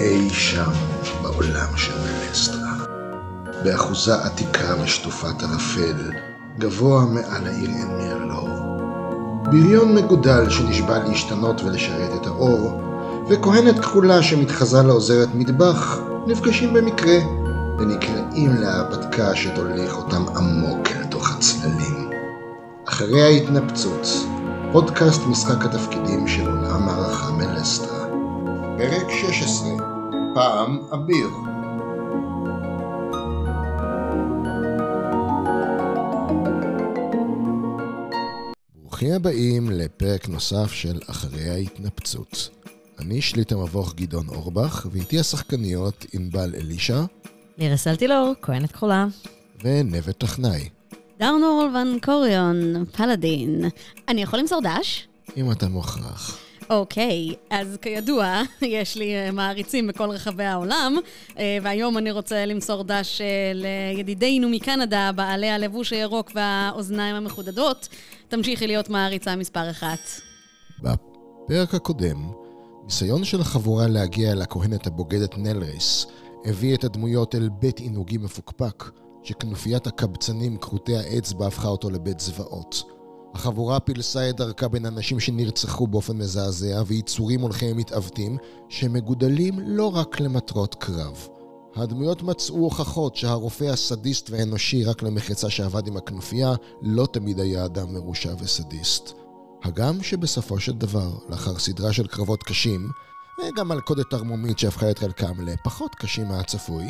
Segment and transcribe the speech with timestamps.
[0.00, 0.70] אי שם
[1.22, 2.74] בעולם של מלסטרה.
[3.64, 6.10] באחוזה עתיקה משטופת ערפל,
[6.58, 8.48] גבוה מעל העיר עין מרלור.
[9.44, 12.82] בריון מגודל שנשבע להשתנות ולשרת את האור,
[13.28, 17.18] וכהנת כחולה שמתחזה לעוזרת מטבח, נפגשים במקרה,
[17.78, 22.10] ונקראים להרפתקה שתוליך אותם עמוק אל תוך הצללים.
[22.88, 24.08] אחרי ההתנפצות,
[24.72, 27.99] פודקאסט משחק התפקידים של עולם מערכה מלסטרה.
[28.80, 29.68] פרק 16,
[30.34, 31.28] פעם אביר.
[38.82, 42.50] ברוכים הבאים לפרק נוסף של אחרי ההתנפצות.
[42.98, 47.00] אני שליט המבוך גדעון אורבך, ואיתי השחקניות ענבל אלישע.
[47.58, 49.06] לירה סלטילור, כהנת כחולה.
[49.64, 50.68] ונווה טכנאי.
[51.18, 53.64] דארנור ון קוריון, פלאדין.
[54.08, 55.08] אני יכול למסור דש?
[55.36, 56.49] אם אתה מוכרח.
[56.70, 60.96] אוקיי, אז כידוע, יש לי אה, מעריצים בכל רחבי העולם,
[61.38, 67.88] אה, והיום אני רוצה למסור דש אה, לידידינו מקנדה, בעלי הלבוש הירוק והאוזניים המחודדות.
[68.28, 69.98] תמשיכי להיות מעריצה מספר אחת.
[70.80, 72.32] בפרק הקודם,
[72.84, 76.06] ניסיון של החבורה להגיע אל הכהנת הבוגדת נלריס
[76.44, 78.84] הביא את הדמויות אל בית עינוגי מפוקפק,
[79.22, 82.99] שכנופיית הקבצנים כרותי האצבע הפכה אותו לבית זוועות.
[83.34, 88.36] החבורה פילסה את דרכה בין אנשים שנרצחו באופן מזעזע ויצורים הולכי מתעוותים
[88.68, 91.28] שמגודלים לא רק למטרות קרב.
[91.76, 97.94] הדמויות מצאו הוכחות שהרופא הסדיסט והאנושי רק למחצה שעבד עם הכנופיה לא תמיד היה אדם
[97.94, 99.12] מרושע וסדיסט.
[99.62, 102.90] הגם שבסופו של דבר, לאחר סדרה של קרבות קשים,
[103.38, 106.84] וגם מלכודת תרמומית שהפכה את חלקם לפחות קשים מהצפוי,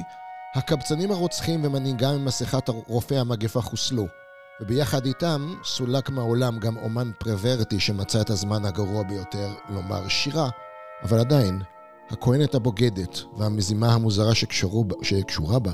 [0.55, 4.07] הקבצנים הרוצחים ומנהיגם עם מסכת רופא המגפה חוסלו,
[4.61, 10.51] וביחד איתם סולק מהעולם גם אומן פרוורטי שמצא את הזמן הגרוע ביותר לומר שירה,
[11.03, 11.63] אבל עדיין,
[12.11, 15.73] הכהנת הבוגדת והמזימה המוזרה שקשורו, שקשורה בה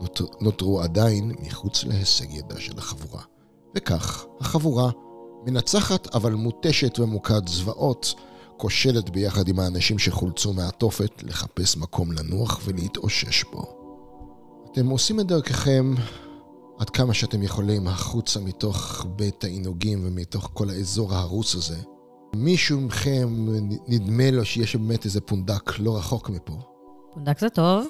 [0.00, 3.22] נותר, נותרו עדיין מחוץ להישג ידה של החבורה.
[3.76, 4.90] וכך, החבורה,
[5.46, 8.14] מנצחת אבל מותשת ומוכת זוועות,
[8.56, 13.62] כושלת ביחד עם האנשים שחולצו מהתופת לחפש מקום לנוח ולהתאושש בו.
[14.72, 15.94] אתם עושים את דרככם
[16.78, 21.78] עד כמה שאתם יכולים החוצה מתוך בית העינוגים ומתוך כל האזור ההרוס הזה.
[22.36, 23.28] מישהו מכם
[23.88, 26.58] נדמה לו שיש באמת איזה פונדק לא רחוק מפה.
[27.14, 27.86] פונדק זה טוב.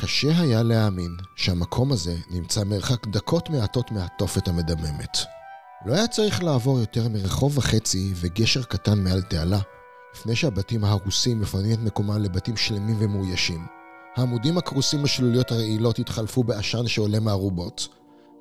[0.00, 5.18] קשה היה להאמין שהמקום הזה נמצא מרחק דקות מעטות מהתופת המדממת.
[5.86, 9.58] לא היה צריך לעבור יותר מרחוב וחצי וגשר קטן מעל תעלה,
[10.14, 13.66] לפני שהבתים ההרוסים מפנים את מקומם לבתים שלמים ומאוישים.
[14.16, 17.88] העמודים הכרוסים בשלוליות הרעילות התחלפו בעשן שעולה מהרובות.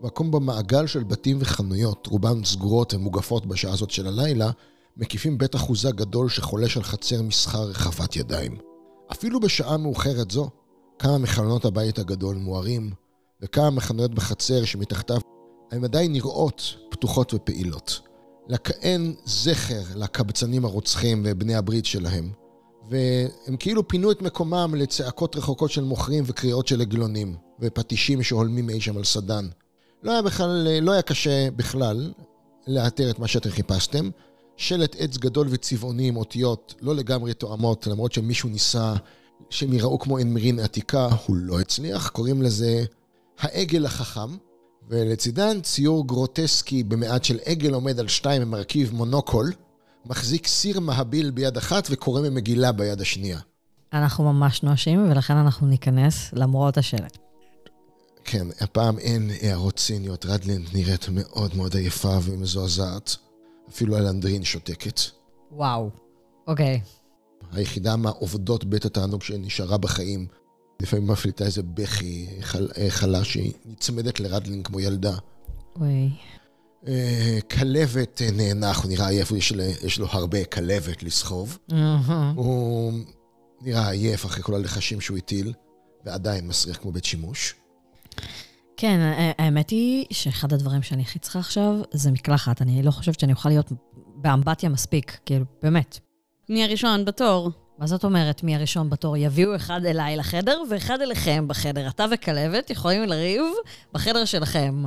[0.02, 4.52] מקום במעגל של בתים וחנויות, רובן סגורות ומוגפות בשעה הזאת של הלילה,
[4.98, 8.58] מקיפים בית אחוזה גדול שחולש על חצר מסחר רחבת ידיים.
[9.12, 10.50] אפילו בשעה מאוחרת זו,
[11.00, 12.92] כמה מחלונות הבית הגדול מוארים,
[13.42, 15.20] וכמה מחנויות בחצר שמתחתיו
[15.72, 18.00] הן עדיין נראות פתוחות ופעילות.
[18.50, 22.32] לכהן זכר לקבצנים הרוצחים ובני הברית שלהם,
[22.90, 28.82] והם כאילו פינו את מקומם לצעקות רחוקות של מוכרים וקריאות של עגלונים, ופטישים שהולמים אי
[28.82, 29.48] שם על סדן.
[30.04, 32.14] לא היה בכלל, לא היה קשה בכלל
[32.68, 34.10] לאתר את מה שאתם חיפשתם.
[34.58, 38.94] שלט עץ גדול וצבעוני עם אותיות לא לגמרי תואמות, למרות שמישהו ניסה
[39.50, 42.10] שהם יראו כמו אנמרין עתיקה, הוא לא הצליח.
[42.10, 42.84] קוראים לזה
[43.40, 44.38] העגל החכם,
[44.90, 49.52] ולצידן ציור גרוטסקי במעט של עגל עומד על שתיים ומרכיב מונוקול,
[50.06, 53.40] מחזיק סיר מהביל ביד אחת וקורא ממגילה ביד השנייה.
[53.94, 57.29] אנחנו ממש נואשים, ולכן אנחנו ניכנס למרות השלט.
[58.32, 63.16] כן, הפעם אין הערות ציניות, רדלין נראית מאוד מאוד עייפה ומזועזעת.
[63.70, 65.00] אפילו אלנדרין שותקת.
[65.52, 65.90] וואו,
[66.48, 66.82] אוקיי.
[67.52, 70.28] היחידה מהעובדות בית התענוג שנשארה בחיים,
[70.82, 75.16] לפעמים מפליטה איזה בכי חל, חלש שהיא נצמדת לרדלין כמו ילדה.
[75.80, 76.10] אוי.
[76.88, 81.58] אה, כלבת נאנח, הוא נראה עייף, יש, יש לו הרבה כלבת לסחוב.
[82.36, 82.94] הוא
[83.62, 85.54] נראה עייף אחרי כל הלחשים שהוא הטיל,
[86.06, 87.59] ועדיין מסריח כמו בית שימוש.
[88.78, 89.00] כן,
[89.38, 92.62] האמת היא שאחד הדברים שאני הכי צריכה עכשיו זה מקלחת.
[92.62, 93.72] אני לא חושבת שאני אוכל להיות
[94.16, 96.00] באמבטיה מספיק, כאילו, באמת.
[96.50, 97.52] מי הראשון בתור?
[97.80, 99.18] מה זאת אומרת מי הראשון בתור?
[99.18, 101.88] יביאו אחד אליי לחדר ואחד אליכם בחדר.
[101.88, 103.44] אתה וכלבת יכולים לריב
[103.94, 104.84] בחדר שלכם.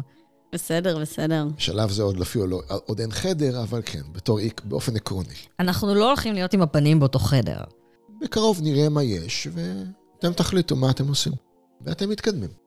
[0.53, 1.47] בסדר, בסדר.
[1.57, 5.35] בשלב זה עוד אפילו לא, עוד אין חדר, אבל כן, בתור איק, באופן עקרוני.
[5.61, 7.61] אנחנו לא הולכים להיות עם הפנים באותו חדר.
[8.21, 11.33] בקרוב נראה מה יש, ואתם תחליטו מה אתם עושים.
[11.81, 12.62] ואתם מתקדמים.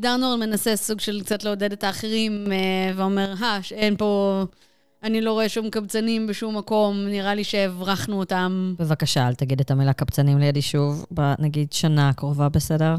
[0.00, 2.46] דארנור מנסה סוג של קצת לעודד את האחרים,
[2.96, 4.42] ואומר, אה, שאין פה...
[5.02, 8.74] אני לא רואה שום קבצנים בשום מקום, נראה לי שהברחנו אותם.
[8.78, 11.06] בבקשה, אל תגיד את המילה קבצנים לידי שוב,
[11.38, 12.94] נגיד שנה הקרובה, בסדר?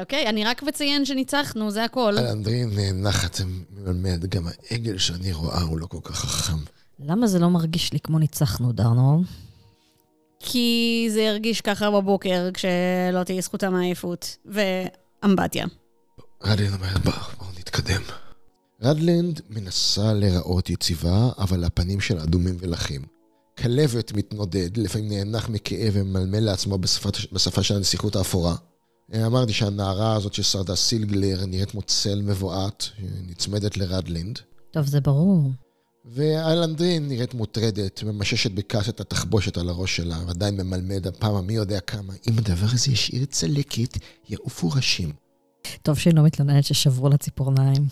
[0.00, 2.18] אוקיי, אני רק מציין שניצחנו, זה הכל.
[2.18, 3.40] אלנדרין נאנחת
[3.70, 6.58] מלמד, גם העגל שאני רואה הוא לא כל כך חכם.
[7.00, 9.20] למה זה לא מרגיש לי כמו ניצחנו, דרנול?
[10.40, 14.36] כי זה הרגיש ככה בבוקר, כשלא תהיה זכותה מעייפות.
[14.46, 15.66] ואמבטיה.
[16.44, 18.02] רדלינד אומרת, בואו, נתקדם.
[18.82, 23.02] רדלינד מנסה להיראות יציבה, אבל הפנים שלה אדומים ולחים.
[23.58, 28.56] כלבת מתנודד, לפעמים נאנח מכאב וממלמל לעצמו בשפת, בשפה של הנסיכות האפורה.
[29.26, 32.84] אמרתי שהנערה הזאת ששרדה סילגלר נראית כמו צל מבועת,
[33.26, 34.38] נצמדת לרדלינד.
[34.70, 35.50] טוב, זה ברור.
[36.04, 41.80] ואיילנדרין נראית מוטרדת, ממששת בכעס את התחבושת על הראש שלה, ועדיין ממלמד הפעם מי יודע
[41.80, 42.12] כמה.
[42.28, 43.98] אם הדבר הזה ישאיר צלקת,
[44.28, 45.12] יעופו ראשים.
[45.82, 47.86] טוב שהיא לא מתלוננת ששברו לה ציפורניים.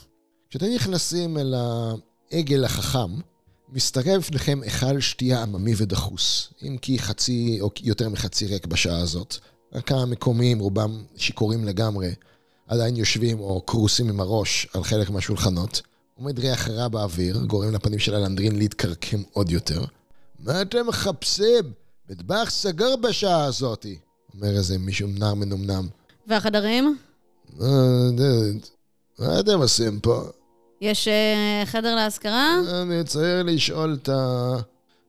[0.51, 1.55] כשאתם נכנסים אל
[2.33, 3.21] העגל החכם,
[3.73, 9.37] מסתרב לפניכם היכל שתייה עממי ודחוס, אם כי חצי או יותר מחצי ריק בשעה הזאת.
[9.73, 12.15] רק המקומיים, רובם שיכורים לגמרי,
[12.69, 15.83] עדיין יושבים או קרוסים עם הראש על חלק מהשולחנות.
[16.15, 19.85] עומד ריח רע באוויר, גורם לפנים של אלנדרין להתקרקם עוד יותר.
[20.39, 21.73] מה אתם מחפשים?
[22.11, 23.99] מטבח סגר בשעה הזאתי,
[24.35, 25.89] אומר איזה מישהו נער מנומנם.
[26.27, 26.99] והחדרים?
[29.19, 30.23] מה אתם עושים פה?
[30.81, 31.09] יש
[31.65, 32.57] חדר להשכרה?
[32.83, 34.53] אני צריך לשאול את ה...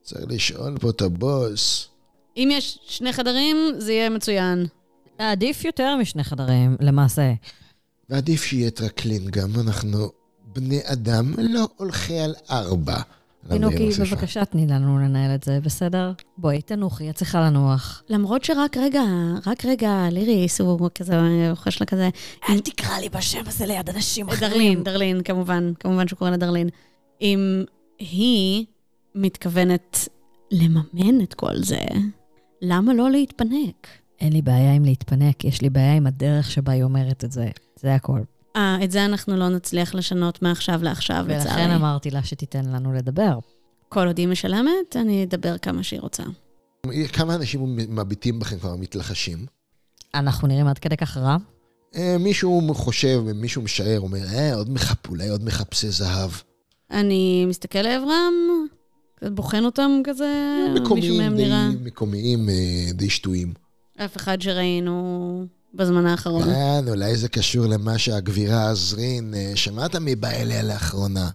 [0.02, 1.88] צריך לשאול פה את הבוס.
[2.36, 4.66] אם יש שני חדרים, זה יהיה מצוין.
[5.18, 7.32] עדיף יותר משני חדרים, למעשה.
[8.10, 10.10] ועדיף שיהיה טרקלין גם, אנחנו
[10.44, 13.00] בני אדם לא הולכי על ארבע.
[13.48, 16.12] פינוקי, בבקשה תני לנו לנהל את זה, בסדר?
[16.38, 18.02] בואי, תנוחי, את צריכה לנוח.
[18.08, 19.02] למרות שרק רגע,
[19.46, 21.16] רק רגע, ליריס הוא כזה,
[21.54, 22.08] חש לה כזה...
[22.48, 24.50] אל תקרא לי בשם הזה ליד אנשים אחרים.
[24.50, 26.68] דרלין, דרלין, כמובן, כמובן שהוא קורא לה דרלין.
[27.20, 27.64] אם
[27.98, 28.66] היא
[29.14, 30.08] מתכוונת
[30.50, 31.80] לממן את כל זה,
[32.62, 33.86] למה לא להתפנק?
[34.20, 37.48] אין לי בעיה עם להתפנק, יש לי בעיה עם הדרך שבה היא אומרת את זה.
[37.76, 38.20] זה הכל.
[38.58, 41.50] אה, את זה אנחנו לא נצליח לשנות מעכשיו לעכשיו, לצערי.
[41.50, 43.38] ולכן אמרתי לה שתיתן לנו לדבר.
[43.88, 46.22] כל עוד היא משלמת, אני אדבר כמה שהיא רוצה.
[47.12, 49.46] כמה אנשים מביטים בכם כבר מתלחשים?
[50.14, 51.36] אנחנו נראים עד כדי כך רע?
[51.96, 55.08] אה, מישהו חושב, מישהו משער, אומר, אה, עוד מחפ...
[55.08, 56.30] אולי עוד מחפשי זהב.
[56.90, 58.34] אני מסתכל לעברם,
[59.22, 60.56] בוחן אותם כזה,
[60.94, 61.68] מישהו מהם נראה...
[61.84, 63.52] מקומיים אה, די שטויים.
[63.96, 66.44] אף אחד שראינו בזמן האחרון.
[66.44, 71.30] כן, אולי זה קשור למה שהגבירה עזרין, אה, שמעת מי בא אליה לאחרונה?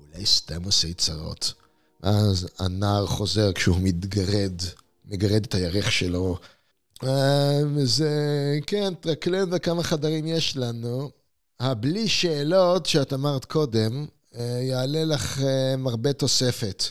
[0.00, 1.52] אולי סתם עושה צרות.
[2.02, 4.62] אז הנער חוזר כשהוא מתגרד,
[5.04, 6.38] מגרד את הירך שלו.
[7.04, 8.10] אה, זה,
[8.66, 11.10] כן, טרקלן וכמה חדרים יש לנו.
[11.60, 14.06] הבלי שאלות שאת אמרת קודם,
[14.38, 15.40] אה, יעלה לך
[15.86, 16.84] הרבה תוספת.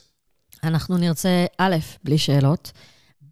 [0.64, 2.72] אנחנו נרצה, א', בלי שאלות.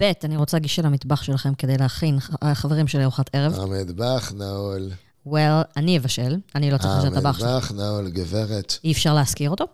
[0.04, 2.20] ב', אני רוצה גישה למטבח שלכם כדי להכין
[2.54, 3.60] חברים שלי ארוחת ערב.
[3.60, 4.90] המטבח נעול.
[5.28, 7.48] well, אני אבשל, אני לא צריכה שהטבח שלי.
[7.48, 8.74] המטבח נעול, גברת.
[8.84, 9.66] אי אפשר להזכיר אותו?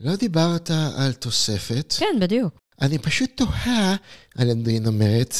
[0.00, 1.94] לא דיברת על תוספת.
[1.98, 2.58] כן, בדיוק.
[2.80, 3.96] אני פשוט תוהה,
[4.40, 5.34] אלנדרין אומרת,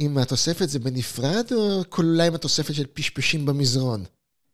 [0.00, 4.04] אם התוספת זה בנפרד, או כלולה עם התוספת של פשפשים במזרון.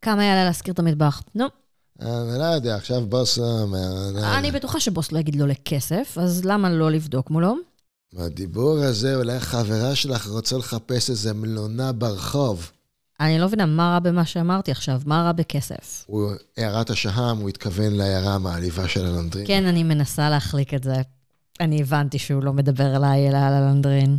[0.02, 1.22] כמה יעלה להזכיר את המטבח?
[1.34, 1.46] נו.
[2.00, 3.38] אני לא יודע, עכשיו בוס...
[3.38, 3.66] לא
[4.38, 7.56] אני בטוחה שבוס לא יגיד לו לכסף, אז למה לא לבדוק מולו?
[8.12, 12.70] מהדיבור הזה, אולי חברה שלך רוצה לחפש איזה מלונה ברחוב.
[13.20, 15.00] אני לא מבינה, מה רע במה שאמרתי עכשיו?
[15.06, 16.04] מה רע בכסף?
[16.06, 19.46] הוא, הערת השהם, הוא התכוון להערה המעליבה של הלנדרין.
[19.46, 20.94] כן, אני מנסה להחליק את זה.
[21.60, 24.18] אני הבנתי שהוא לא מדבר אליי, אלא על הלנדרין.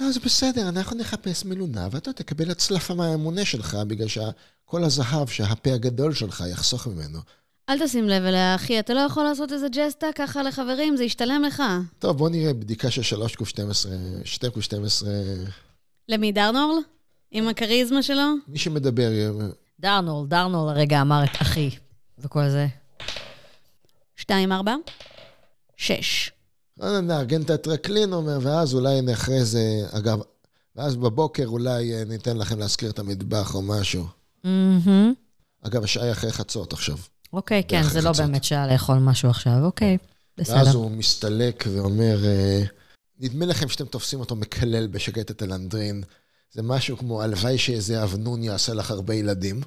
[0.00, 5.72] לא, זה בסדר, אנחנו נחפש מלונה, ואתה תקבל הצלפה מהאמונה שלך, בגלל שכל הזהב שהפה
[5.72, 7.18] הגדול שלך יחסוך ממנו.
[7.72, 11.42] אל תשים לב אליה, אחי, אתה לא יכול לעשות איזה ג'סטה ככה לחברים, זה ישתלם
[11.46, 11.62] לך.
[11.98, 13.92] טוב, בוא נראה בדיקה של 3 ק 12,
[14.24, 15.10] 2 ק 12.
[16.08, 16.78] למי, דרנורל?
[17.30, 18.22] עם הכריזמה שלו?
[18.48, 19.10] מי שמדבר...
[19.80, 21.70] דרנורל, דרנורל הרגע אמר את אחי,
[22.18, 22.66] וכל זה.
[24.16, 24.74] 2, 4,
[25.76, 26.30] 6.
[26.78, 30.20] נארגן את הטרקלין, אומר, ואז אולי אחרי זה, אגב,
[30.76, 34.04] ואז בבוקר אולי אה, ניתן לכם להזכיר את המטבח או משהו.
[35.62, 36.96] אגב, השעה היא אחרי חצות עכשיו.
[37.32, 39.98] אוקיי, כן, זה לא באמת שעה לאכול משהו עכשיו, אוקיי,
[40.38, 40.56] בסדר.
[40.56, 42.62] ואז הוא מסתלק ואומר, אה,
[43.20, 46.02] נדמה לכם שאתם תופסים אותו מקלל בשקט את אלנדרין.
[46.52, 49.60] זה משהו כמו, הלוואי שאיזה אבנון יעשה לך הרבה ילדים.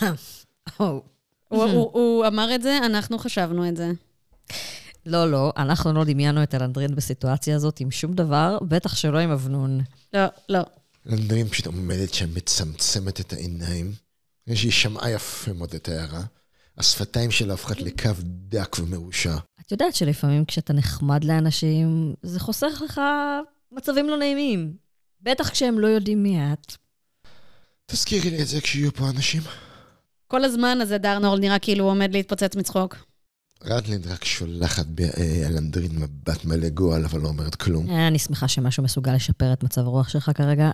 [0.76, 3.90] הוא אמר את זה, אנחנו חשבנו את זה.
[5.06, 9.30] לא, לא, אנחנו לא דמיינו את אלנדרין בסיטואציה הזאת עם שום דבר, בטח שלא עם
[9.30, 9.80] אבנון.
[10.14, 10.60] לא, לא.
[11.08, 13.92] אלנדרין פשוט עומדת שם, מצמצמת את העיניים.
[14.46, 16.22] יש לי שמעה יפה מאוד את ההערה.
[16.80, 19.36] השפתיים שלה הפכת לקו דק ומרושע.
[19.60, 23.00] את יודעת שלפעמים כשאתה נחמד לאנשים, זה חוסך לך
[23.72, 24.72] מצבים לא נעימים.
[25.22, 26.76] בטח כשהם לא יודעים מי את.
[27.86, 29.42] תזכירי לי את זה כשיהיו פה אנשים.
[30.26, 32.96] כל הזמן הזה דרנול נראה כאילו הוא עומד להתפוצץ מצחוק.
[33.64, 37.90] רדלין רק שולחת באלנדרין מבט מלא גועל, אבל לא אומרת כלום.
[37.90, 40.70] אה, אני שמחה שמשהו מסוגל לשפר את מצב הרוח שלך כרגע.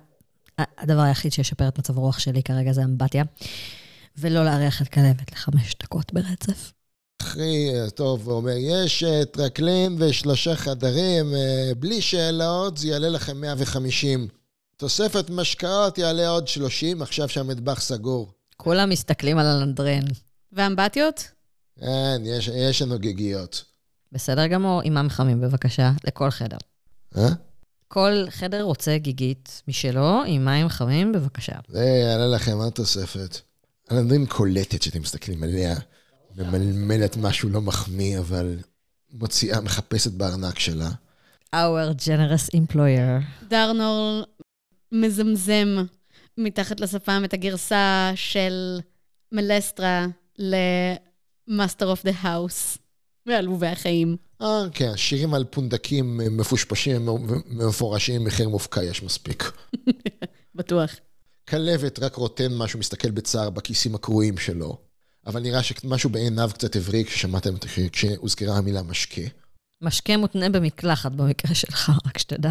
[0.59, 3.25] הדבר היחיד שישפר את מצב הרוח שלי כרגע זה אמבטיה.
[4.19, 6.73] ולא לארח את כלבת לחמש דקות ברצף.
[7.23, 13.41] אחי, טוב, הוא אומר, יש אה, טרקלין ושלושה חדרים, אה, בלי שאלות, זה יעלה לכם
[13.41, 14.29] 150.
[14.77, 18.33] תוספת משקאות יעלה עוד 30, עכשיו שהמטבח סגור.
[18.57, 20.05] כולם מסתכלים על הלנדרין.
[20.53, 21.25] ואמבטיות?
[21.81, 23.65] כן, יש, יש לנו גיגיות.
[24.13, 26.57] בסדר גמור, עם מים חמים בבקשה, לכל חדר.
[27.17, 27.29] אה?
[27.89, 31.57] כל חדר רוצה גיגית משלו, עם מים חמים בבקשה.
[31.69, 33.39] זה יעלה לכם עוד תוספת.
[33.93, 35.75] אלנדרין קולטת שאתם מסתכלים עליה,
[36.37, 38.59] ממלמלת משהו לא מחמיא, אבל
[39.13, 40.91] מוציאה, מחפשת בארנק שלה.
[41.55, 43.45] Our generous employer.
[43.49, 44.25] דרנול
[44.93, 45.77] מזמזם
[46.39, 48.79] מתחת לשפם את הגרסה של
[49.33, 50.07] מלסטרה
[50.39, 52.79] ל-Master of the House,
[53.27, 54.17] מעלובי החיים.
[54.43, 59.53] אה, כן, שירים על פונדקים מפושפשים ומפורשים, מחיר מופקע יש מספיק.
[60.55, 60.91] בטוח.
[61.49, 64.79] כלבת רק רוטן משהו, מסתכל בצער בכיסים הקרועים שלו.
[65.27, 67.55] אבל נראה שמשהו בעיניו קצת הבריק כששמעתם,
[67.93, 69.23] כשהוזכרה המילה משקה.
[69.83, 72.51] משקה מותנה במקלחת במקרה שלך, רק שתדע.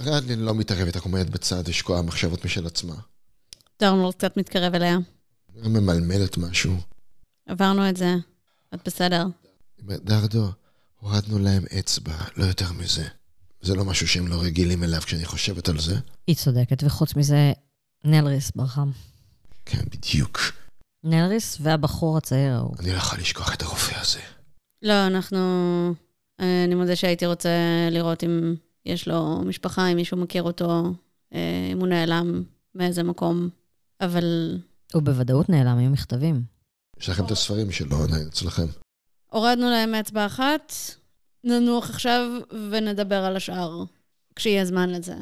[0.00, 2.94] רדלין לא מתערבת, רק עומדת בצד, לשקוע מחשבות משל עצמה.
[3.80, 4.98] דרנול קצת מתקרב אליה.
[5.54, 6.76] ממלמלת משהו.
[7.46, 8.14] עברנו את זה.
[8.74, 9.26] את בסדר.
[9.78, 10.48] היא דרדו,
[11.00, 13.04] הורדנו להם אצבע, לא יותר מזה.
[13.60, 15.96] זה לא משהו שהם לא רגילים אליו כשאני חושבת על זה.
[16.26, 17.52] היא צודקת, וחוץ מזה,
[18.06, 18.90] נלריס ברחם.
[19.64, 20.38] כן, בדיוק.
[21.04, 22.74] נלריס והבחור הצעיר ההוא.
[22.78, 24.20] אני לא יכול לשכוח את הרופא הזה.
[24.82, 25.38] לא, אנחנו...
[26.40, 27.50] אה, אני מודה שהייתי רוצה
[27.90, 28.54] לראות אם
[28.86, 30.92] יש לו משפחה, אם מישהו מכיר אותו,
[31.34, 32.42] אה, אם הוא נעלם
[32.74, 33.48] מאיזה מקום,
[34.00, 34.58] אבל
[34.92, 36.42] הוא בוודאות נעלם, היו מכתבים.
[37.00, 38.66] יש לכם את הספרים שלו עדיין אצלכם.
[39.30, 40.72] הורדנו להם אצבע אחת,
[41.44, 42.30] ננוח עכשיו
[42.70, 43.84] ונדבר על השאר,
[44.36, 45.16] כשיהיה זמן לזה.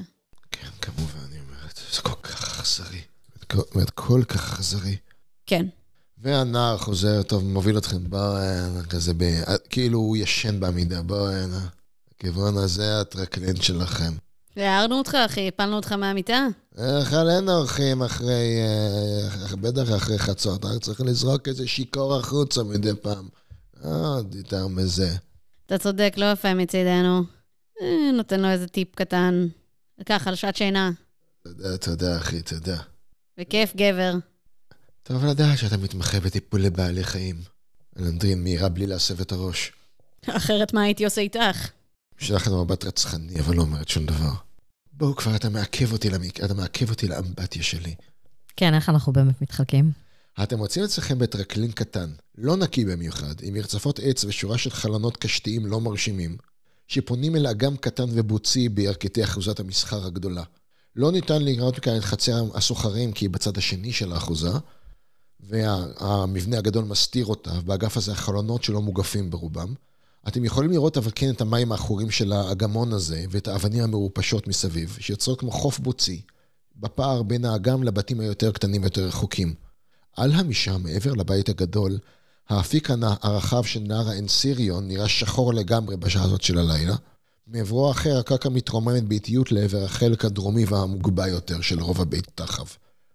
[0.50, 1.80] כן, כמובן, אני אומרת.
[1.92, 3.00] זה כל כך אכזרי.
[3.74, 4.96] באמת, כל כך אכזרי.
[5.46, 5.66] כן.
[6.18, 9.24] והנער חוזר, טוב, מוביל אתכם, בואו הנה, כזה, ב...
[9.70, 11.66] כאילו הוא ישן בעמידה, בואו הנה.
[12.14, 14.12] הכיוון הזה הטרקלין שלכם.
[14.56, 16.46] הערנו אותך, אחי, הפלנו אותך מהמיטה.
[16.78, 22.94] איך עלינו הולכים אחרי, אה, בטח אחרי חצות, רק צריך לזרוק איזה שיכור החוצה מדי
[23.02, 23.28] פעם.
[23.82, 25.16] עוד יותר מזה.
[25.66, 27.22] אתה צודק, לא יפה מצידנו.
[27.82, 29.46] אה, נותן לו איזה טיפ קטן.
[30.06, 30.90] ככה, על שעת שינה.
[31.48, 32.76] תודה, תודה, אחי, תודה.
[33.38, 34.14] בכיף, גבר.
[35.02, 37.36] טוב לדעת שאתה מתמחה בטיפול לבעלי חיים.
[37.98, 39.72] אלנדרין מהירה בלי להסב את הראש.
[40.26, 41.70] אחרת מה הייתי עושה איתך?
[42.18, 44.32] שלחת מבט רצחני, אבל לא אומרת שום דבר.
[44.92, 46.44] בואו כבר, אתה מעכב אותי, למק...
[46.44, 47.94] אתה מעכב אותי לאמבטיה שלי.
[48.56, 49.90] כן, איך אנחנו באמת מתחלקים?
[50.42, 55.66] אתם מוצאים אצלכם בטרקלין קטן, לא נקי במיוחד, עם מרצפות עץ ושורה של חלונות קשתיים
[55.66, 56.36] לא מרשימים,
[56.88, 60.42] שפונים אל אגם קטן ובוצי בירכתי אחוזת המסחר הגדולה.
[60.96, 64.50] לא ניתן לראות מכאן את חצר הסוחרים כי היא בצד השני של האחוזה,
[65.40, 69.74] והמבנה הגדול מסתיר אותה, באגף הזה החלונות שלא מוגפים ברובם.
[70.28, 74.96] אתם יכולים לראות אבל כן את המים העכורים של האגמון הזה, ואת האבנים המעופשות מסביב,
[75.00, 76.22] שיוצרות כמו חוף בוצי,
[76.76, 79.54] בפער בין האגם לבתים היותר קטנים ויותר רחוקים.
[80.16, 81.98] על המשם, מעבר לבית הגדול,
[82.48, 86.94] האפיק הרחב של נהר האנסיריון נראה שחור לגמרי בשעה הזאת של הלילה.
[87.46, 92.64] מעברו האחר הקרקע מתרוממת באיטיות לעבר החלק הדרומי והמוגבה יותר של רוב הבית תחב.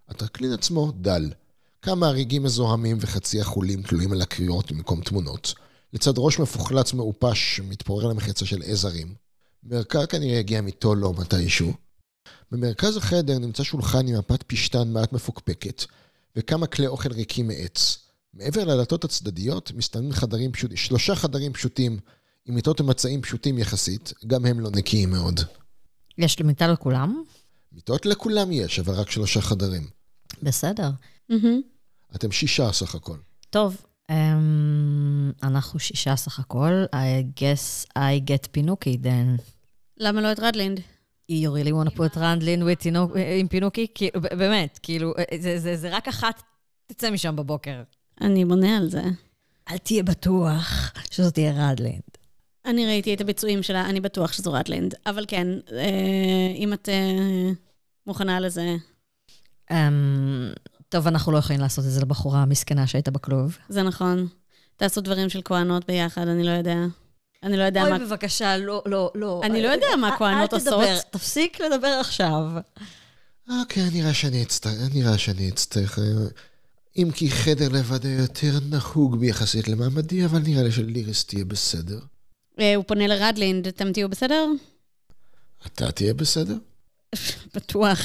[0.09, 1.31] הטרקלין עצמו דל.
[1.81, 5.53] כמה הריגים מזוהמים וחצי החולים תלויים על הקריאות במקום תמונות.
[5.93, 9.13] לצד ראש מפוחלץ מעופש שמתפורר למחצה של עזרים.
[9.63, 11.73] מרכז כנראה הגיע מטולו מתישהו.
[12.51, 15.85] במרכז החדר נמצא שולחן עם מפת פשתן מעט מפוקפקת,
[16.35, 17.97] וכמה כלי אוכל ריקים מעץ.
[18.33, 21.99] מעבר לדלתות הצדדיות מסתננים חדרים פשוטים, שלושה חדרים פשוטים,
[22.49, 25.39] עם מיטות ומצעים פשוטים יחסית, גם הם לא נקיים מאוד.
[26.17, 27.23] יש לי מיטה לכולם?
[27.71, 29.87] מיטות לכולם יש, אבל רק שלושה חדרים.
[30.43, 30.89] בסדר.
[32.15, 33.17] אתם שישה סך הכל.
[33.49, 33.77] טוב,
[34.11, 34.13] um,
[35.43, 36.83] אנחנו שישה סך הכל.
[36.95, 39.41] I guess I get פינוקי then.
[39.97, 40.79] למה לא את רדלינד?
[41.31, 43.87] You really want to put רנדלין תינוק- עם פינוקי?
[43.95, 46.43] כאילו, באמת, כאילו, זה, זה, זה רק אחת
[46.87, 47.81] תצא משם בבוקר.
[48.21, 49.03] אני בונה על זה.
[49.71, 51.99] אל תהיה בטוח שזאת תהיה רדלין.
[52.69, 54.93] אני ראיתי את הביצועים שלה, אני בטוח שזו רדלינד.
[55.05, 57.51] אבל כן, אה, אם את אה,
[58.07, 58.75] מוכנה לזה,
[59.71, 59.73] Um,
[60.89, 63.57] טוב, אנחנו לא יכולים לעשות את זה לבחורה המסכנה שהייתה בכלוב.
[63.69, 64.27] זה נכון.
[64.77, 66.77] תעשו דברים של כהנות ביחד, אני לא יודע.
[67.43, 67.89] אני לא יודע מה...
[67.89, 69.41] אוי, בבקשה, לא, לא, לא.
[69.43, 70.73] אני לא יודע מה כהנות אל עושות.
[70.73, 72.43] תדבר, תפסיק לדבר עכשיו.
[73.49, 75.99] אוקיי, נראה שאני אצטרך, נראה שאני אצטרך...
[75.99, 76.03] אה,
[76.97, 81.99] אם כי חדר לבד היה יותר נהוג ביחסית למעמדי, אבל נראה לי שליריס תהיה בסדר.
[82.59, 84.45] אה, הוא פונה לרדלינד, אתם תהיו בסדר?
[85.65, 86.57] אתה תהיה בסדר?
[87.55, 87.99] בטוח.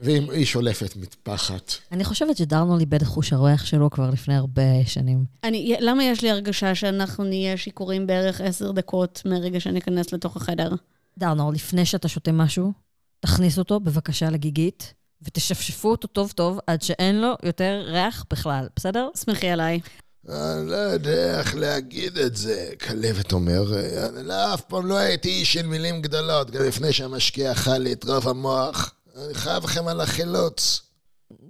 [0.00, 1.72] ואם היא שולפת מטפחת.
[1.92, 5.24] אני חושבת שדרנול איבד חוש הריח שלו כבר לפני הרבה שנים.
[5.44, 10.70] אני, למה יש לי הרגשה שאנחנו נהיה שיכורים בערך עשר דקות מרגע שניכנס לתוך החדר?
[11.18, 12.72] דרנול, לפני שאתה שותה משהו,
[13.20, 19.08] תכניס אותו בבקשה לגיגית, ותשפשפו אותו טוב טוב עד שאין לו יותר ריח בכלל, בסדר?
[19.14, 19.80] סמכי עליי.
[20.28, 23.78] אני לא יודע איך להגיד את זה, כלבת אומר.
[24.08, 27.92] אני לא, אף פעם לא הייתי איש של מילים גדולות, גם לפני שהמשקיע אכל לי
[27.92, 28.94] את רוב המוח.
[29.16, 30.80] אני חייב לכם על החילוץ.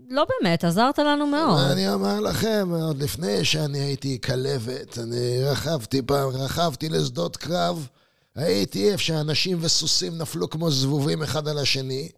[0.09, 1.61] לא באמת, עזרת לנו מאוד.
[1.61, 7.87] אני אומר לכם, עוד לפני שאני הייתי כלבת, אני רכבתי פעם, רכבתי לשדות קרב,
[8.37, 12.09] הייתי איפה שאנשים וסוסים נפלו כמו זבובים אחד על השני,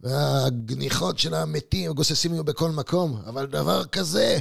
[0.00, 4.38] והגניחות של המתים, הגוססים היו בכל מקום, אבל דבר כזה,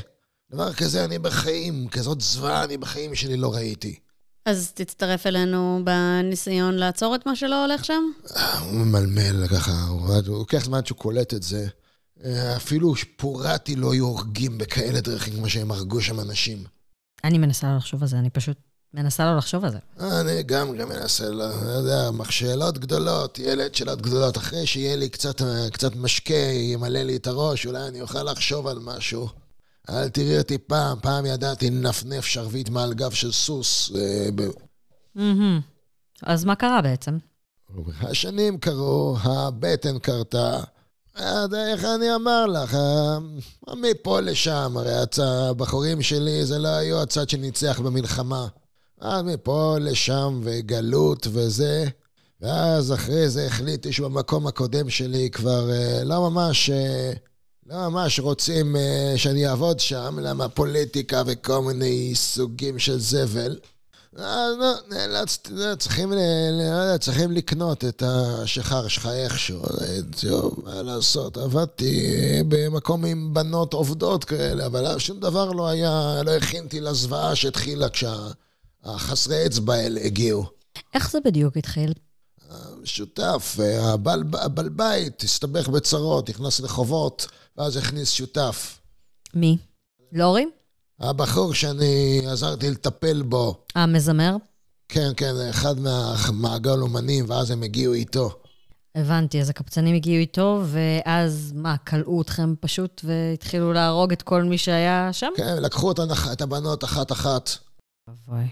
[0.52, 4.00] דבר כזה אני בחיים, כזאת זוועה אני בחיים שלי לא ראיתי.
[4.46, 8.04] אז תצטרף אלינו בניסיון לעצור את מה שלא הולך שם?
[8.60, 11.68] הוא ממלמל ככה, הוא לוקח זמן שהוא קולט את זה.
[12.26, 16.64] אה, אפילו פורטי לא היו הורגים בכאלה דרכים כמו שהם הרגו שם אנשים.
[17.24, 18.58] אני מנסה לא לחשוב על זה, אני פשוט
[18.94, 19.78] מנסה לא לחשוב על זה.
[20.00, 24.38] אני גם גם מנסה, לא לא יודע, שאלות גדולות, ילד שאלות גדולות.
[24.38, 26.34] אחרי שיהיה לי קצת, אה, קצת משקה,
[26.74, 29.28] ימלא לי את הראש, אולי אני אוכל לחשוב על משהו.
[29.90, 33.92] אל תראי אותי פעם, פעם ידעתי לנפנף שרביט מעל גב של סוס.
[33.96, 35.60] אה.
[36.24, 37.18] אז מה קרה בעצם?
[38.02, 40.60] השנים קרו, הבטן קרתה.
[41.54, 42.78] איך אני אומר לך,
[43.78, 48.48] מפה לשם, הרי הבחורים שלי זה לא היו הצד שניצח במלחמה.
[49.02, 51.86] אז מפה לשם וגלות וזה,
[52.42, 57.14] ואז אחרי זה החליטו שבמקום הקודם שלי כבר אה, לא ממש, אה,
[57.70, 63.60] לא ממש רוצים אה, שאני אעבוד שם, למה פוליטיקה וכל מיני סוגים של זבל.
[64.16, 66.18] אז לא, נאלצתי, לא, צריכים, לא
[66.62, 69.64] יודע, צריכים לקנות את השחר שלך איכשהו.
[69.64, 70.00] אה,
[70.64, 72.14] מה לעשות, עבדתי
[72.48, 79.46] במקום עם בנות עובדות כאלה, אבל שום דבר לא היה, לא הכינתי לזוועה שהתחילה כשהחסרי
[79.46, 80.46] אצבע האלה הגיעו.
[80.94, 81.94] איך זה בדיוק התחיל?
[82.84, 88.80] שותף, הבעל, הבעל בית הסתבך בצרות, נכנס לחובות, ואז הכניס שותף.
[89.34, 89.58] מי?
[90.12, 90.46] לורי?
[91.00, 94.36] הבחור שאני עזרתי לטפל בו, המזמר?
[94.90, 98.40] כן, כן, אחד מהמעגל אומנים, ואז הם הגיעו איתו.
[98.96, 104.58] הבנתי, אז הקבצנים הגיעו איתו, ואז מה, כלאו אתכם פשוט והתחילו להרוג את כל מי
[104.58, 105.30] שהיה שם?
[105.38, 106.32] כן, לקחו את, הנח...
[106.32, 107.50] את הבנות אחת-אחת.
[108.10, 108.48] אבוי.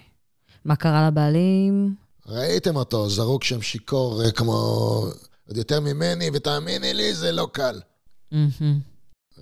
[0.65, 1.95] מה קרה לבעלים?
[2.25, 5.01] ראיתם אותו, זרוק שם שיכור אה, כמו...
[5.47, 7.81] עוד יותר ממני, ותאמיני לי, זה לא קל.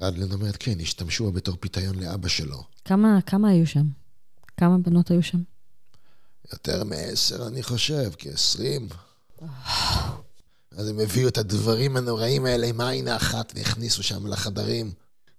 [0.02, 2.64] רדלין אומרת, כן, השתמשו בתור פיתיון לאבא שלו.
[2.86, 3.86] כמה, כמה היו שם?
[4.58, 5.42] כמה בנות היו שם?
[6.54, 8.90] יותר מעשר, אני חושב, כעשרים.
[10.78, 14.92] אז הם הביאו את הדברים הנוראים האלה עם עין האחת והכניסו שם לחדרים.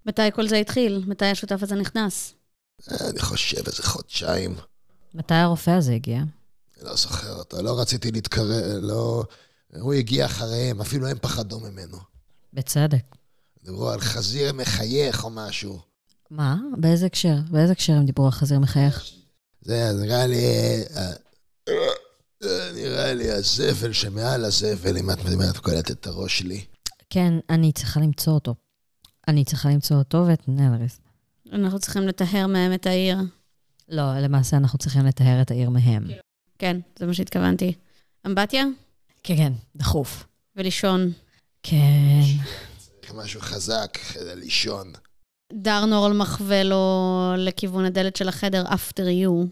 [0.05, 1.03] מתי כל זה התחיל?
[1.07, 2.33] מתי השותף הזה נכנס?
[2.91, 4.55] אה, אני חושב איזה חודשיים.
[5.13, 6.23] מתי הרופא הזה הגיע?
[6.77, 9.23] אני לא זוכר אותו, לא רציתי להתקרב, לא...
[9.79, 11.97] הוא הגיע אחריהם, אפילו הם פחדו ממנו.
[12.53, 13.15] בצדק.
[13.63, 15.79] דיברו על חזיר מחייך או משהו.
[16.29, 16.57] מה?
[16.77, 17.35] באיזה הקשר?
[17.51, 19.03] באיזה הקשר הם דיברו על חזיר מחייך?
[19.61, 20.45] זה נראה לי...
[20.95, 21.13] אה,
[22.43, 26.65] אה, נראה לי הזבל שמעל הזבל, אם את מדברת קולטת את הראש שלי.
[27.09, 28.55] כן, אני צריכה למצוא אותו.
[29.27, 30.99] אני צריכה למצוא אותו ואת נלריס.
[31.53, 33.17] אנחנו צריכים לטהר מהם את העיר.
[33.89, 36.07] לא, למעשה אנחנו צריכים לטהר את העיר מהם.
[36.59, 37.73] כן, זה מה שהתכוונתי.
[38.25, 38.65] אמבטיה?
[39.23, 40.25] כן, כן, דחוף.
[40.55, 41.11] ולישון.
[41.63, 42.21] כן.
[43.01, 44.91] צריך משהו חזק כדי לישון.
[45.53, 49.47] דרנורל מחווה לו לכיוון הדלת של החדר, after you.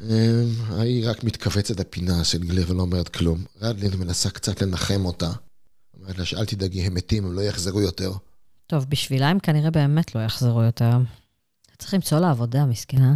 [0.00, 3.44] אמ, ההיא רק מתכווצת לפינה של גליר ולא אומרת כלום.
[3.62, 5.30] רדלין מנסה קצת לנחם אותה.
[6.00, 8.12] אומרת לה שאל תדאגי, הם מתים, הם לא יחזרו יותר.
[8.66, 10.90] טוב, בשבילה הם כנראה באמת לא יחזרו יותר.
[11.78, 13.14] צריך למצוא לה עבודה, מסכנה.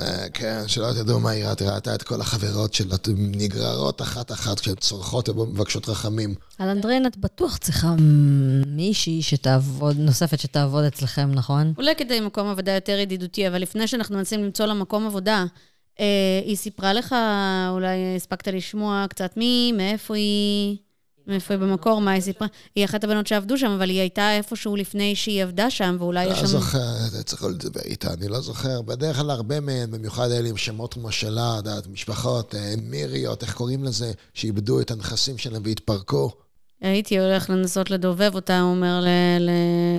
[0.00, 4.74] אה, כן, שלא תדעו מה היא ראתה, ראתה את כל החברות שלה נגררות אחת-אחת כשהן
[4.74, 6.34] צורחות ומבקשות רחמים.
[6.58, 7.94] על אנדריין את בטוח צריכה
[8.66, 11.72] מישהי שתעבוד, נוספת שתעבוד אצלכם, נכון?
[11.78, 15.44] אולי כדי מקום עבודה יותר ידידותי, אבל לפני שאנחנו מנסים למצוא לה מקום עבודה,
[16.00, 17.14] אה, היא סיפרה לך,
[17.70, 20.76] אולי הספקת לשמוע קצת מי, מאיפה היא,
[21.28, 22.48] מאיפה היא במקור, מה היא סיפרה?
[22.74, 26.30] היא אחת הבנות שעבדו שם, אבל היא הייתה איפשהו לפני שהיא עבדה שם, ואולי יש
[26.30, 26.46] לא שם...
[26.46, 28.82] זוכר, אתה צריך לדבר איתה, אני לא זוכר.
[28.82, 33.42] בדרך כלל הרבה מהן, במיוחד אלה עם שמות כמו שלה, את יודעת, משפחות, אה, מיריות,
[33.42, 36.30] איך קוראים לזה, שאיבדו את הנכסים שלהם והתפרקו.
[36.80, 39.48] הייתי הולך לנסות לדובב אותה, הוא אומר ל-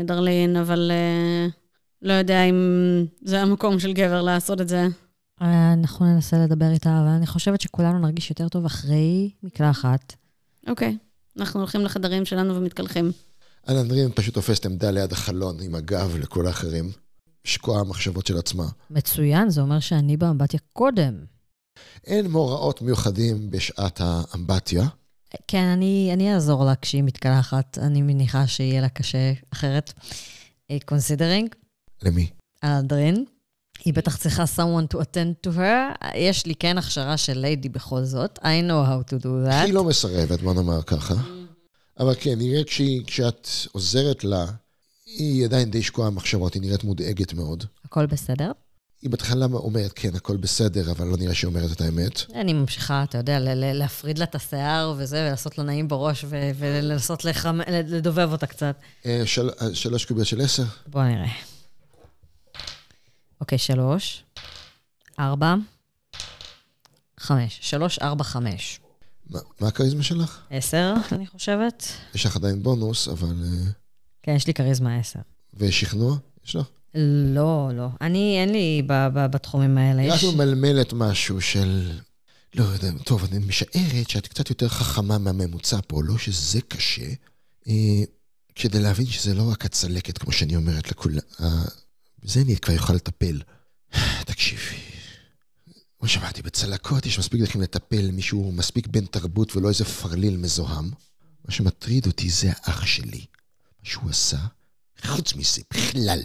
[0.01, 1.47] לדרלין, אבל אה,
[2.01, 2.55] לא יודע אם
[3.21, 4.87] זה המקום של גבר לעשות את זה.
[5.41, 10.13] אה, אנחנו ננסה לדבר איתה, אבל אני חושבת שכולנו נרגיש יותר טוב אחרי מקלחת.
[10.67, 10.97] אוקיי,
[11.39, 13.11] אנחנו הולכים לחדרים שלנו ומתקלחים.
[13.69, 16.91] אלנדרין פשוט תופסת עמדה ליד החלון עם הגב לכל האחרים.
[17.43, 18.65] שקועה המחשבות של עצמה.
[18.89, 21.25] מצוין, זה אומר שאני באמבטיה קודם.
[22.07, 24.83] אין מאורעות מיוחדים בשעת האמבטיה.
[25.47, 29.93] כן, אני, אני אעזור לה כשהיא מתקלחת, אני מניחה שיהיה לה קשה אחרת.
[30.85, 31.55] considering,
[32.03, 32.29] למי?
[32.63, 33.25] אלדרין,
[33.85, 36.07] היא בטח צריכה someone to attend to her.
[36.15, 38.39] יש לי כן הכשרה של ליידי בכל זאת.
[38.41, 39.53] I know how to do that.
[39.53, 41.15] היא לא מסרבת, בוא נאמר ככה.
[41.99, 44.45] אבל כן, נראה כשהיא, כשאת עוזרת לה,
[45.05, 47.63] היא עדיין די שקועה במחשבות, היא נראית מודאגת מאוד.
[47.85, 48.51] הכל בסדר?
[49.01, 52.21] היא בהתחלה אומרת, כן, הכל בסדר, אבל לא נראה שהיא אומרת את האמת.
[52.35, 53.39] אני ממשיכה, אתה יודע,
[53.73, 56.25] להפריד לה את השיער וזה, ולעשות לה נעים בראש,
[56.57, 57.25] ולנסות.
[57.87, 58.75] לדובב אותה קצת.
[59.05, 59.23] אה,
[59.61, 60.63] אה, שלוש קוביות של עשר?
[60.87, 61.29] בואו נראה.
[63.41, 64.23] אוקיי, שלוש,
[65.19, 65.55] ארבע,
[67.19, 67.59] חמש.
[67.61, 68.79] שלוש, ארבע, חמש.
[69.29, 70.39] מה, מה הכריזמה שלך?
[70.49, 71.87] עשר, אני חושבת.
[72.15, 73.27] יש לך עדיין בונוס, אבל...
[73.43, 73.71] אה,
[74.23, 75.19] כן, יש לי כריזמה עשר.
[75.53, 76.17] ושכנוע?
[76.45, 76.65] יש לך?
[77.35, 77.87] לא, לא.
[78.01, 80.01] אני, אין לי ב- ב- בתחומים האלה.
[80.01, 80.19] היא רק.
[80.35, 81.91] ממלמלת משהו של...
[82.55, 87.09] לא יודע, טוב, אני משערת שאת קצת יותר חכמה מהממוצע פה, לא שזה קשה.
[87.67, 87.73] אה,
[88.55, 91.19] כדי להבין שזה לא רק הצלקת, כמו שאני אומרת לכולם.
[92.23, 93.41] בזה אני כבר יכול לטפל.
[94.25, 94.77] תקשיבי,
[95.99, 100.91] כמו שאמרתי, בצלקות יש מספיק דרכים לטפל, מישהו מספיק בן תרבות ולא איזה פרליל מזוהם.
[101.45, 103.25] מה שמטריד אותי זה האח שלי.
[103.79, 104.37] מה שהוא עשה,
[105.05, 106.19] חוץ מזה, בכלל,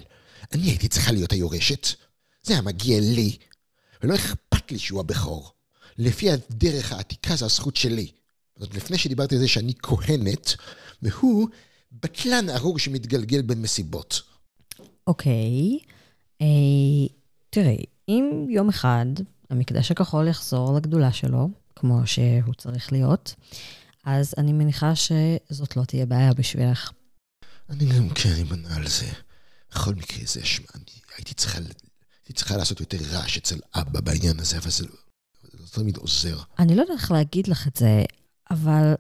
[0.53, 1.87] אני הייתי צריכה להיות היורשת.
[2.43, 3.37] זה היה מגיע לי,
[4.03, 5.53] ולא אכפת לי שהוא הבכור.
[5.99, 8.11] לפי הדרך העתיקה זו הזכות שלי.
[8.59, 10.55] זאת לפני שדיברתי על זה שאני כהנת,
[11.03, 11.49] והוא
[11.93, 14.23] בטלן ארור שמתגלגל בין מסיבות.
[15.07, 15.79] אוקיי.
[16.41, 16.47] אה,
[17.51, 19.07] תראי, אם יום אחד
[19.51, 23.35] המקדש הכחול יחזור לגדולה שלו, כמו שהוא צריך להיות,
[24.05, 26.93] אז אני מניחה שזאת לא תהיה בעיה בשבילך.
[27.71, 29.07] אני גם כן, בנה על זה.
[29.71, 30.67] בכל מקרה, זה אשמה.
[30.75, 30.85] אני
[31.17, 34.97] הייתי צריכה, הייתי צריכה לעשות יותר רעש אצל אבא בעניין הזה, אבל זה לא,
[35.43, 36.39] זה לא תמיד עוזר.
[36.59, 38.05] אני לא יודעת איך להגיד לך את זה,
[38.51, 38.95] אבל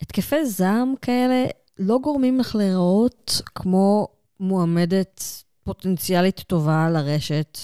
[0.00, 1.44] התקפי זעם כאלה
[1.78, 4.08] לא גורמים לך להיראות כמו
[4.42, 5.22] מועמדת
[5.64, 7.58] פוטנציאלית טובה לרשת.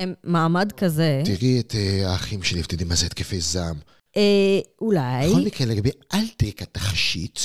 [0.00, 1.22] הם מעמד כזה.
[1.24, 3.76] תראי את אה, האחים שלי ותדעי מה זה התקפי זעם.
[4.16, 5.28] אה, אולי.
[5.30, 7.40] בכל מקרה, לגבי אלטק התכשיט,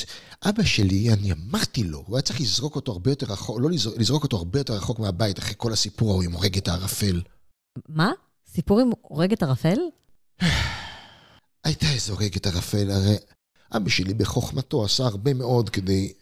[0.49, 3.97] אבא שלי, אני אמרתי לו, הוא היה צריך לזרוק אותו הרבה יותר רחוק, לא לזרוק,
[3.97, 7.21] לזרוק אותו הרבה יותר רחוק מהבית, אחרי כל הסיפור ההוא עם הורגת הערפל.
[7.89, 8.11] מה?
[8.47, 9.77] סיפור עם הורגת ערפל?
[11.63, 13.15] הייתה איזה הורגת ערפל, הרי
[13.71, 16.13] אבא שלי בחוכמתו עשה הרבה מאוד כדי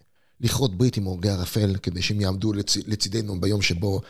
[0.42, 2.78] לכרות ברית עם הורגי ערפל, כדי שהם יעמדו לצ...
[2.78, 4.02] לצידנו ביום שבו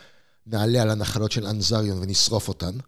[0.46, 2.78] נעלה על הנחלות של אנזריון ונשרוף אותן.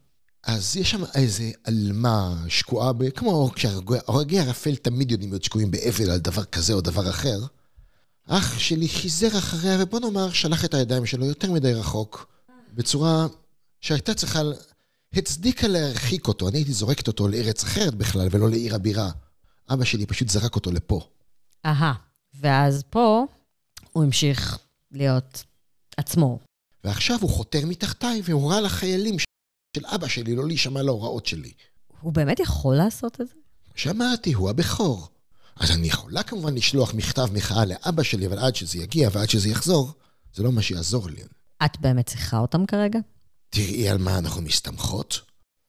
[0.45, 3.11] אז יש שם איזה עלמה שקועה ב...
[3.11, 7.41] כמו כשהורגי ערפל תמיד יודעים להיות שקועים באבל על דבר כזה או דבר אחר.
[8.29, 12.27] אח שלי חיזר אחריה, ובוא נאמר, שלח את הידיים שלו יותר מדי רחוק,
[12.75, 13.27] בצורה
[13.81, 14.41] שהייתה צריכה...
[15.13, 19.11] הצדיקה להרחיק אותו, אני הייתי זורקת אותו לארץ אחרת בכלל, ולא לעיר הבירה.
[19.71, 21.09] אבא שלי פשוט זרק אותו לפה.
[21.67, 22.08] אהה.
[22.41, 23.25] ואז פה
[23.93, 24.59] הוא המשיך
[24.93, 25.45] להיות
[25.97, 26.39] עצמו.
[26.85, 29.19] ועכשיו הוא חותר מתחתיי והורה לחיילים
[29.77, 31.53] של אבא שלי לא להישמע להוראות שלי.
[32.01, 33.35] הוא באמת יכול לעשות את זה?
[33.75, 35.09] שמעתי, הוא הבכור.
[35.57, 39.49] אז אני יכולה כמובן לשלוח מכתב מחאה לאבא שלי, אבל עד שזה יגיע ועד שזה
[39.49, 39.93] יחזור,
[40.35, 41.23] זה לא מה שיעזור לי.
[41.65, 42.99] את באמת צריכה אותם כרגע?
[43.51, 45.21] תראי על מה אנחנו מסתמכות.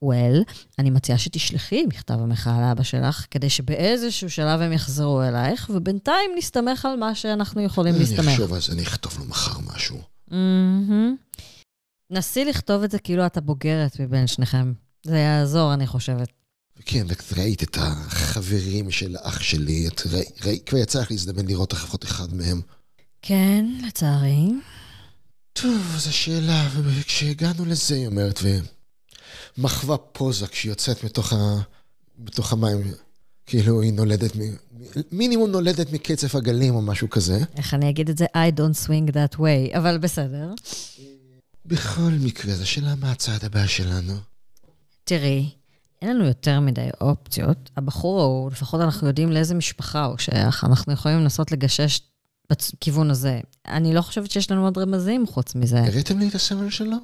[0.04, 6.30] Well, אני מציעה שתשלחי מכתב המחאה לאבא שלך, כדי שבאיזשהו שלב הם יחזרו אלייך, ובינתיים
[6.38, 8.28] נסתמך על מה שאנחנו יכולים אני להסתמך.
[8.28, 9.98] אחשוב על זה, אני אכתוב לו מחר משהו.
[10.28, 11.16] מהמם.
[12.10, 14.72] נסי לכתוב את זה כאילו אתה בוגרת מבין שניכם.
[15.06, 16.28] זה יעזור, אני חושבת.
[16.84, 21.46] כן, ואת ראית את החברים של אח שלי, את ראי, ראי, כבר יצא לך להזדמן
[21.46, 22.60] לראות לפחות אחד מהם.
[23.22, 24.48] כן, לצערי.
[25.52, 28.40] טוב, אז השאלה, וכשהגענו לזה, היא אומרת,
[29.58, 31.36] ומחווה פוזה כשהיא יוצאת מתוך, ה...
[32.18, 32.92] מתוך המים,
[33.46, 34.40] כאילו היא נולדת, מ...
[35.12, 37.38] מינימום נולדת מקצף הגלים או משהו כזה.
[37.56, 38.24] איך אני אגיד את זה?
[38.24, 40.54] I don't swing that way, אבל בסדר.
[41.66, 44.14] בכל מקרה, זו שאלה מה הצעד הבא שלנו.
[45.04, 45.50] תראי,
[46.02, 47.70] אין לנו יותר מדי אופציות.
[47.76, 52.00] הבחור ההוא, לפחות אנחנו יודעים לאיזה משפחה הוא שייך, אנחנו יכולים לנסות לגשש
[52.52, 53.40] בכיוון הזה.
[53.66, 55.80] אני לא חושבת שיש לנו עוד רמזים חוץ מזה.
[55.80, 56.96] הראיתם לי את הסמל שלו?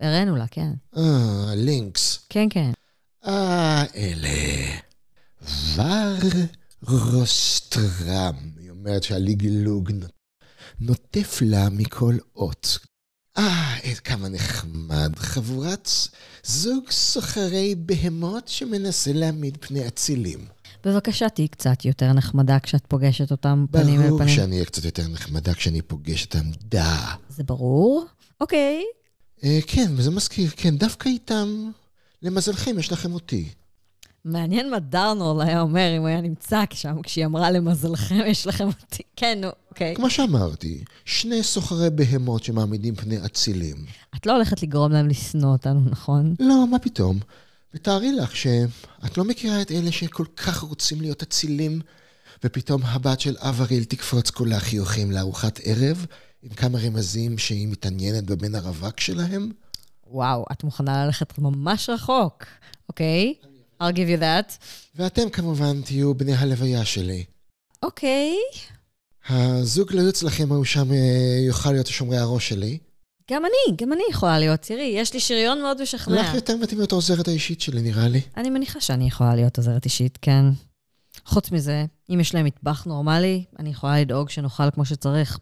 [0.00, 0.70] הראינו לה, כן.
[0.96, 2.26] אה, לינקס.
[2.28, 2.70] כן, כן.
[3.26, 4.78] אה, אלה.
[6.82, 8.34] ור רוסטרם.
[8.58, 9.92] היא אומרת שהליגלוג
[10.80, 12.78] נוטף לה מכל אות.
[13.38, 15.12] אה, כמה נחמד.
[15.16, 15.90] חבורת
[16.44, 20.46] זוג סוחרי בהמות שמנסה להעמיד פני אצילים.
[20.84, 24.34] בבקשה, תהיי קצת יותר נחמדה כשאת פוגשת אותם פנים אל ברור פנים.
[24.36, 27.14] שאני אהיה קצת יותר נחמדה כשאני פוגש את העמדה.
[27.28, 28.06] זה ברור?
[28.40, 28.84] אוקיי.
[29.44, 31.70] אה, כן, וזה מזכיר, כן, דווקא איתם,
[32.22, 33.48] למזלכם, יש לכם אותי.
[34.24, 38.66] מעניין מה דרנול היה אומר אם הוא היה נמצא שם כשהיא אמרה למזלכם, יש לכם
[38.66, 39.02] אותי.
[39.16, 39.94] כן, נו, אוקיי.
[39.96, 43.76] כמו שאמרתי, שני סוחרי בהמות שמעמידים פני אצילים.
[44.16, 46.34] את לא הולכת לגרום להם לשנוא אותנו, נכון?
[46.40, 47.18] לא, מה פתאום.
[47.74, 51.80] ותארי לך שאת לא מכירה את אלה שכל כך רוצים להיות אצילים,
[52.44, 56.06] ופתאום הבת של אבריל תקפוץ כולה חיוכים לארוחת ערב,
[56.42, 59.52] עם כמה רמזים שהיא מתעניינת בבן הרווק שלהם?
[60.06, 62.44] וואו, את מוכנה ללכת ממש רחוק,
[62.88, 63.34] אוקיי?
[63.82, 64.52] I'll give you that.
[64.94, 67.24] ואתם כמובן תהיו בני הלוויה שלי.
[67.82, 68.36] אוקיי.
[69.28, 72.78] הזוג לא אצלכם ההוא שם אה, יוכל להיות שומרי הראש שלי.
[73.30, 74.60] גם אני, גם אני יכולה להיות.
[74.60, 76.22] תראי, יש לי שריון מאוד משכנע.
[76.22, 78.20] לך יותר מתאים להיות העוזרת האישית שלי, נראה לי.
[78.36, 80.44] אני מניחה שאני יכולה להיות עוזרת אישית, כן.
[81.24, 85.38] חוץ מזה, אם יש להם מטבח נורמלי, אני יכולה לדאוג שנאכל כמו שצריך.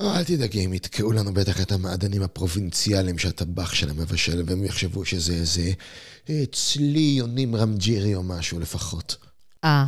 [0.00, 5.04] אה, אל תדאגי, הם יתקעו לנו בטח את המעדנים הפרובינציאליים שהטבח שלהם מבשל, והם יחשבו
[5.04, 5.72] שזה איזה
[6.30, 9.16] אה, צלי יונים רמג'ירי או משהו לפחות.
[9.64, 9.86] אה,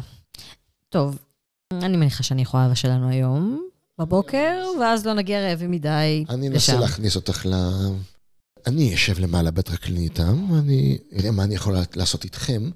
[0.88, 1.18] טוב,
[1.73, 3.68] אני מניחה שאני יכולה לבשל לנו היום,
[3.99, 6.81] בבוקר, ואז לא נגיע רעבים מדי אני אנסה לשם.
[6.81, 7.55] להכניס אותך ל...
[8.66, 12.70] אני אשב למעלה בטרקלין איתם, ואני אראה מה אני יכול לעשות איתכם,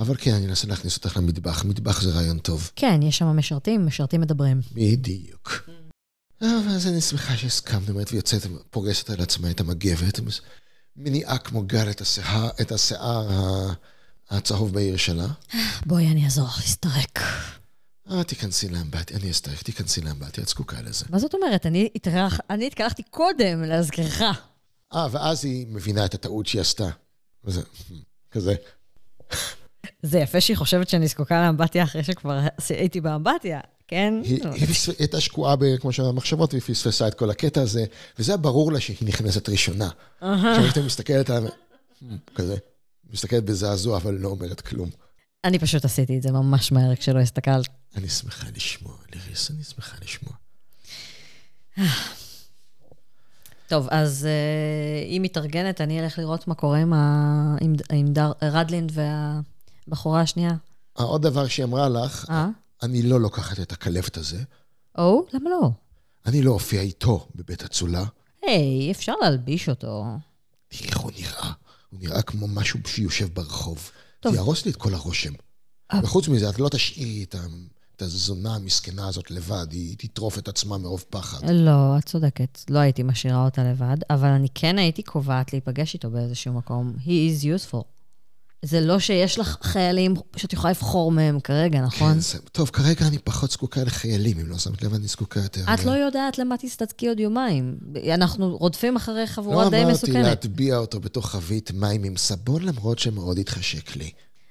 [0.00, 1.64] אבל כן, אני אנסה להכניס אותך למטבח.
[1.64, 2.70] מטבח זה רעיון טוב.
[2.76, 4.60] כן, יש שם משרתים, משרתים מדברים.
[4.72, 5.68] בדיוק.
[6.42, 10.20] אה, אז אני שמחה שהסכמנו, באמת, ויוצאת, פוגשת על עצמה את המגבת,
[10.96, 13.28] מניעה כמו גל את השיער, את השיער
[14.30, 15.26] הצהוב בעיר שלה.
[15.86, 17.18] בואי, אני אעזור לך להסתרק.
[18.10, 21.04] אה, תיכנסי לאמבטיה, אני אסתרך, תיכנסי לאמבטיה, את זקוקה לזה.
[21.10, 21.66] מה זאת אומרת?
[22.50, 24.22] אני התקלחתי קודם, להזכירך.
[24.94, 26.88] אה, ואז היא מבינה את הטעות שהיא עשתה.
[27.44, 27.62] וזה,
[28.30, 28.54] כזה.
[30.02, 34.14] זה יפה שהיא חושבת שאני זקוקה לאמבטיה אחרי שכבר הייתי באמבטיה, כן?
[34.24, 37.84] היא היא היא הייתה שקועה, ב- כמו שהמחשבות, והיא פספסה את כל הקטע הזה,
[38.18, 39.88] וזה היה ברור לה שהיא נכנסת ראשונה.
[40.20, 41.48] עכשיו כשאתה מסתכלת על...
[42.34, 42.56] כזה,
[43.10, 44.90] מסתכלת בזעזוע, אבל לא אומרת כלום.
[45.44, 47.68] אני פשוט עשיתי את זה ממש מהר כשלא הסתכלת.
[47.96, 50.34] אני שמחה לשמוע, ליריס, אני שמחה לשמוע.
[53.68, 57.56] טוב, אז uh, היא מתארגנת, אני אלך לראות מה קורה עם, ה...
[57.60, 58.32] עם, עם דר...
[58.42, 58.92] רדלינד
[59.88, 60.50] והבחורה השנייה.
[61.00, 62.48] אה, עוד דבר שהיא אמרה לך, אה?
[62.84, 64.42] אני לא לוקחת את הכלבת הזה,
[64.98, 65.26] או?
[65.32, 65.70] למה לא?
[66.26, 68.04] אני לא אופיע איתו בבית אצולה.
[68.42, 70.04] היי, אפשר להלביש אותו.
[70.68, 71.52] תראי איך הוא נראה.
[71.90, 73.90] הוא נראה כמו משהו שיושב ברחוב.
[74.20, 74.32] טוב.
[74.32, 75.32] זה יהרוס לי את כל הרושם.
[75.92, 76.00] אה.
[76.02, 77.34] וחוץ מזה, את לא תשאירי את
[77.96, 81.50] את הזונה המסכנה הזאת לבד, היא תטרוף את עצמה מרוב פחד.
[81.50, 82.58] לא, את צודקת.
[82.70, 86.92] לא הייתי משאירה אותה לבד, אבל אני כן הייתי קובעת להיפגש איתו באיזשהו מקום.
[87.04, 87.93] He is useful.
[88.64, 92.12] זה לא שיש לך חיילים שאת יכולה לבחור מהם כרגע, נכון?
[92.14, 95.60] כן, זה- טוב, כרגע אני פחות זקוקה לחיילים, אם לא שמת לב, אני זקוקה יותר...
[95.74, 97.78] את ל- לא יודעת למה תסתדקי עוד יומיים.
[98.14, 100.24] אנחנו רודפים אחרי חבורה לא די אמרתי מסוכנת.
[100.24, 104.10] להטביע אותו בתוך חבית מים עם סבון, למרות שמאוד התחשק לי.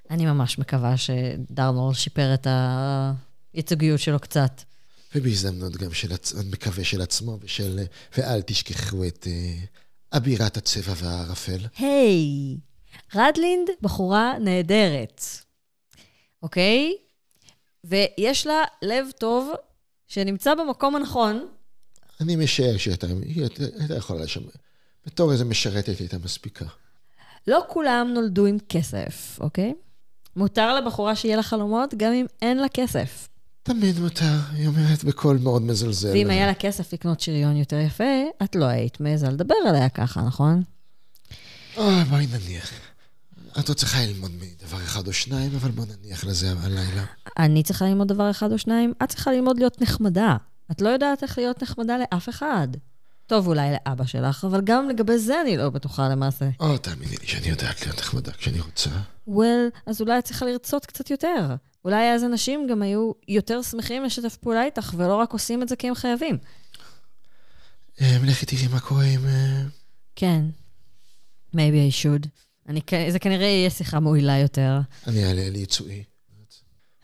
[0.10, 2.48] אני ממש מקווה שדרנור שיפר את
[3.54, 4.62] הייצוגיות שלו קצת.
[5.16, 7.80] ובהזדמנות גם של, עצ- אני מקווה של עצמו ושל...
[8.18, 9.54] ואל תשכחו את אה,
[10.18, 11.60] אבירת הצבע והערפל.
[11.78, 12.58] היי,
[13.16, 15.24] רדלינד בחורה נהדרת,
[16.44, 16.96] אוקיי?
[17.84, 19.52] ויש לה לב טוב
[20.08, 21.48] שנמצא במקום הנכון.
[22.22, 23.08] אני משער שהייתה
[23.98, 24.50] יכולה לשמר.
[25.06, 26.66] בתור איזה משרתת הייתה מספיקה.
[27.48, 29.74] לא כולם נולדו עם כסף, אוקיי?
[30.36, 33.30] מותר לבחורה שיהיה לה חלומות גם אם אין לה כסף.
[33.64, 36.12] תמיד מותר, היא אומרת בקול מאוד מזלזל.
[36.14, 40.22] ואם היה לה כסף לקנות שריון יותר יפה, את לא היית מעיזה לדבר עליה ככה,
[40.22, 40.64] נכון?
[41.78, 42.72] אוי, בואי נניח.
[43.60, 47.04] את עוד צריכה ללמוד מדבר אחד או שניים, אבל בוא נניח לזה הלילה.
[47.38, 50.38] אני צריכה ללמוד דבר אחד או שניים, את צריכה ללמוד להיות נחמדה.
[50.72, 52.68] את לא יודעת איך להיות נחמדה לאף אחד.
[53.28, 56.50] טוב, אולי לאבא שלך, אבל גם לגבי זה אני לא בטוחה למעשה.
[56.60, 58.90] או, תאמיני לי שאני יודעת להיות נחמדה כשאני רוצה.
[59.30, 61.56] well, אז אולי את צריכה לרצות קצת יותר.
[61.86, 65.76] אולי אז אנשים גם היו יותר שמחים לשתף פעולה איתך, ולא רק עושים את זה
[65.76, 66.38] כי הם חייבים.
[68.02, 69.26] אה, לכי תראי מה קורה עם...
[69.26, 69.62] אה,
[70.16, 70.46] כן.
[71.54, 72.28] Maybe I should.
[72.70, 74.80] אני, זה כנראה יהיה שיחה מועילה יותר.
[75.08, 76.04] אני אעלה לי יצואי.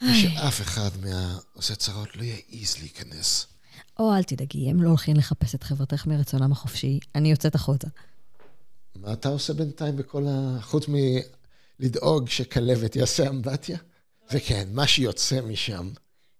[0.02, 3.48] שאף אחד מהעושה צרות לא יעז להיכנס.
[4.00, 7.00] או, אל תדאגי, הם לא הולכים לחפש את חברתך מרצונם החופשי.
[7.16, 7.88] אני יוצאת החוצה.
[8.96, 10.58] מה אתה עושה בינתיים בכל ה...
[10.62, 10.86] חוץ
[11.80, 13.78] מלדאוג שכלבת יעשה אמבטיה?
[14.34, 15.90] וכן, מה שיוצא משם.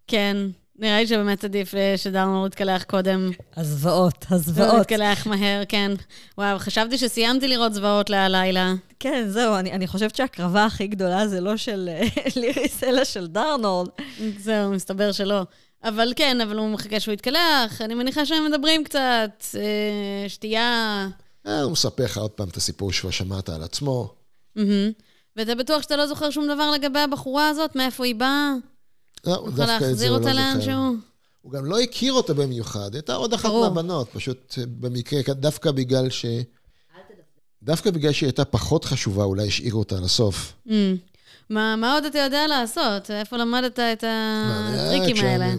[0.06, 0.36] כן,
[0.80, 3.30] נראה לי שבאמת עדיף אה, שדרנור יתקלח קודם.
[3.56, 4.80] הזוועות, הוא הזוועות.
[4.80, 5.92] יתקלח מהר, כן.
[6.38, 8.74] וואו, חשבתי שסיימתי לראות זוועות להלילה.
[9.00, 12.08] כן, זהו, אני, אני חושבת שההקרבה הכי גדולה זה לא של אה,
[12.40, 13.88] ליריס, אלא של דרנולד.
[14.38, 15.42] זהו, מסתבר שלא.
[15.84, 21.08] אבל כן, אבל הוא מחכה שהוא יתקלח, אני מניחה שהם מדברים קצת, אה, שתייה.
[21.46, 24.14] אה, הוא מספר לך עוד פעם את הסיפור שכבר שמעת על עצמו.
[24.56, 24.90] מהמם.
[25.36, 27.76] ואתה בטוח שאתה לא זוכר שום דבר לגבי הבחורה הזאת?
[27.76, 28.52] מאיפה היא באה?
[29.26, 30.34] לא, הוא דווקא את זה הוא לא זוכר.
[30.34, 30.96] לאנשהו?
[31.42, 33.68] הוא גם לא הכיר אותה במיוחד, הייתה עוד אחת ברור.
[33.68, 36.26] מהבנות, פשוט אה, במקרה, דווקא בגלל ש...
[37.62, 40.52] דווקא בגלל שהיא הייתה פחות חשובה, אולי השאירו אותה לסוף.
[40.66, 40.70] Mm.
[41.50, 43.10] מה, מה עוד אתה יודע לעשות?
[43.10, 45.54] איפה למדת את הטריקים האלה?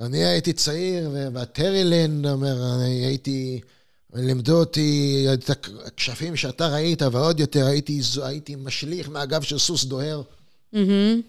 [0.00, 3.60] אני הייתי צעיר, והטרילנד אומר, אני הייתי...
[4.14, 10.22] לימדו אותי את הכשפים שאתה ראית, ועוד יותר, הייתי, הייתי משליך מהגב של סוס דוהר.
[10.72, 11.20] מהמם.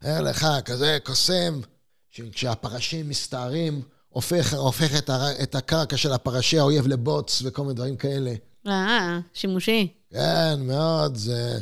[0.00, 1.60] היה לך כזה קוסם,
[2.10, 7.96] שכשהפרשים מסתערים, הופך, הופך את, הר, את הקרקע של הפרשי האויב לבוץ וכל מיני דברים
[7.96, 8.34] כאלה.
[8.66, 9.92] אה, שימושי.
[10.10, 11.58] כן, מאוד, זה...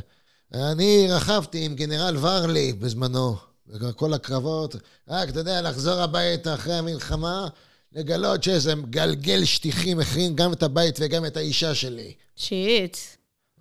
[0.55, 4.77] אני רכבתי עם גנרל ורלי בזמנו, בכל הקרבות.
[5.09, 7.49] רק, אתה יודע, לחזור הביתה אחרי המלחמה,
[7.93, 12.15] לגלות שאיזה מגלגל שטיחים החרים גם את הבית וגם את האישה שלי.
[12.37, 12.97] שיט.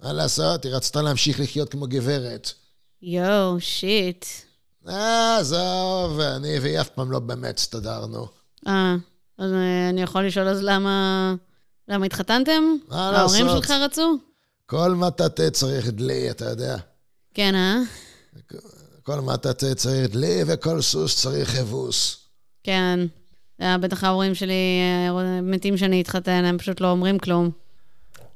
[0.03, 0.65] מה לעשות?
[0.65, 2.51] היא רצתה להמשיך לחיות כמו גברת.
[3.01, 4.25] יואו, שיט.
[4.89, 8.27] אה, עזוב, אני והיא אף פעם לא באמת הסתדרנו.
[8.67, 8.95] אה,
[9.37, 11.35] אז אה, אני יכול לשאול אז למה...
[11.87, 12.63] למה התחתנתם?
[12.89, 13.63] מה ההורים לעשות?
[13.63, 14.17] שלך רצו?
[14.65, 16.77] כל מטאטא צריך דלי, אתה יודע.
[17.33, 17.77] כן, אה?
[19.03, 22.17] כל מטאטא צריך דלי וכל סוס צריך אבוס.
[22.63, 22.99] כן.
[23.61, 24.53] אה, בטח ההורים שלי
[25.07, 27.49] אה, מתים שאני אתחתן, הם פשוט לא אומרים כלום.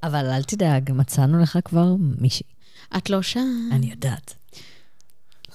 [0.04, 1.86] אבל אל תדאג, מצאנו לך כבר
[2.20, 2.46] מישהי.
[2.98, 3.70] את לא שם.
[3.72, 4.34] אני יודעת.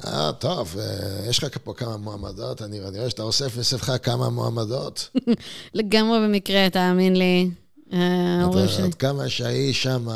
[0.06, 0.84] אה, טוב, אה,
[1.28, 5.10] יש לך פה כמה מועמדות, אני רואה שאתה אוסף לספך כמה מועמדות.
[5.74, 7.50] לגמרי במקרה, תאמין לי.
[7.92, 7.98] אה,
[8.40, 8.84] ההורים עד- שלי.
[8.84, 10.08] עד כמה שהיא שם,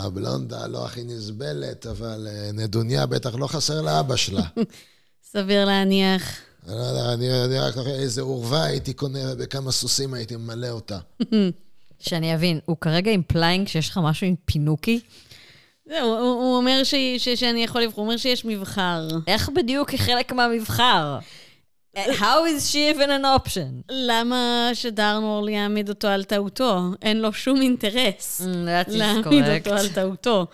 [0.00, 4.42] הבלונדה, לא הכי נסבלת, אבל אה, נדוניה בטח לא חסר לאבא שלה.
[5.32, 6.22] סביר להניח.
[6.68, 10.68] אני לא יודע, אני אני רק זוכר איזה אורווה הייתי קונה ובכמה סוסים הייתי ממלא
[10.68, 10.98] אותה.
[11.98, 15.00] שאני אבין, הוא כרגע implying שיש לך משהו עם פינוקי?
[16.00, 19.08] הוא, הוא אומר ש, ש, שאני יכול לבחור, הוא אומר שיש מבחר.
[19.26, 21.18] איך בדיוק היא חלק מהמבחר?
[21.96, 23.82] How is she even an option?
[23.90, 26.80] למה שדרנורל יעמיד אותו על טעותו?
[27.02, 28.46] אין לו שום אינטרס Mm,
[28.88, 29.44] להעמיד.
[29.66, 30.46] אותו על טעותו.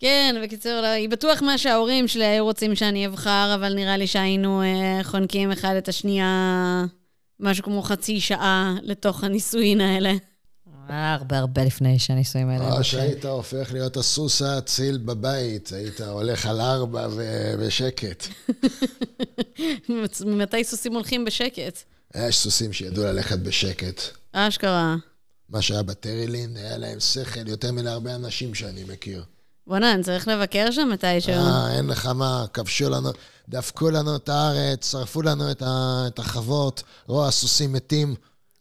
[0.00, 4.06] כן, בקיצור, לא, היא בטוח מה שההורים שלי היו רוצים שאני אבחר, אבל נראה לי
[4.06, 6.84] שהיינו אה, חונקים אחד את השנייה
[7.40, 10.12] משהו כמו חצי שעה לתוך הנישואין האלה.
[10.90, 12.72] אה, הרבה הרבה לפני שהנישואים האלה.
[12.72, 12.84] או.
[12.84, 18.26] שהיית הופך להיות הסוס האציל בבית, היית הולך על ארבע ו- בשקט.
[20.26, 21.82] מתי סוסים הולכים בשקט?
[22.16, 24.00] יש סוסים שידעו ללכת בשקט.
[24.32, 24.96] אשכרה.
[25.48, 29.24] מה שהיה בטרילין, היה להם שכל יותר מלהרבה אנשים שאני מכיר.
[29.66, 31.32] בוא'נה, אני צריך לבקר שם מתישהו.
[31.32, 33.10] אה, אין לך מה, כבשו לנו,
[33.48, 38.14] דפקו לנו את הארץ, שרפו לנו את, ה, את החוות, רוע הסוסים מתים.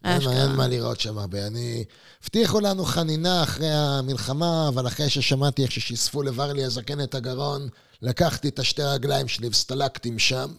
[0.05, 0.21] אין.
[0.21, 1.47] אין מה לראות שם הרבה.
[1.47, 1.83] אני...
[2.23, 7.67] הבטיחו לנו חנינה אחרי המלחמה, אבל אחרי ששמעתי איך ששיספו לברלי הזקן את הגרון,
[8.01, 10.51] לקחתי את השתי רגליים שלי והסתלקתי משם.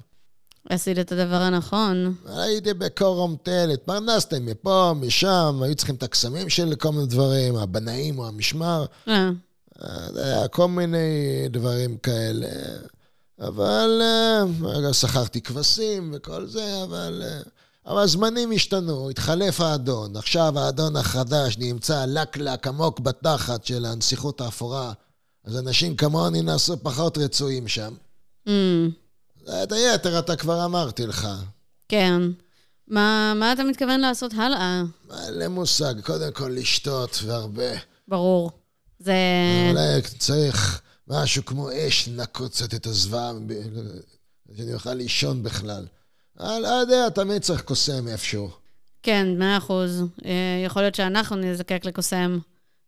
[0.68, 2.14] עשית את הדבר הנכון.
[2.26, 8.18] הייתי בקורום תל, התפרנסתי מפה, משם, היו צריכים את הקסמים של כל מיני דברים, הבנאים
[8.18, 8.84] או המשמר.
[9.08, 9.30] אה,
[10.16, 12.48] אה, כל מיני דברים כאלה.
[13.40, 17.22] אבל אה, שכרתי כבשים וכל זה, אבל...
[17.86, 20.16] אבל הזמנים השתנו, התחלף האדון.
[20.16, 24.92] עכשיו האדון החדש נמצא לקלק עמוק בתחת של הנסיכות האפורה.
[25.44, 27.94] אז אנשים כמוני נעשו פחות רצויים שם.
[28.46, 28.90] אמ,
[29.62, 31.28] את היתר אתה כבר אמרתי לך.
[31.88, 32.22] כן.
[32.88, 34.82] מה, מה אתה מתכוון לעשות הלאה?
[35.40, 37.72] אין מושג, קודם כל לשתות והרבה.
[38.08, 38.50] ברור.
[38.98, 39.14] זה...
[39.70, 43.32] אולי צריך משהו כמו אש לנקות קצת את הזוועה,
[44.56, 45.86] שאני אוכל לישון בכלל.
[46.40, 48.50] לא יודע, תמיד צריך קוסם איפשהו.
[49.02, 50.04] כן, מאה אחוז.
[50.24, 50.30] אה,
[50.64, 52.38] יכול להיות שאנחנו נזקק לקוסם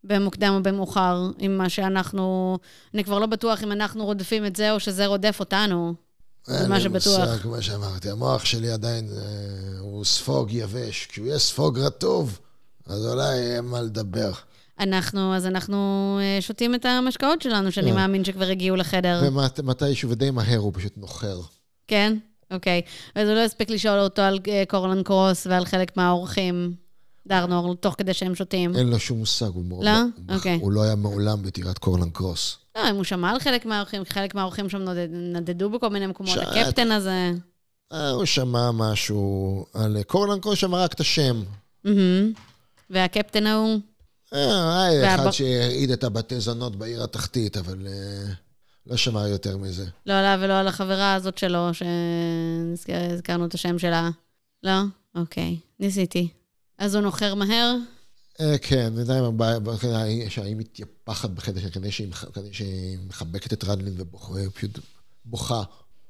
[0.04, 2.58] במוקדם או במאוחר, עם מה שאנחנו...
[2.94, 5.94] אני כבר לא בטוח אם אנחנו רודפים את זה או שזה רודף אותנו.
[6.46, 6.88] זה מה אין לי.
[6.88, 11.06] מושג, כמו שאמרתי, המוח שלי עדיין אה, הוא ספוג יבש.
[11.06, 12.38] כשהוא יהיה ספוג רטוב,
[12.86, 14.32] אז אולי יהיה מה לדבר.
[14.80, 17.96] אנחנו, אז אנחנו אה, שותים את המשקאות שלנו, שאני כן.
[17.96, 19.22] מאמין שכבר הגיעו לחדר.
[19.58, 21.40] ומתישהו, ודי מהר, הוא פשוט נוחר.
[21.88, 22.16] כן?
[22.54, 22.80] אוקיי.
[23.14, 26.74] אז הוא לא הספיק לשאול אותו על אה, קורלן קרוס ועל חלק מהאורחים,
[27.26, 28.76] דרנור, תוך כדי שהם שותים.
[28.76, 29.84] אין לו שום מושג, הוא.
[29.84, 29.90] לא?
[30.00, 30.58] הוא- אוקיי.
[30.60, 32.56] הוא לא היה מעולם בטירת קורלן קרוס.
[32.76, 36.34] לא, אם הוא שמע על חלק מהאורחים, חלק מהאורחים שם נודד- נדדו בכל מיני מקומות.
[36.34, 37.30] שאל- הקפטן הזה.
[37.92, 41.42] אה, הוא שמע משהו על קורלן קרוס, שמע רק את השם.
[41.84, 42.32] מהמם.
[42.90, 43.78] והקפטן ההוא?
[44.34, 48.32] אה, היה אחד שהרעיד את הבתי זונות בעיר התחתית, אבל אה,
[48.86, 49.86] לא שמע יותר מזה.
[50.06, 51.68] לא עליו ולא על החברה הזאת שלו,
[52.82, 54.10] שהזכרנו את השם שלה.
[54.62, 54.72] לא?
[55.14, 56.28] אוקיי, ניסיתי.
[56.78, 57.74] אז הוא נוחר מהר?
[58.40, 59.24] אה, כן, בינתיים
[60.28, 61.90] שהיא מתייפחת בחדר שלה, כדי
[62.52, 64.34] שהיא מחבקת את רדלין ובוכה,
[65.24, 65.62] בוכה.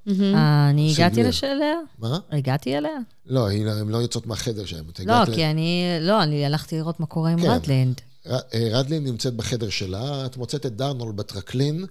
[0.08, 1.22] אה, אני הגעתי.
[1.22, 1.72] לשאלה?
[1.98, 2.18] מה?
[2.32, 2.90] הגעתי אליה?
[3.26, 4.84] לא, היא- הן לא יוצאות מהחדר שלהם.
[4.92, 5.82] את לא, כי אני...
[6.00, 7.50] לא, אני הלכתי לראות מה קורה עם כן.
[7.50, 8.00] רדלינד.
[8.26, 11.84] ר- אה, רדלין נמצאת בחדר שלה, את מוצאת את דרנול בטרקלין,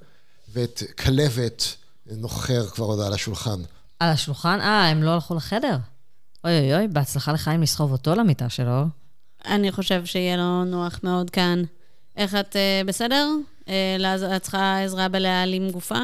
[0.54, 1.76] ואת כלבת
[2.06, 3.62] נוחר כבר עוד על השולחן.
[4.00, 4.60] על השולחן?
[4.62, 5.78] אה, הם לא הלכו לחדר?
[6.44, 8.86] אוי אוי אוי, בהצלחה לחיים לסחוב אותו למיטה שלו.
[9.46, 11.64] אני חושב שיהיה לו נוח מאוד כאן.
[12.18, 13.30] איך את אה, בסדר?
[13.68, 16.00] אה, את צריכה עזרה בלהעלים גופה?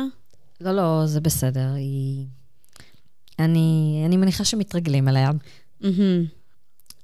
[0.61, 2.25] לא, לא, זה בסדר, היא...
[3.39, 5.31] אני, אני מניחה שמתרגלים אליה.
[5.81, 6.25] מהמם.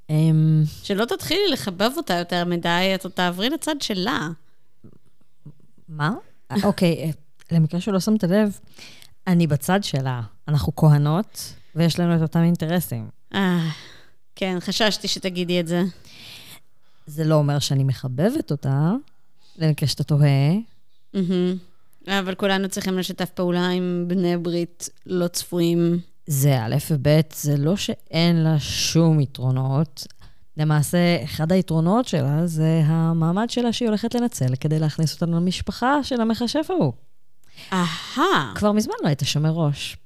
[0.10, 4.30] אמ, שלא תתחילי לחבב אותה יותר מדי, את עוד תעברי לצד שלה.
[5.90, 6.14] מה?
[6.52, 7.10] אה, אוקיי, אה,
[7.52, 8.60] למקרה שלא שמת לב,
[9.28, 10.22] אני בצד שלה.
[10.48, 13.10] אנחנו כהנות, ויש לנו את אותם אינטרסים.
[13.34, 13.70] אה,
[14.36, 15.84] כן, חששתי שתגידי את זה.
[17.08, 18.92] זה לא אומר שאני מחבבת אותה,
[19.58, 20.52] למקרה שאתה תוהה.
[21.14, 21.58] מהמם.
[22.08, 26.00] אבל כולנו צריכים לשתף פעולה עם בני ברית לא צפויים.
[26.28, 30.08] זה א' וב', זה לא שאין לה שום יתרונות.
[30.58, 36.22] למעשה, אחד היתרונות שלה זה המעמד שלה שהיא הולכת לנצל כדי להכניס אותנו למשפחה של
[36.22, 36.94] המכשף ההוא.
[37.74, 38.52] אהה.
[38.56, 39.98] כבר מזמן לא היית שומר ראש.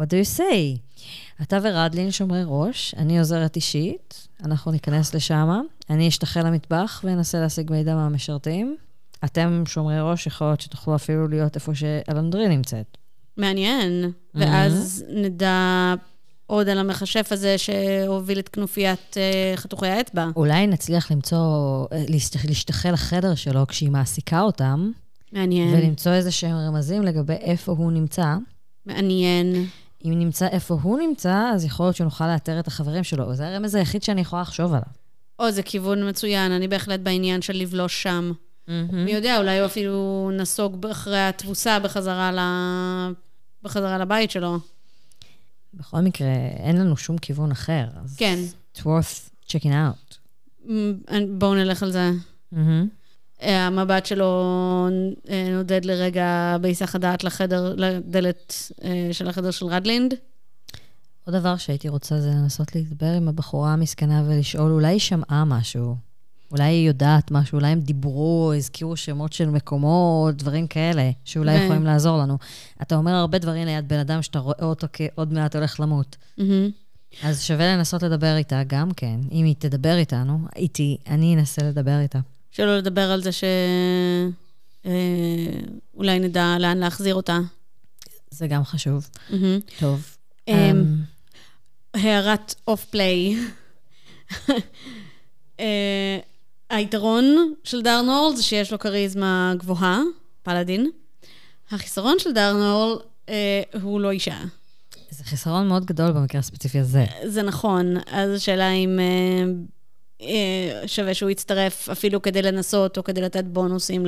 [0.00, 1.00] What do you say?
[1.42, 5.48] אתה ורדלין שומרי ראש, אני עוזרת אישית, אנחנו ניכנס לשם,
[5.90, 8.76] אני אשתחל למטבח ואנסה להשיג מידע מהמשרתים.
[9.24, 12.96] אתם שומרי ראש, יכול להיות שתוכלו אפילו להיות איפה שאלנדרי נמצאת.
[13.36, 14.10] מעניין.
[14.34, 15.94] ואז נדע
[16.46, 20.26] עוד על המכשף הזה שהוביל את כנופיית אה, חתוכי האצבע.
[20.36, 21.38] אולי נצליח למצוא,
[21.92, 24.90] אה, להשת- להשתחל לחדר שלו כשהיא מעסיקה אותם,
[25.36, 25.74] מעניין.
[25.74, 28.36] ולמצוא איזה שהם רמזים לגבי איפה הוא נמצא.
[28.86, 29.66] מעניין.
[30.04, 33.34] אם נמצא איפה הוא נמצא, אז יכול להיות שנוכל לאתר את החברים שלו.
[33.34, 34.86] זה הרמז היחיד שאני יכולה לחשוב עליו.
[35.38, 38.32] או, זה כיוון מצוין, אני בהחלט בעניין של לבלוש שם.
[38.92, 42.38] מי יודע, אולי הוא אפילו נסוג אחרי התבוסה בחזרה, ל...
[43.62, 44.58] בחזרה לבית שלו.
[45.74, 48.38] בכל מקרה, אין לנו שום כיוון אחר, אז כן.
[48.74, 50.16] it's worth checking out.
[51.38, 52.10] בואו נלך על זה.
[52.56, 52.82] אה,
[53.40, 54.88] המבט שלו
[55.28, 60.14] אה, נודד לרגע בהיסח הדעת לחדר, לדלת אה, של החדר של רדלינד.
[61.26, 65.96] עוד דבר שהייתי רוצה זה לנסות לדבר עם הבחורה המסכנה ולשאול, אולי היא שמעה משהו?
[66.52, 71.62] אולי היא יודעת משהו, אולי הם דיברו, הזכירו שמות של מקומות, דברים כאלה, שאולי ו-
[71.62, 72.38] יכולים לעזור לנו.
[72.82, 76.16] אתה אומר הרבה דברים ליד בן אדם שאתה רואה אותו כעוד מעט הולך למות.
[76.38, 76.70] מהמם.
[77.22, 79.20] אז שווה לנסות לדבר איתה גם כן.
[79.32, 82.18] אם היא תדבר איתנו, איתי, אני אנסה לדבר איתה.
[82.56, 83.44] שלא לדבר על זה ש...
[84.86, 84.90] אה,
[86.18, 87.38] נדע לאן להחזיר אותה.
[88.30, 89.08] זה גם חשוב.
[89.78, 90.16] טוב.
[90.48, 90.96] אמ, אמ,
[91.94, 93.36] הערת אוף פליי.
[95.60, 96.18] אה,
[96.70, 100.00] היתרון של דארנורל זה שיש לו כריזמה גבוהה,
[100.42, 100.90] פלאדין.
[101.70, 102.98] החיסרון של דארנורל
[103.28, 104.38] אה, הוא לא אישה.
[105.10, 107.04] זה חיסרון מאוד גדול במקרה הספציפי הזה.
[107.26, 109.52] זה נכון, אז השאלה אם אה,
[110.86, 114.06] שווה שהוא יצטרף אפילו כדי לנסות או כדי לתת בונוסים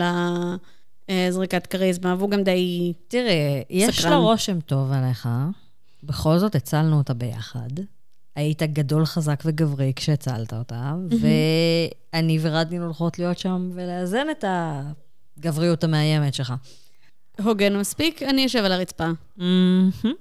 [1.09, 2.93] לזריקת כריזמה, והוא גם די...
[3.09, 4.11] תראי, יש סקרן.
[4.11, 5.29] לה רושם טוב עליך.
[6.03, 7.71] בכל זאת, הצלנו אותה ביחד.
[8.37, 10.95] היית גדול, חזק וגברי כשהצלת אותה,
[12.13, 14.45] ואני ורדין הולכות להיות שם ולאזן את
[15.39, 16.55] הגבריות המאיימת שלך.
[17.45, 19.11] הוגן מספיק, אני אשב על הרצפה.
[19.37, 20.15] מהמם.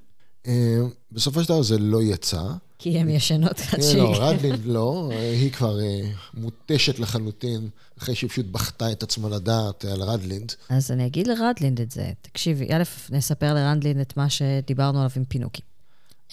[0.48, 0.80] אה,
[1.12, 2.42] בסופו של דבר זה לא יצא.
[2.80, 4.02] כי הן ישנות עד אה, שהיא...
[4.02, 9.30] לא, רדלין לא, אה, היא כבר אה, מותשת לחלוטין, אחרי שהיא פשוט בכתה את עצמה
[9.30, 10.54] לדעת על רדלינד.
[10.70, 12.12] אז אני אגיד לרדלינד את זה.
[12.22, 15.62] תקשיבי, א', נספר לרדלינד את מה שדיברנו עליו עם פינוקי.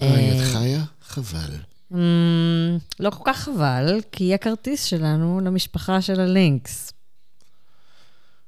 [0.02, 0.84] אה, את חיה?
[1.02, 1.56] חבל.
[1.94, 6.92] אמ, לא כל כך חבל, כי היא הכרטיס שלנו למשפחה של הלינקס.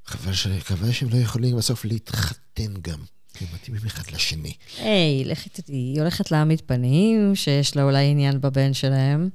[0.06, 2.98] חבל שהם לא יכולים בסוף להתחתן גם.
[3.39, 4.53] כי הם מתאימים אחד לשני.
[4.78, 9.28] היי, לכי תדעי, היא הולכת להעמיד פנים שיש לה אולי עניין בבן שלהם.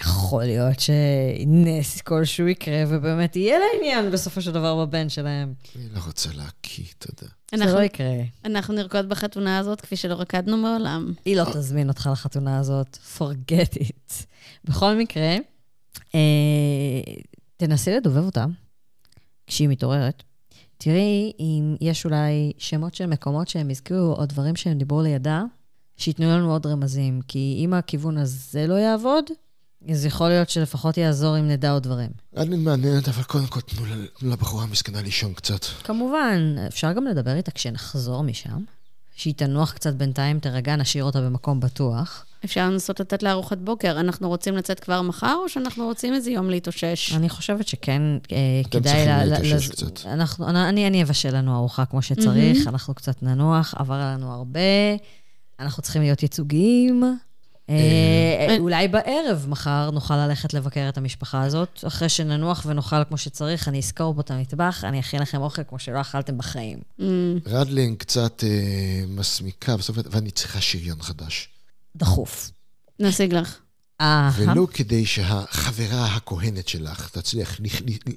[0.00, 5.54] יכול להיות שנס כלשהו יקרה, ובאמת יהיה לה עניין בסופו של דבר בבן שלהם.
[5.76, 7.32] אני לא רוצה להקיא, תודה.
[7.50, 8.14] זה אנחנו- לא יקרה.
[8.44, 11.12] אנחנו נרקוד בחתונה הזאת כפי שלא רקדנו מעולם.
[11.24, 14.12] היא לא תזמין אותך לחתונה הזאת, forget it.
[14.64, 15.36] בכל מקרה,
[16.14, 16.20] אה,
[17.56, 18.44] תנסי לדובב אותה
[19.46, 20.22] כשהיא מתעוררת.
[20.78, 25.42] תראי אם יש אולי שמות של מקומות שהם הזכירו, או דברים שהם דיברו לידה,
[25.96, 27.20] שייתנו לנו עוד רמזים.
[27.28, 29.24] כי אם הכיוון הזה לא יעבוד,
[29.90, 32.10] אז יכול להיות שלפחות יעזור אם נדע עוד דברים.
[32.36, 33.82] רדלין מעניינת, אבל קודם כל תנו
[34.22, 35.64] לבחורה המסכנה לישון קצת.
[35.64, 38.64] כמובן, אפשר גם לדבר איתה כשנחזור משם.
[39.16, 42.25] שהיא תנוח קצת בינתיים, תירגע, נשאיר אותה במקום בטוח.
[42.44, 44.00] אפשר לנסות לתת לה ארוחת בוקר.
[44.00, 47.12] אנחנו רוצים לצאת כבר מחר, או שאנחנו רוצים איזה יום להתאושש?
[47.12, 48.92] אני חושבת שכן אה, אתם כדאי...
[48.92, 50.06] צריכים ל- ל- להתאושש קצת.
[50.48, 54.60] אני, אני אבשל לנו ארוחה כמו שצריך, אנחנו קצת ננוח, עבר לנו הרבה,
[55.60, 57.18] אנחנו צריכים להיות ייצוגיים.
[57.70, 57.74] אה,
[58.48, 58.56] אה.
[58.58, 61.84] אולי בערב מחר נוכל ללכת לבקר את המשפחה הזאת.
[61.86, 65.78] אחרי שננוח ונאכל כמו שצריך, אני אזכור פה את המטבח, אני אכין לכם אוכל כמו
[65.78, 66.78] שלא אכלתם בחיים.
[67.46, 68.44] רדלין קצת
[69.08, 71.48] מסמיקה, בסוף, ואני צריכה שריון חדש.
[71.96, 72.50] דחוף.
[73.00, 73.58] נשיג לך.
[74.36, 77.60] ולו כדי שהחברה הכהנת שלך תצליח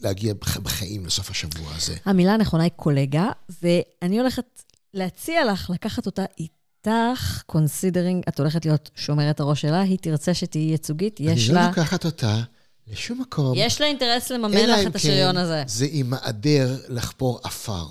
[0.02, 1.96] להגיע בח- בחיים לסוף השבוע הזה.
[2.06, 3.28] המילה הנכונה היא קולגה,
[3.62, 4.64] ואני הולכת
[4.94, 10.72] להציע לך לקחת אותה איתך, considering, את הולכת להיות שומרת הראש שלה, היא תרצה שתהיי
[10.72, 11.68] ייצוגית, יש אני לא לה...
[11.68, 12.42] לוקחת אותה
[12.88, 13.54] לשום מקום.
[13.56, 15.64] יש לה אינטרס לממן אלא לך אם את השריון כן הזה.
[15.68, 17.86] זה עם מעדר לחפור עפר.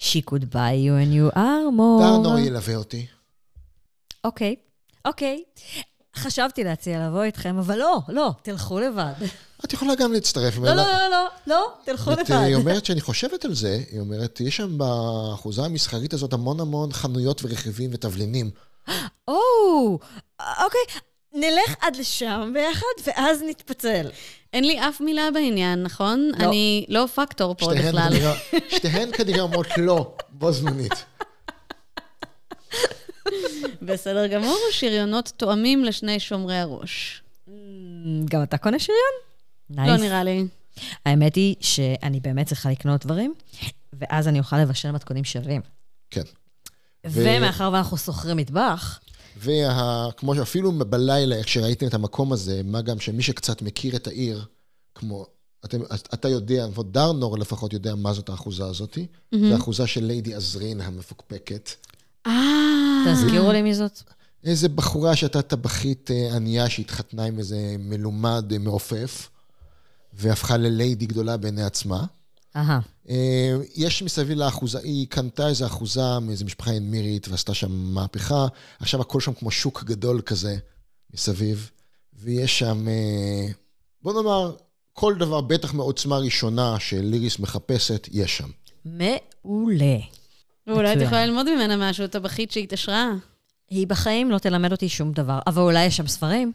[0.00, 2.00] She could buy you a new armor.
[2.02, 3.06] דרנור ילווה אותי.
[4.24, 4.54] אוקיי,
[5.04, 5.42] אוקיי.
[6.16, 9.12] חשבתי להציע לבוא איתכם, אבל לא, לא, תלכו לבד.
[9.64, 10.58] את יכולה גם להצטרף.
[10.58, 12.40] לא, לא, לא, לא, לא, תלכו ואת, לבד.
[12.40, 16.92] היא אומרת שאני חושבת על זה, היא אומרת, יש שם באחוזה המסחרית הזאת המון המון
[16.92, 18.50] חנויות ורכיבים ותבלינים.
[19.28, 19.98] או,
[20.40, 20.80] אוקיי,
[21.34, 24.06] נלך עד לשם ביחד, ואז נתפצל.
[24.52, 26.30] אין לי אף מילה בעניין, נכון?
[26.38, 26.44] לא.
[26.44, 28.12] אני לא פקטור פה בכלל.
[28.68, 31.04] שתיהן כנראה אומרות לא, בו זמנית.
[33.82, 37.22] בסדר גמור, שריונות תואמים לשני שומרי הראש.
[38.24, 38.98] גם אתה קונה שריון?
[39.70, 40.00] לא נייס.
[40.00, 40.46] נראה לי.
[41.06, 43.34] האמת היא שאני באמת צריכה לקנות דברים,
[43.92, 45.60] ואז אני אוכל לבשל מתכונים שווים.
[46.10, 46.22] כן.
[47.04, 49.00] ומאחר ואנחנו שוכרים מטבח,
[49.38, 54.44] וכמו שאפילו בלילה, איך שראיתם את המקום הזה, מה גם שמי שקצת מכיר את העיר,
[54.94, 55.26] כמו,
[55.64, 55.80] אתם,
[56.14, 58.98] אתה יודע, לפחות דרנור לפחות יודע מה זאת האחוזה הזאת.
[59.34, 61.70] זו האחוזה של ליידי עזרין המפוקפקת.
[62.26, 64.02] אה, תזכירו לי מי זאת.
[64.44, 69.28] איזה בחורה שהייתה טבחית אה, ענייה שהתחתנה עם איזה מלומד אה, מעופף,
[70.12, 72.04] והפכה לליידי גדולה בעיני עצמה.
[72.56, 72.80] אהה.
[73.08, 78.46] אה, יש מסביב לאחוזה, היא קנתה איזו אחוזה מאיזו משפחה אנמירית ועשתה שם מהפכה.
[78.80, 80.56] עכשיו הכל שם כמו שוק גדול כזה
[81.14, 81.70] מסביב,
[82.14, 82.86] ויש שם,
[84.02, 84.56] בוא נאמר,
[84.92, 88.48] כל דבר, בטח מעוצמה ראשונה שליריס מחפשת, יש שם.
[88.84, 89.96] מעולה.
[90.66, 91.00] ואולי את.
[91.00, 93.10] יכולה ללמוד ממנה משהו, טבחית שהתעשרה.
[93.70, 96.52] היא בחיים לא תלמד אותי שום דבר, אבל אולי יש שם ספרים.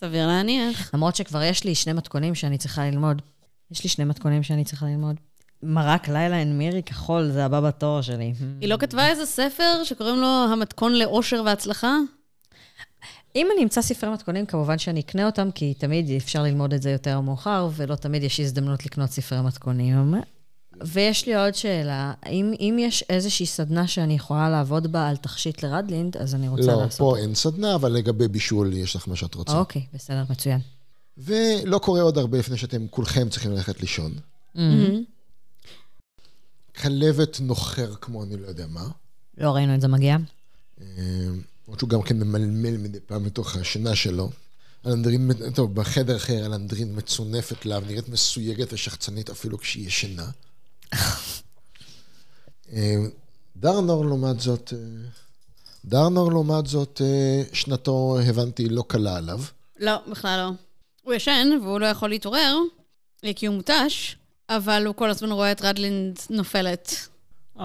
[0.00, 0.94] סביר להניח.
[0.94, 3.22] למרות שכבר יש לי שני מתכונים שאני צריכה ללמוד.
[3.70, 5.16] יש לי שני מתכונים שאני צריכה ללמוד.
[5.62, 8.32] מרק לילה אין מירי כחול, זה הבא בתור שלי.
[8.60, 11.96] היא לא כתבה איזה ספר שקוראים לו המתכון לאושר והצלחה?
[13.36, 16.90] אם אני אמצא ספרי מתכונים, כמובן שאני אקנה אותם, כי תמיד אפשר ללמוד את זה
[16.90, 20.14] יותר מאוחר, ולא תמיד יש הזדמנות לקנות ספרי מתכונים.
[20.86, 25.62] ויש לי עוד שאלה, אם, אם יש איזושהי סדנה שאני יכולה לעבוד בה על תכשיט
[25.62, 26.98] לרדלינד, אז אני רוצה לא, לעשות.
[26.98, 29.58] פה אין סדנה, אבל לגבי בישול יש לך מה שאת רוצה.
[29.58, 30.60] אוקיי, בסדר, מצוין.
[31.18, 34.12] ולא קורה עוד הרבה לפני שאתם כולכם צריכים ללכת לישון.
[36.76, 38.88] כלבת נוחר כמו אני לא יודע מה.
[39.38, 40.16] לא ראינו את זה מגיע.
[40.80, 40.86] אה,
[41.66, 44.30] למרות שהוא גם כן ממלמל מדי פעם מתוך השינה שלו.
[44.86, 50.30] אלנדרין, טוב, בחדר אחר אלנדרין מצונפת לה, נראית מסויגת ושחצנית אפילו כשהיא ישנה.
[52.72, 52.94] אה,
[53.56, 54.78] דרנור לעומת זאת, אה,
[55.84, 59.40] דרנור לעומת זאת, אה, שנתו, הבנתי, לא קלה עליו.
[59.78, 60.50] לא, בכלל לא.
[61.02, 62.56] הוא ישן, והוא לא יכול להתעורר,
[63.36, 64.16] כי הוא מותש,
[64.48, 67.08] אבל הוא כל הזמן רואה את רדלינד נופלת.
[67.56, 67.64] או...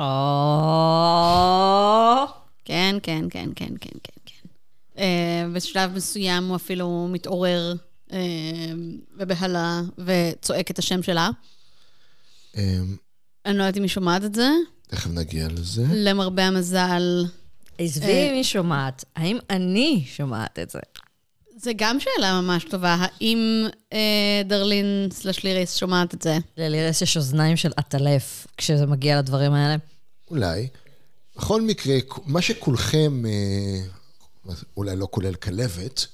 [2.66, 4.48] כן, כן, כן, כן, כן, כן, כן.
[4.98, 7.76] אה, בשלב מסוים הוא אפילו מתעורר
[8.12, 8.20] אה,
[9.18, 11.30] בבהלה וצועק את השם שלה.
[12.58, 12.80] אה,
[13.46, 14.50] אני לא יודעת אם היא שומעת את זה.
[14.88, 15.86] תכף נגיע לזה.
[15.90, 17.26] למרבה המזל,
[17.78, 18.30] עזבי אה.
[18.30, 20.80] אם היא שומעת, האם אני שומעת את זה?
[21.58, 26.38] זה גם שאלה ממש טובה, האם אה, דרלין סלש ליריס שומעת את זה?
[26.58, 29.76] ללירס יש אוזניים של עטלף כשזה מגיע לדברים האלה.
[30.32, 30.68] אולי.
[31.38, 36.06] בכל מקרה, מה שכולכם, אה, אולי לא כולל כלבת,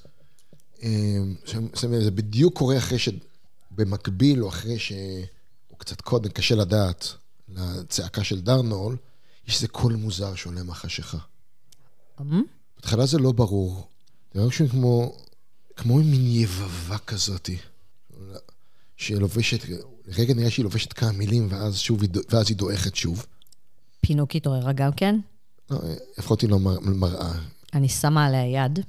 [1.84, 4.92] אומרת, זה בדיוק קורה אחרי שבמקביל, או אחרי ש...
[5.72, 7.14] או קצת קודם, קשה לדעת,
[7.56, 8.98] לצעקה של דרנול,
[9.48, 11.18] יש איזה קול מוזר שעולה מהחשיכה.
[12.22, 12.44] אמ?
[12.76, 13.88] בהתחלה זה לא ברור.
[14.34, 15.18] זה רק כמו,
[15.76, 17.50] כמו מין יבבה כזאת,
[18.98, 19.60] שלובשת,
[20.08, 23.26] לרגע נראה שהיא לובשת כמה מילים, ואז, שוב, ואז היא דועכת שוב.
[24.02, 25.16] פינוק התעוררה גם כן.
[25.72, 25.80] לא,
[26.18, 27.32] לפחות היא לא מר- מראה.
[27.74, 28.80] אני שמה עליה יד.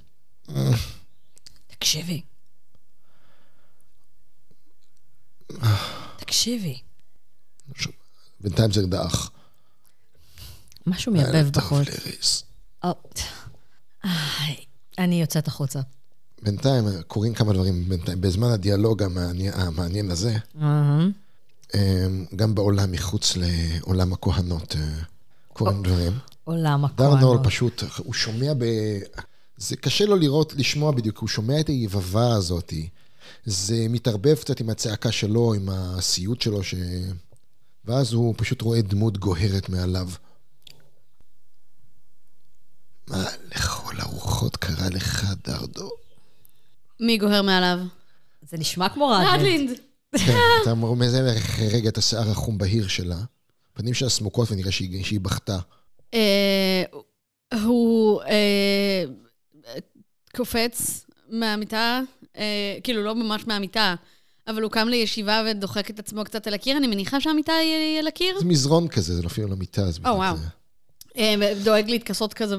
[1.66, 2.22] תקשיבי.
[6.16, 6.78] תקשיבי.
[8.41, 9.30] בינתיים זה דעך.
[10.86, 11.88] משהו מייבב בחוץ.
[14.05, 14.57] איי,
[14.99, 15.80] אני יוצאת החוצה.
[16.43, 18.20] בינתיים קורים כמה דברים בינתיים.
[18.20, 20.36] בזמן הדיאלוג המעניין, המעניין הזה.
[21.74, 25.03] אמ, גם בעולם מחוץ לעולם הכהנות אה,
[25.53, 26.12] קורים דברים.
[26.45, 27.47] עולם דרנול הכהנות.
[27.47, 28.64] פשוט, הוא שומע ב...
[29.57, 32.72] זה קשה לו לראות, לשמוע בדיוק, הוא שומע את היבבה הזאת.
[33.45, 36.74] זה מתערבב קצת עם הצעקה שלו, עם הסיוט שלו, ש...
[37.85, 40.09] ואז הוא פשוט רואה דמות גוהרת מעליו.
[43.09, 43.24] מה
[43.55, 45.91] לכל הרוחות קרה לך, דרדו?
[47.01, 47.78] מי גוהר מעליו?
[48.43, 49.41] זה נשמע כמו רדלינד.
[49.41, 49.70] רדלינד.
[50.26, 51.22] כן, אתה מזהה
[51.72, 53.18] רגע את השיער החום בהיר שלה,
[53.72, 55.59] פנים שלה סמוקות ונראה שהיא, שהיא בכתה.
[56.14, 56.83] אה,
[57.62, 59.05] הוא אה,
[60.37, 62.01] קופץ מהמיטה,
[62.37, 63.95] אה, כאילו לא ממש מהמיטה,
[64.51, 66.76] אבל הוא קם לישיבה ודוחק את עצמו קצת על הקיר.
[66.76, 68.38] אני מניחה שהמיטה היא על הקיר.
[68.38, 69.82] זה מזרון כזה, זה אפילו לא מיטה.
[69.82, 70.36] אז או, וואו.
[70.36, 70.42] זה-
[71.16, 71.34] אה,
[71.64, 72.57] דואג להתכסות כזה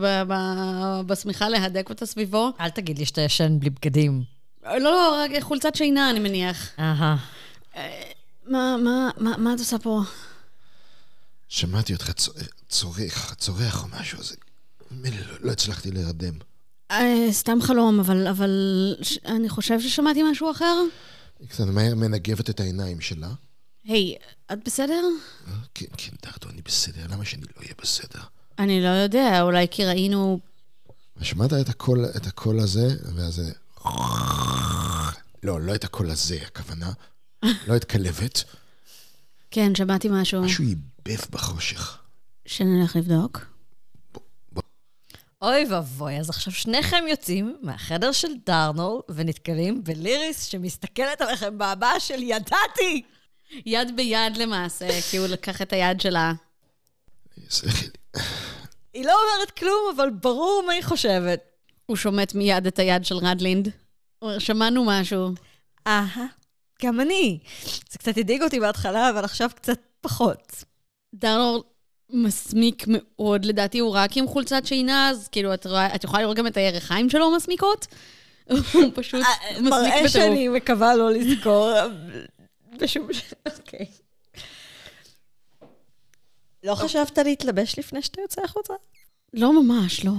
[1.06, 2.52] בשמיכה, להדק אותה סביבו.
[2.60, 4.24] אל תגיד לי שאתה ישן בלי בגדים.
[4.66, 6.70] לא, לא, רק חולצת שינה, אני מניח.
[6.80, 7.16] אהה.
[8.46, 10.02] מה, מה, מה, מה את עושה פה?
[11.50, 12.30] שמעתי אותך צ-
[12.70, 14.36] צורח, צורח או משהו, אז
[14.92, 16.34] מילא לא, לא הצלחתי להירדם.
[16.92, 18.50] אה, סתם חלום, אבל, אבל
[19.26, 20.78] אני חושב ששמעתי משהו אחר.
[21.42, 23.30] היא קצת מהר מנגבת את העיניים שלה.
[23.84, 24.16] היי,
[24.54, 25.04] את בסדר?
[25.48, 28.22] אה, כן, כן, דרדו, אני בסדר, למה שאני לא אהיה בסדר?
[28.60, 30.40] אני לא יודע, אולי כי ראינו...
[31.22, 33.42] שמעת את הקול, את הקול הזה, ואז.
[35.44, 36.92] לא, לא את הקול הזה, הכוונה.
[37.68, 38.44] לא את כלבת.
[39.52, 40.42] כן, שמעתי משהו.
[40.42, 41.98] משהו ייבב בחושך.
[42.46, 43.51] שנלך לבדוק.
[45.42, 52.24] אוי ואבוי, אז עכשיו שניכם יוצאים מהחדר של דרנול ונתקלים בליריס שמסתכלת עליכם בהבעה של
[52.24, 53.04] ידעתי!
[53.66, 56.34] יד ביד למעשה, כי הוא לקח את היד שלה.
[58.94, 61.40] היא לא אומרת כלום, אבל ברור מה היא חושבת.
[61.86, 63.70] הוא שומט מיד את היד של רדלינד.
[64.40, 65.30] שמענו משהו.
[65.88, 66.26] אהה,
[66.84, 67.40] גם אני.
[67.90, 70.64] זה קצת הדאיג אותי בהתחלה, אבל עכשיו קצת פחות.
[71.14, 71.64] דרנור
[72.14, 76.38] מסמיק מאוד, לדעתי הוא רק עם חולצת שינה, אז כאילו, את, רואה, את יכולה לראות
[76.38, 77.88] גם את הירכיים שלו מסמיקות?
[78.52, 78.62] הוא
[78.94, 80.08] פשוט מסמיק מראה בטירוף.
[80.12, 81.72] שאני מקווה לא לזכור
[82.80, 83.08] בשום...
[83.58, 83.86] אוקיי.
[86.64, 88.74] לא חשבת להתלבש לפני שאתה יוצא החוצה?
[89.34, 90.12] לא ממש, לא.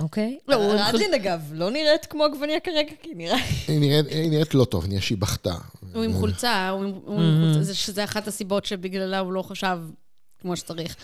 [0.00, 0.38] אוקיי.
[0.48, 3.36] לא, הוא- רדלין, אגב, לא נראית כמו עגבניה כרגע, כי נראה...
[3.68, 5.54] היא נראית, לא טוב, נראה שהיא בכתה.
[5.94, 9.42] הוא עם חולצה, הוא עם, הוא עם חולצה, זה, שזה אחת הסיבות שבגללה הוא לא
[9.42, 9.78] חשב
[10.40, 10.96] כמו שצריך.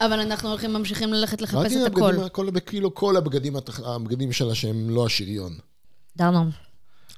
[0.00, 2.14] אבל אנחנו הולכים, ממשיכים ללכת לחפש רק את הכל.
[2.66, 3.54] כאילו כל הבגדים,
[3.84, 5.58] הבגדים שלה שהם לא השריון.
[6.16, 6.50] דרנום,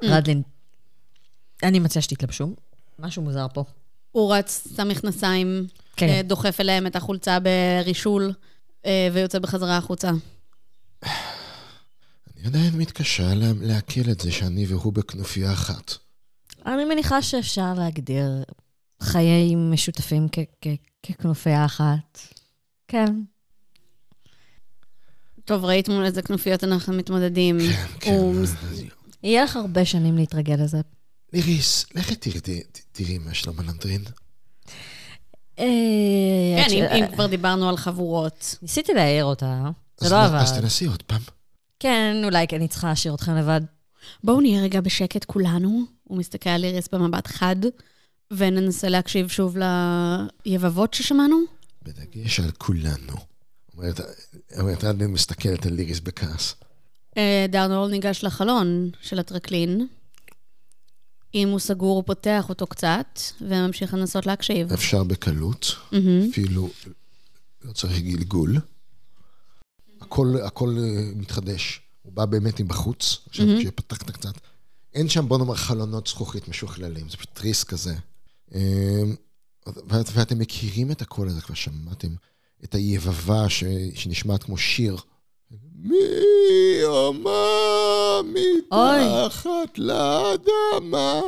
[0.03, 0.43] רדלין,
[1.63, 2.55] אני מציעה שתתלבשו.
[2.99, 3.65] משהו מוזר פה.
[4.13, 6.09] הוא רץ, שם מכנסיים, כן.
[6.09, 8.33] אה, דוחף אליהם את החולצה ברישול,
[8.87, 10.11] אה, ויוצא בחזרה החוצה.
[11.03, 15.95] אני עדיין מתקשה לה- לעכל את זה שאני והוא בכנופיה אחת.
[16.67, 18.25] אני מניחה שאפשר להגדיר
[19.01, 22.19] חיים משותפים כ- כ- ככנופיה אחת.
[22.89, 23.15] כן.
[25.45, 27.59] טוב, ראית מול איזה כנופיות אנחנו מתמודדים.
[27.61, 28.21] כן, כן.
[29.23, 30.81] יהיה לך הרבה שנים להתרגל לזה.
[31.33, 32.15] ליריס, לכי
[32.93, 34.05] תראי, מה שלום הלנדרין.
[35.59, 35.65] אה,
[36.69, 38.59] כן, אם אם כבר דיברנו על חבורות.
[38.63, 39.63] ניסיתי להעיר אותה,
[40.01, 40.61] זה לא מה- אז עבד.
[40.61, 41.21] תנסי עוד פעם.
[41.81, 43.61] כן, אולי כי אני צריכה להשאיר אתכם לבד.
[44.25, 45.81] בואו נהיה רגע בשקט כולנו.
[46.05, 47.57] הוא מסתכל על איריס במבט חד,
[48.31, 49.57] וננסה להקשיב שוב
[50.47, 51.37] ליבבות ששמענו.
[51.83, 53.17] בדגש על כולנו.
[53.77, 54.01] אומרת,
[54.59, 56.55] אומרת, רדלין מסתכלת על ליריס בכעס.
[57.17, 59.87] אה, דרנול ניגש לחלון של הטרקלין.
[61.35, 64.73] אם הוא סגור, הוא פותח אותו קצת, וממשיך לנסות להקשיב.
[64.73, 65.77] אפשר בקלות.
[66.31, 66.71] אפילו
[67.65, 68.57] לא צריך גלגול.
[70.01, 71.81] הכל, הכל אה, מתחדש.
[72.03, 73.47] הוא בא באמת מבחוץ, עכשיו.
[73.59, 74.35] כשפתחת קצת.
[74.95, 77.95] אין שם, בוא נאמר, חלונות זכוכית משוכללים, זה פשוט תריס כזה.
[78.55, 79.03] אה,
[79.67, 82.09] ואת, ואתם מכירים את הקול הזה, כבר שמעתם
[82.65, 84.97] את היבבה ש, שנשמעת כמו שיר.
[85.75, 85.97] מי
[86.83, 91.21] יאמר מתחת לאדמה,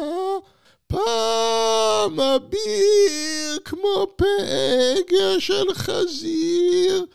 [0.87, 7.07] פעם אביר כמו פגר של חזיר.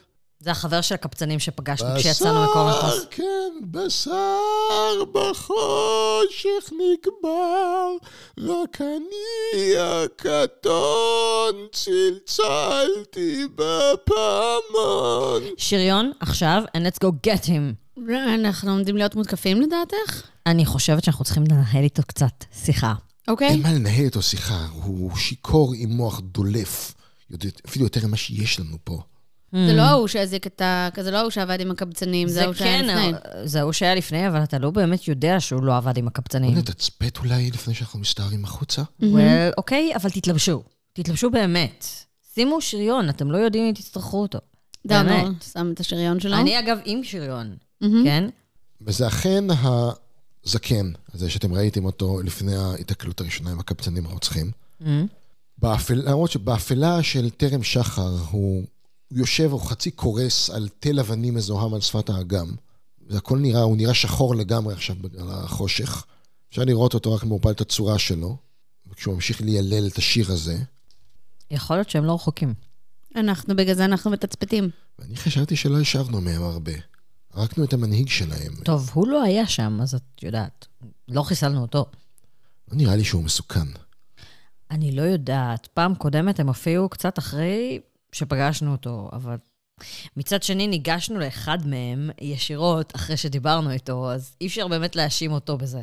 [0.44, 2.84] זה החבר של הקבצנים שפגשנו כשיצאנו מקורנטוס.
[2.84, 7.88] בשר, כן, בשר בחושך נקבר,
[8.38, 15.44] רק אני הקטון צלצלתי בפעמון.
[15.58, 17.76] שריון, עכשיו, and let's go get him.
[18.44, 20.22] אנחנו עומדים להיות מותקפים לדעתך?
[20.46, 22.94] אני חושבת שאנחנו צריכים לנהל איתו קצת שיחה.
[23.28, 23.48] אוקיי.
[23.48, 26.94] אין מה לנהל איתו שיחה, הוא שיכור עם מוח דולף,
[27.68, 29.02] אפילו יותר ממה שיש לנו פה.
[29.54, 30.90] זה לא ההוא שהזיק את ה...
[31.02, 33.12] זה לא ההוא שעבד עם הקבצנים, זה ההוא שהיה כן, לפני.
[33.44, 36.52] זה ההוא שהיה לפני, אבל אתה לא באמת יודע שהוא לא עבד עם הקבצנים.
[36.52, 38.82] בוא נתצפת אולי לפני שאנחנו מסתערים החוצה?
[38.82, 39.04] Mm-hmm.
[39.04, 40.64] well, אוקיי, אבל תתלבשו.
[40.94, 41.86] תתלבשו באמת.
[42.34, 44.40] שימו שריון, אתם לא יודעים אם תצטרכו אותו.
[44.86, 45.44] באמת.
[45.54, 46.36] שם את השריון שלו.
[46.36, 48.04] אני אגב עם שריון, מהמם.
[48.04, 48.30] כן?
[48.82, 49.44] וזה אכן
[50.46, 54.52] הזקן הזה שאתם ראיתם אותו לפני ההיתקלות הראשונה עם הקבצנים הרוצחים.
[55.58, 58.64] באפל, למרות שבאפלה של טרם שחר הוא,
[59.14, 62.56] הוא יושב, הוא חצי קורס על תל אבנים מזוהם על שפת האגם.
[63.08, 66.06] והכל נראה, הוא נראה שחור לגמרי עכשיו בגלל החושך.
[66.50, 68.38] אפשר לראות אותו רק מעורפל את הצורה שלו.
[68.92, 70.58] וכשהוא ממשיך לילל את השיר הזה.
[71.52, 72.54] יכול להיות שהם לא רחוקים.
[73.16, 74.70] אנחנו, בגלל זה אנחנו מתצפתים.
[75.00, 76.72] ואני חשבתי שלא השבנו מהם הרבה.
[77.34, 78.56] הרגנו את המנהיג שלהם.
[78.64, 80.68] טוב, הוא לא היה שם, אז את יודעת.
[81.08, 81.86] לא חיסלנו אותו.
[82.72, 83.68] לא נראה לי שהוא מסוכן.
[84.72, 85.68] אני לא יודעת.
[85.74, 87.80] פעם קודמת הם הופיעו קצת אחרי
[88.14, 89.36] שפגשנו אותו, אבל
[90.18, 95.58] מצד שני ניגשנו לאחד מהם ישירות אחרי שדיברנו איתו, אז אי אפשר באמת להאשים אותו
[95.58, 95.82] בזה.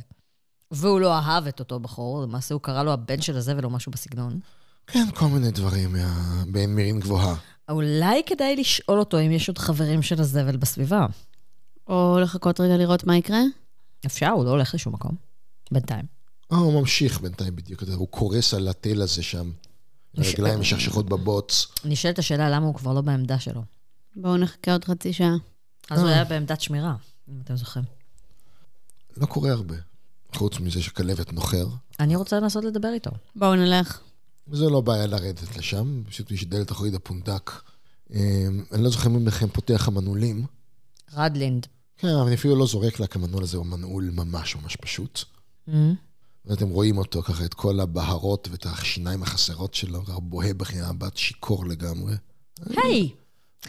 [0.70, 3.92] והוא לא אהב את אותו בחור, למעשה הוא קרא לו הבן של הזבל או משהו
[3.92, 4.40] בסגנון.
[4.86, 6.44] כן, כל מיני דברים מה...
[6.52, 7.34] בין מירין גבוהה.
[7.68, 11.06] אולי כדאי לשאול אותו אם יש עוד חברים של הזבל בסביבה.
[11.88, 13.40] או לחכות רגע לראות מה יקרה.
[14.06, 15.14] אפשר, הוא לא הולך לשום מקום.
[15.72, 16.04] בינתיים.
[16.52, 19.50] אה, הוא ממשיך בינתיים בדיוק, הוא קורס על התל הזה שם.
[20.16, 21.66] הרגליים משכשכות בבוץ.
[21.84, 23.62] נשאלת השאלה למה הוא כבר לא בעמדה שלו.
[24.16, 25.36] בואו נחכה עוד חצי שעה.
[25.90, 26.14] אז הוא אה.
[26.14, 26.94] היה בעמדת שמירה,
[27.28, 27.84] אם אתם זוכרים.
[29.16, 29.74] לא קורה הרבה.
[30.34, 31.66] חוץ מזה שכלבת נוחר.
[32.00, 33.10] אני רוצה לנסות לדבר איתו.
[33.36, 34.00] בואו נלך.
[34.48, 37.50] וזה לא בעיה לרדת לשם, פשוט יש דלת אחורית הפונדק.
[38.14, 40.46] אה, אני לא זוכר מי מכם פותח המנעולים.
[41.14, 41.66] רדלינד.
[41.96, 45.24] כן, אבל אני אפילו לא זורק לה, כי המנעול הזה הוא מנעול ממש ממש פשוט.
[46.44, 51.16] ואתם רואים אותו ככה, את כל הבהרות ואת השיניים החסרות שלו, ככה בוהה בחינה בת
[51.16, 52.14] שיכור לגמרי.
[52.76, 53.10] היי!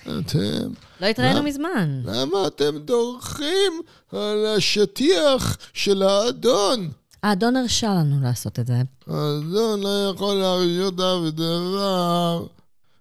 [0.01, 1.43] אתם, לא התראינו?
[1.43, 2.01] מזמן.
[2.05, 3.73] למה אתם דורכים
[4.11, 6.91] על השטיח של האדון?
[7.23, 8.81] האדון הרשה לנו לעשות את זה.
[9.07, 12.47] האדון לא יכול להרשות אף דבר.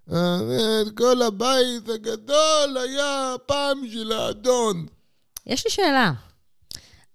[0.08, 4.86] את כל הבית הגדול היה פעם של האדון.
[5.46, 6.12] יש לי שאלה.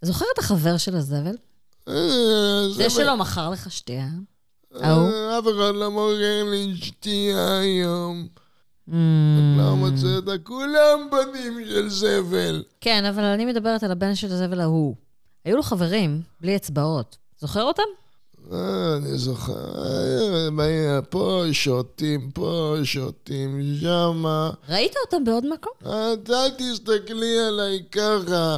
[0.01, 1.35] זוכר את החבר של הזבל?
[1.88, 4.07] אה, זה שלא מכר לך שתייה.
[4.83, 8.27] אה, אף אחד לא מוכר לי שתייה היום.
[8.89, 8.93] Mm.
[9.57, 12.63] לא מצאת, כולם בנים של זבל.
[12.81, 14.95] כן, אבל אני מדברת על הבן של הזבל ההוא.
[15.45, 17.17] היו לו חברים, בלי אצבעות.
[17.39, 17.83] זוכר אותם?
[18.51, 19.53] אה, אני זוכר,
[21.09, 24.49] פה שותים, פה שותים, שמה.
[24.69, 25.73] ראית אותם בעוד מקום?
[25.81, 28.57] את אל תסתכלי עליי ככה.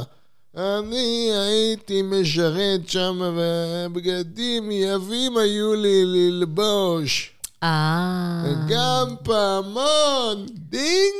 [0.56, 7.30] אני הייתי משרת שם, ובגדים יפים היו לי ללבוש.
[7.62, 8.42] אה...
[8.68, 11.14] גם פעמון, דינג,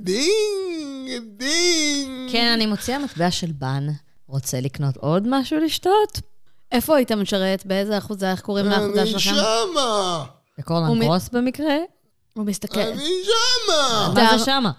[0.00, 2.32] דינג, דינג.
[2.32, 3.86] כן, אני מוציאה מטבע של בן.
[4.28, 6.20] רוצה לקנות עוד משהו לשתות?
[6.72, 7.66] איפה היית משרת?
[7.66, 8.30] באיזה אחוזה?
[8.30, 9.20] איך קוראים לאחוזה אני שלכם?
[9.30, 10.24] שמה, הוא
[10.58, 11.74] בקורלנד מ- קרוס במקרה?
[12.34, 12.80] הוא מסתכל.
[12.80, 14.12] אני שמה.
[14.14, 14.70] מה זה שמה?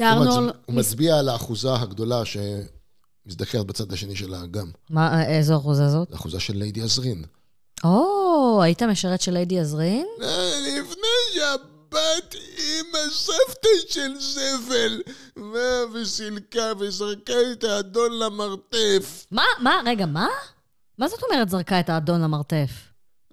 [0.00, 2.22] מצב- הוא מצביע על האחוזה הגדולה
[3.24, 4.70] שמזדקרת בצד השני של האגם.
[4.90, 6.12] מה, איזו אחוזה זאת?
[6.12, 7.24] האחוזה של ליידי עזרין.
[7.84, 10.06] או, היית משרת של ליידי עזרין?
[10.22, 15.02] אה, לפני שהבת עם הסבתא של זבל,
[15.36, 19.26] באה וסילקה וזרקה את האדון למרתף.
[19.30, 20.28] מה, מה, רגע, מה?
[20.98, 22.70] מה זאת אומרת זרקה את האדון למרתף?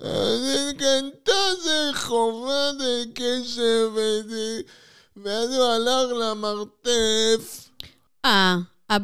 [0.01, 1.31] אז היא קנתה
[1.63, 2.75] זה חובת
[3.15, 3.61] כסף,
[3.95, 4.61] וזה-
[5.17, 7.69] ואז הוא הלך למרתף.
[8.25, 8.55] אה, אה,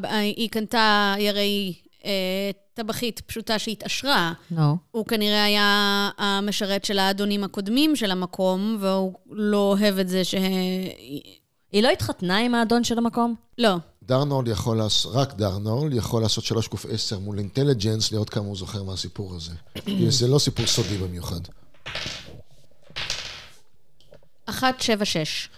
[0.03, 1.73] היא קנתה, היא הרי
[2.05, 4.33] אה, טבחית פשוטה שהתעשרה.
[4.51, 4.77] נו.
[4.91, 10.35] הוא כנראה היה המשרת של האדונים הקודמים של המקום, והוא לא אוהב את זה ש...
[11.71, 13.35] היא לא התחתנה עם האדון של המקום?
[13.57, 13.75] לא.
[14.03, 18.55] דרנול יכול לעשות, רק דרנול יכול לעשות 3 קוף 10 מול אינטליג'נס, לראות כמה הוא
[18.55, 19.51] זוכר מהסיפור הזה.
[20.09, 21.39] זה לא סיפור סודי במיוחד.
[24.49, 25.49] 176.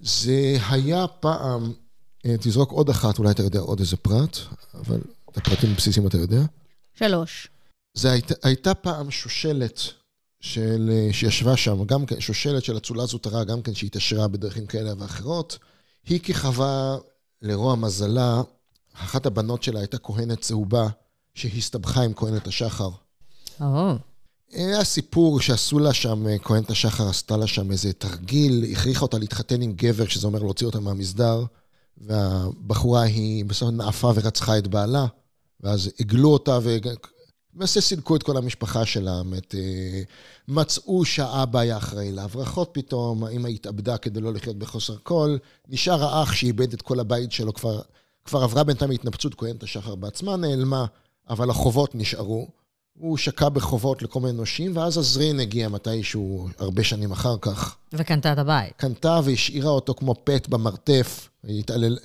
[0.00, 1.81] זה היה פעם אה,
[2.40, 4.38] תזרוק עוד אחת, אולי אתה יודע עוד איזה פרט,
[4.74, 5.00] אבל
[5.30, 6.42] את הפרטים הבסיסיים אתה יודע.
[6.94, 7.48] שלוש.
[7.94, 9.80] זה היית, הייתה פעם שושלת
[10.40, 14.92] של, אה, שישבה שם, גם כן, שושלת של אצולה זוטרה, גם כן שהתעשרה בדרכים כאלה
[14.98, 15.58] ואחרות.
[16.06, 16.96] היא כיכבה,
[17.42, 18.42] לרוע מזלה,
[18.94, 20.88] אחת הבנות שלה הייתה כהנת צהובה,
[21.34, 22.88] שהסתבכה עם כהנת השחר.
[23.60, 23.94] או,
[24.52, 29.18] היה סיפור שעשו לה שם, אה, כהנת השחר עשתה לה שם איזה תרגיל, הכריחה אותה
[29.18, 31.44] להתחתן עם גבר, שזה אומר להוציא אותה מהמסדר,
[32.02, 35.06] והבחורה היא בסוף נאפה ורצחה את בעלה,
[35.60, 40.02] ואז הגלו אותה ולמעשה סילקו את כל המשפחה שלה, באמת, אה,
[40.48, 45.36] מצאו שהאבא היה אחראי להברחות פתאום, האמא התאבדה כדי לא לחיות בחוסר כל,
[45.68, 47.80] נשאר האח שאיבד את כל הבית שלו, כבר,
[48.24, 50.86] כבר עברה בינתיים התנפצות, כהנת השחר בעצמה נעלמה,
[51.30, 52.61] אבל החובות נשארו.
[53.02, 57.76] הוא שקע בחובות לכל מיני נושים, ואז עזרין הגיע מתישהו, הרבה שנים אחר כך.
[57.92, 58.72] וקנתה את הבית.
[58.76, 61.28] קנתה והשאירה אותו כמו פט במרתף.
[61.42, 61.98] היא התעלל...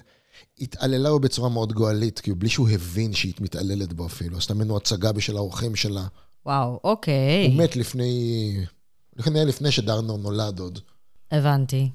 [0.59, 4.37] התעללה בו בצורה מאוד גואלית, כאילו בלי שהוא הבין שהיא מתעללת בו אפילו.
[4.37, 6.07] עשתה ממנו הצגה בשביל האורחים שלה.
[6.45, 7.47] וואו, אוקיי.
[7.47, 8.65] הוא מת לפני...
[9.15, 10.79] לפני, לפני שדרנור נולד עוד.
[11.31, 11.89] הבנתי.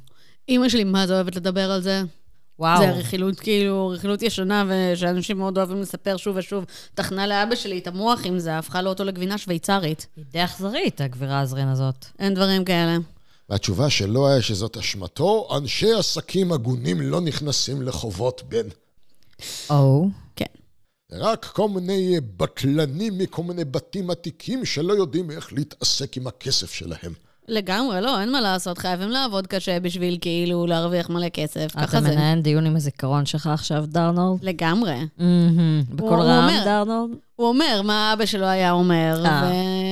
[0.49, 2.03] אימא שלי, מה זה אוהבת לדבר על זה?
[2.63, 2.81] וואו.
[2.81, 6.65] זה רכילות, כאילו, רכילות ישנה, ושאנשים מאוד אוהבים לספר שוב ושוב.
[6.95, 10.07] תחנה לאבא שלי את המוח עם זה, הפכה לו אותו לגבינה שוויצרית.
[10.17, 12.07] היא די אכזרית, הגבירה הזרין הזאת.
[12.19, 12.97] אין דברים כאלה.
[13.51, 18.69] והתשובה שלו היה שזאת אשמתו, אנשי עסקים הגונים לא נכנסים לחובות בן.
[19.71, 20.09] או.
[20.37, 20.45] כן.
[21.13, 27.13] רק כל מיני בטלנים מכל מיני בתים עתיקים שלא יודעים איך להתעסק עם הכסף שלהם.
[27.49, 32.01] לגמרי, לא, אין מה לעשות, חייבים לעבוד קשה בשביל כאילו להרוויח מלא כסף, ככה אתה
[32.01, 32.11] זה.
[32.11, 34.45] מנהל דיון עם הזיכרון שלך עכשיו, דרנולד?
[34.45, 34.97] לגמרי.
[35.19, 35.83] מהמם.
[35.89, 36.51] בקול רם.
[36.65, 37.11] דרנולד?
[37.37, 39.51] הוא אומר מה אבא שלו היה אומר, אה.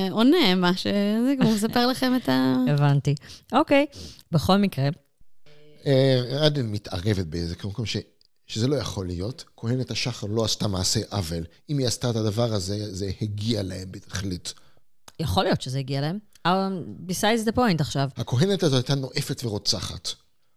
[0.09, 0.87] ועונה מה ש...
[1.23, 2.55] זה, הוא מספר לכם את ה...
[2.67, 3.15] הבנתי.
[3.51, 3.85] אוקיי.
[4.31, 4.89] בכל מקרה,
[5.85, 7.97] אה, עדן מתערבת באיזה מקום ש...
[8.47, 9.45] שזה לא יכול להיות.
[9.57, 11.43] כהנת השחר לא עשתה מעשה עוול.
[11.69, 14.53] אם היא עשתה את הדבר הזה, זה הגיע להם בתכלית.
[15.19, 16.19] יכול להיות שזה הגיע להם.
[16.45, 18.09] אבל besides the point עכשיו.
[18.17, 20.09] הכהנת הזאת הייתה נואפת ורוצחת.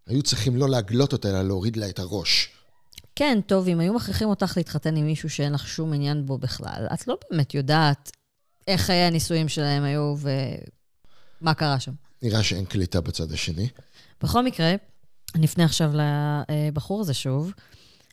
[0.07, 2.49] היו צריכים לא להגלות אותה, אלא להוריד לה את הראש.
[3.17, 6.87] כן, טוב, אם היו מכריחים אותך להתחתן עם מישהו שאין לך שום עניין בו בכלל,
[6.95, 8.11] את לא באמת יודעת
[8.69, 10.15] איך חיי הנישואים שלהם היו
[11.41, 11.93] ומה קרה שם.
[12.23, 13.69] נראה שאין קליטה בצד השני.
[14.23, 14.75] בכל מקרה,
[15.37, 15.93] נפנה עכשיו
[16.49, 17.53] לבחור הזה שוב.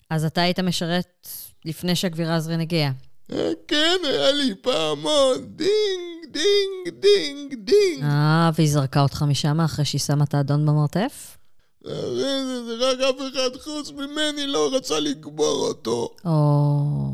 [0.09, 1.27] אז אתה היית משרת
[1.65, 2.91] לפני שהגבירה הזרין הגיעה.
[3.31, 8.03] אה, כן, היה לי פעמון, דינג, דינג, דינג, דינג.
[8.03, 11.37] אה, והיא זרקה אותך משם אחרי שהיא שמה את האדון במרתף?
[11.85, 12.23] הרי
[12.65, 16.15] זה רק אף אחד חוץ ממני לא רצה לקבור אותו.
[16.25, 17.13] או...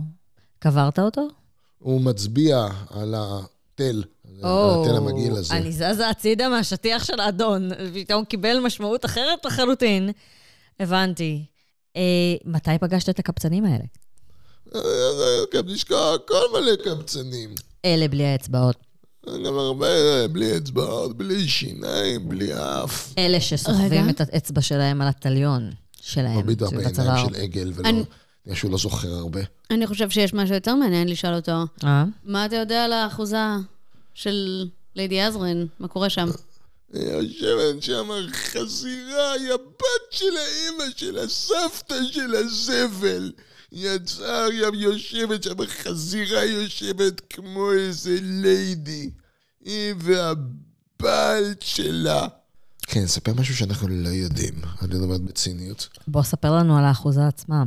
[0.59, 1.27] קברת אותו?
[1.79, 5.53] הוא מצביע על התל, על התל המגעיל הזה.
[5.53, 10.09] אני זזה הצידה מהשטיח של האדון, ופתאום קיבל משמעות אחרת לחלוטין.
[10.79, 11.45] הבנתי.
[11.95, 13.83] אה, מתי פגשת את הקבצנים האלה?
[15.53, 17.55] גם נשקע הכל מלא קבצנים.
[17.85, 18.86] אלה בלי האצבעות.
[19.45, 23.13] גם הרבה בלי אצבעות, בלי שיניים, בלי אף.
[23.17, 24.09] אלה שסוחבים.
[24.09, 25.71] את האצבע שלהם על הטליון
[26.01, 26.37] שלהם.
[26.37, 27.29] מביט הרבה של עיניים.
[27.29, 27.89] של עגל, ולא...
[28.53, 29.41] שהוא לא זוכר הרבה.
[29.71, 31.51] אני חושב שיש משהו יותר מעניין לשאול אותו.
[31.83, 32.03] אה?
[32.23, 33.45] מה אתה יודע על האחוזה
[34.13, 34.65] של
[34.95, 35.67] ליידי עזרין?
[35.79, 36.27] מה קורה שם?
[36.93, 43.31] יושבת שם חזירה, היא הבת של האימא של הסבתא של הזבל.
[43.71, 49.09] יצאה, היא יושבת שם, חזירה יושבת כמו איזה ליידי.
[49.65, 52.27] היא והבעל שלה.
[52.81, 54.53] כן, ספר משהו שאנחנו לא יודעים.
[54.81, 55.87] אני אומר בציניות.
[56.07, 57.63] בוא ספר לנו על האחוזה עצמה.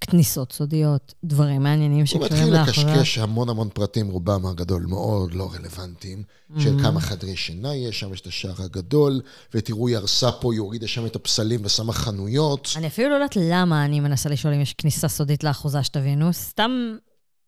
[0.00, 2.86] כניסות סודיות, דברים מעניינים הוא שקשורים מתחיל לאחוזה.
[2.86, 6.22] לקשקש המון המון פרטים, רובם הגדול מאוד לא רלוונטיים,
[6.58, 9.20] של כמה חדרי שינה יש שם, יש את השער הגדול,
[9.54, 12.68] ותראו, היא הרסה פה, היא הורידה שם את הפסלים ושמה חנויות.
[12.76, 16.32] אני אפילו לא יודעת למה אני מנסה לשאול אם יש כניסה סודית לאחוזה שתבינו.
[16.32, 16.96] סתם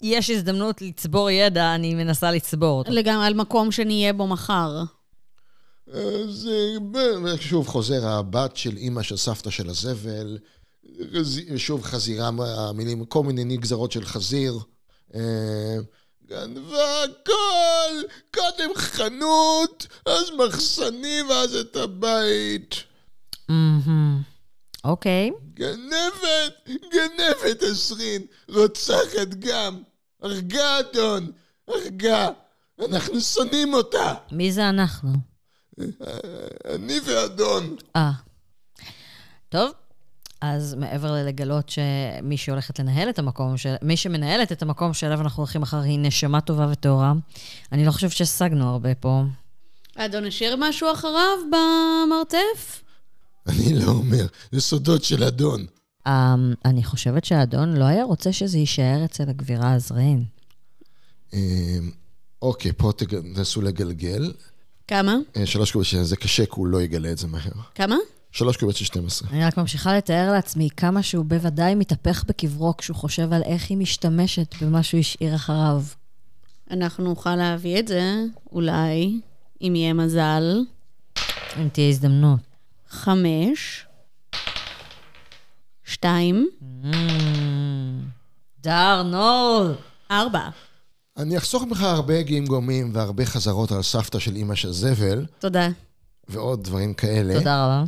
[0.03, 2.93] יש הזדמנות לצבור ידע, אני מנסה לצבור אותו.
[2.93, 4.83] לגמרי, על מקום שנהיה בו מחר.
[5.95, 6.01] אה,
[6.91, 10.39] ב- ושוב חוזר הבת של אימא של סבתא של הזבל,
[11.57, 14.59] שוב חזירה, המילים, כל מיני נגזרות של חזיר.
[15.14, 15.76] אה,
[16.26, 22.74] גנבה הכל, קודם חנות, אז מחסנים ואז את הבית.
[23.49, 24.22] מהמם.
[24.84, 25.30] אוקיי.
[25.55, 29.82] גנבת, גנבת עשרין, רוצחת גם.
[30.22, 31.32] הרגה אדון,
[31.68, 32.28] הרגה.
[32.84, 34.14] אנחנו שונאים אותה.
[34.32, 35.09] מי זה אנחנו?
[36.74, 37.76] אני ואדון.
[37.97, 38.11] אה.
[39.49, 39.72] טוב,
[40.41, 43.74] אז מעבר ללגלות שמי שהולכת לנהל את המקום, של...
[43.82, 47.12] מי שמנהלת את המקום שאליו אנחנו הולכים מחר היא נשמה טובה וטהורה,
[47.72, 49.22] אני לא חושבת שהשגנו הרבה פה.
[49.97, 52.82] האדון השאיר משהו אחריו במרתף?
[53.49, 55.66] אני לא אומר, זה סודות של אדון.
[56.07, 60.24] אמ, אני חושבת שהאדון לא היה רוצה שזה יישאר אצל הגבירה עזרין.
[61.34, 61.78] אה,
[62.43, 62.93] אוקיי, פה
[63.32, 64.32] תנסו לגלגל.
[64.89, 65.16] כמה?
[65.37, 66.03] אה, שלוש קוביית של...
[66.03, 67.53] זה קשה, כי הוא לא יגלה את זה מהר.
[67.74, 67.97] כמה?
[68.37, 69.28] שלוש קוביית של 12.
[69.30, 73.78] אני רק ממשיכה לתאר לעצמי כמה שהוא בוודאי מתהפך בקברו כשהוא חושב על איך היא
[73.78, 75.82] משתמשת במה שהוא השאיר אחריו.
[76.70, 79.20] אנחנו נוכל להביא את זה, אולי,
[79.62, 80.61] אם יהיה מזל.
[81.61, 82.41] אם תהיה הזדמנות.
[82.89, 83.87] חמש,
[85.84, 86.49] שתיים,
[88.61, 89.74] דארנול!
[90.11, 90.49] ארבע.
[91.16, 95.68] אני אחסוך ממך הרבה גמגומים והרבה חזרות על סבתא של אימא של זבל, תודה.
[96.28, 97.34] ועוד דברים כאלה.
[97.34, 97.84] תודה רבה.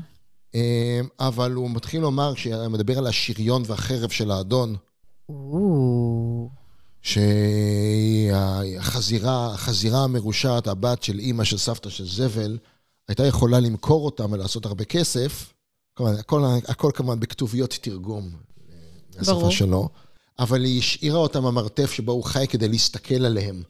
[0.58, 2.32] אה, אבל הוא מתחיל לומר,
[2.70, 4.76] מדבר על השריון והחרב של האדון,
[8.22, 12.58] שהחזירה, החזירה המרושעת, הבת של אימא של סבתא של זבל,
[13.08, 15.52] הייתה יכולה למכור אותם ולעשות הרבה כסף.
[15.94, 18.30] כלומר, הכל, הכל כמובן בכתוביות תרגום
[19.16, 19.50] מהשפה.
[19.50, 19.88] שלו,
[20.38, 23.62] אבל היא השאירה אותם במרתף שבו הוא חי כדי להסתכל עליהם.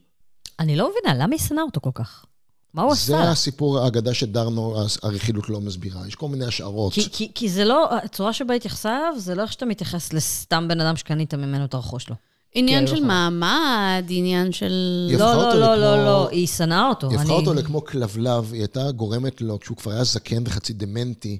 [0.59, 2.25] אני לא מבינה, למה היא שנאה אותו כל כך?
[2.73, 3.31] מה הוא זה עשה?
[3.31, 6.07] הסיפור, האגדה שדרנו, הרכילות לא מסבירה.
[6.07, 6.93] יש כל מיני השערות.
[6.93, 10.67] כי, כי, כי זה לא, הצורה שבה התייחסה אליו, זה לא איך שאתה מתייחס לסתם
[10.67, 12.15] בן אדם שקנית ממנו את הרכוש שלו.
[12.53, 13.07] עניין כן, של נכון.
[13.07, 14.71] מעמד, עניין של...
[15.19, 17.09] לא, לא, לא, לא, לא, היא שנאה אותו.
[17.09, 20.73] היא הפכה אני- אותו לכמו כלבלב, היא הייתה גורמת לו, כשהוא כבר היה זקן וחצי
[20.73, 21.37] דמנטי,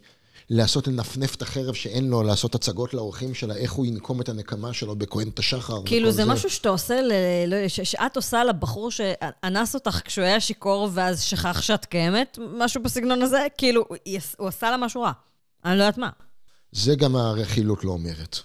[0.50, 4.74] לעשות, לנפנף את החרב שאין לו, לעשות הצגות לאורחים שלה, איך הוא ינקום את הנקמה
[4.74, 5.82] שלו בכהן השחר.
[5.86, 7.12] כאילו, וכל זה משהו שאתה עושה, ל...
[7.48, 12.84] לא, ש- שאת עושה לבחור שאנס אותך כשהוא היה שיכור ואז שכח שאת קיימת, משהו
[12.84, 15.12] בסגנון הזה, כאילו, היא- הוא עשה לה משהו רע.
[15.66, 16.10] אני לא יודעת מה.
[16.72, 18.40] זה גם הרכילות לא אומרת.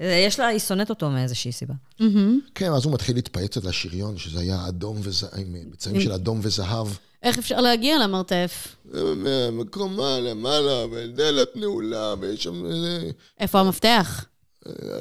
[0.00, 1.74] אה, יש לה, היא שונאת אותו מאיזושהי סיבה.
[2.54, 6.40] כן, אז הוא מתחיל להתפייץ על השריון, שזה היה אדום וזהב, עם בצעים של אדום
[6.42, 6.86] וזהב.
[7.24, 8.76] איך אפשר להגיע למרתף?
[9.52, 12.66] מקומה למעלה, ודלת נעולה, ויש שם...
[12.66, 13.10] אה,
[13.40, 14.24] איפה המפתח?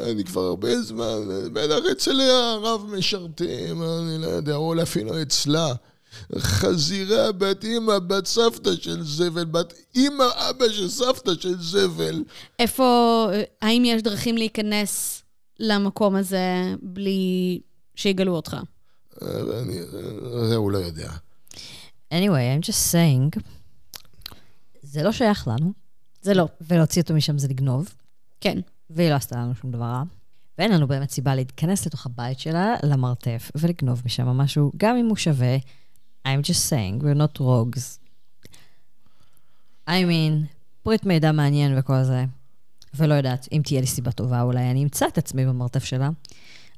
[0.04, 1.20] אני כבר הרבה זמן,
[1.54, 5.74] בטח אצל הרב משרתים, אני לא יודע, או אפילו אצלה.
[6.38, 12.24] חזירה, בת אימא, בת סבתא של זבל, בת אימא, אבא של סבתא של זבל.
[12.60, 13.28] איפה...
[13.62, 15.24] האם יש דרכים להיכנס
[15.60, 17.60] למקום הזה בלי
[17.96, 18.58] שיגלו אותך?
[19.22, 19.82] אני,
[20.50, 21.10] זה הוא לא יודע.
[22.14, 23.40] Anyway, I'm just saying,
[24.82, 25.72] זה לא שייך לנו,
[26.22, 26.48] זה לא.
[26.62, 27.90] ולהוציא אותו משם זה לגנוב,
[28.42, 28.60] כן.
[28.90, 30.04] והיא לא עשתה לנו שום דבר רע.
[30.58, 35.18] ואין לנו באמת סיבה להיכנס לתוך הבית שלה, למרתף, ולגנוב משם משהו, גם אם הוא
[35.18, 35.58] שווה.
[36.28, 38.00] I'm just saying, we're not rogues.
[39.88, 40.48] I mean,
[40.84, 42.26] פריט מידע מעניין וכל זה.
[42.94, 46.10] ולא יודעת, אם תהיה לי סיבה טובה, אולי אני אמצא את עצמי במרתף שלה.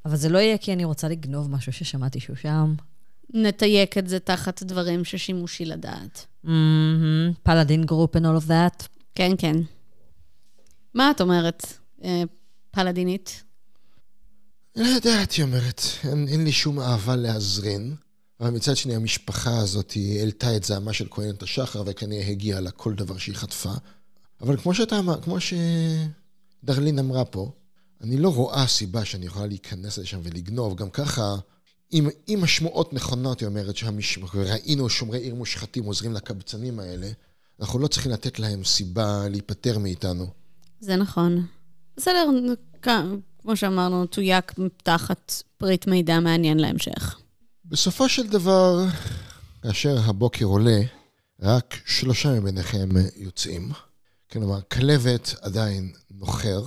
[0.05, 2.75] אבל זה לא יהיה כי אני רוצה לגנוב משהו ששמעתי שהוא שם.
[3.33, 6.25] נתייק את זה תחת דברים ששימושי לדעת.
[7.43, 8.87] paladin group and all of that.
[9.15, 9.55] כן, כן.
[10.93, 11.65] מה את אומרת,
[12.03, 12.23] אה,
[12.71, 13.43] פלדינית?
[14.75, 17.95] לא יודעת, היא אומרת, אין, אין לי שום אהבה להזרין,
[18.39, 22.71] אבל מצד שני המשפחה הזאת היא העלתה את זעמה של כהנת השחר, וכנראה הגיעה לה
[22.71, 23.73] כל דבר שהיא חטפה.
[24.41, 27.51] אבל כמו שאתה אמר, כמו שדרלין אמרה פה,
[28.01, 30.75] אני לא רואה סיבה שאני יכולה להיכנס לשם ולגנוב.
[30.75, 31.35] גם ככה,
[31.95, 37.09] אם, אם השמועות נכונות, היא אומרת שראינו שומרי עיר מושחתים עוזרים לקבצנים האלה,
[37.59, 40.27] אנחנו לא צריכים לתת להם סיבה להיפטר מאיתנו.
[40.79, 41.45] זה נכון.
[41.97, 42.29] בסדר,
[43.41, 47.19] כמו שאמרנו, תויק תחת פריט מידע מעניין להמשך.
[47.65, 48.85] בסופו של דבר,
[49.61, 50.79] כאשר הבוקר עולה,
[51.41, 53.71] רק שלושה מביניכם יוצאים.
[54.31, 56.63] כלומר, כלבת עדיין נוחר,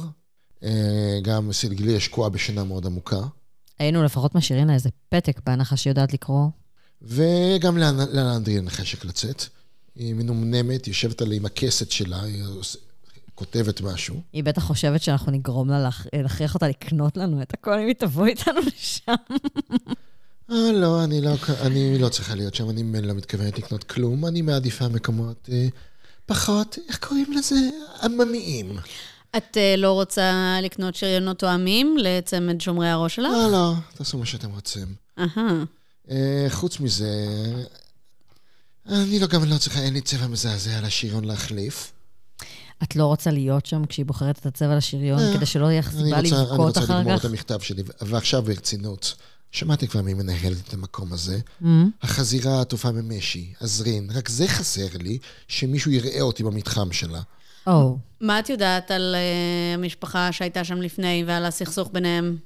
[0.62, 3.20] אה, גם סילגלי יש שקועה בשינה מאוד עמוקה,
[3.78, 6.48] היינו לפחות משאירים לה איזה פתק בהנחה שהיא יודעת לקרוא.
[7.02, 9.44] וגם לאנ- לאנדרי אין חשק לצאת.
[9.96, 12.44] היא מנומנמת, יושבת עליה עם הכסת שלה, היא
[13.34, 14.20] כותבת משהו.
[14.32, 17.94] היא בטח חושבת שאנחנו נגרום לה להכ- להכריח אותה לקנות לנו את הכל אם היא
[17.94, 19.12] תבוא איתנו לשם.
[20.50, 21.30] אה, לא, אני לא,
[21.62, 25.68] אני לא צריכה להיות שם, אני לא מתכוונת לקנות כלום, אני מעדיפה מקומות אה,
[26.26, 27.56] פחות, איך קוראים לזה?
[28.02, 28.76] עממיים.
[29.36, 33.32] את אה, לא רוצה לקנות שריונות תואמים לצמד שומרי הראש שלך?
[33.32, 34.94] לא, לא, תעשו מה שאתם רוצים.
[35.18, 35.64] אהה.
[36.10, 37.14] אה, חוץ מזה,
[38.88, 41.92] אני לא, גם לא צריכה, אין לי צבע מזעזע על השריון להחליף.
[42.82, 45.94] את לא רוצה להיות שם כשהיא בוחרת את הצבע לשריון, אה, כדי שלא יהיה לך
[45.94, 47.24] אני סיבה רוצה, אני לבכות רוצה אחר לגמור כך?
[47.24, 49.14] את המכתב שלי, ועכשיו ברצינות.
[49.50, 51.38] שמעתי כבר מי מנהלת את המקום הזה.
[51.62, 51.66] Mm.
[52.02, 55.18] החזירה העטופה ממשי, עזרין, רק זה חסר לי,
[55.48, 57.20] שמישהו יראה אותי במתחם שלה.
[57.68, 62.36] או, מה את יודעת על אה, המשפחה שהייתה שם לפני ועל הסכסוך ביניהם?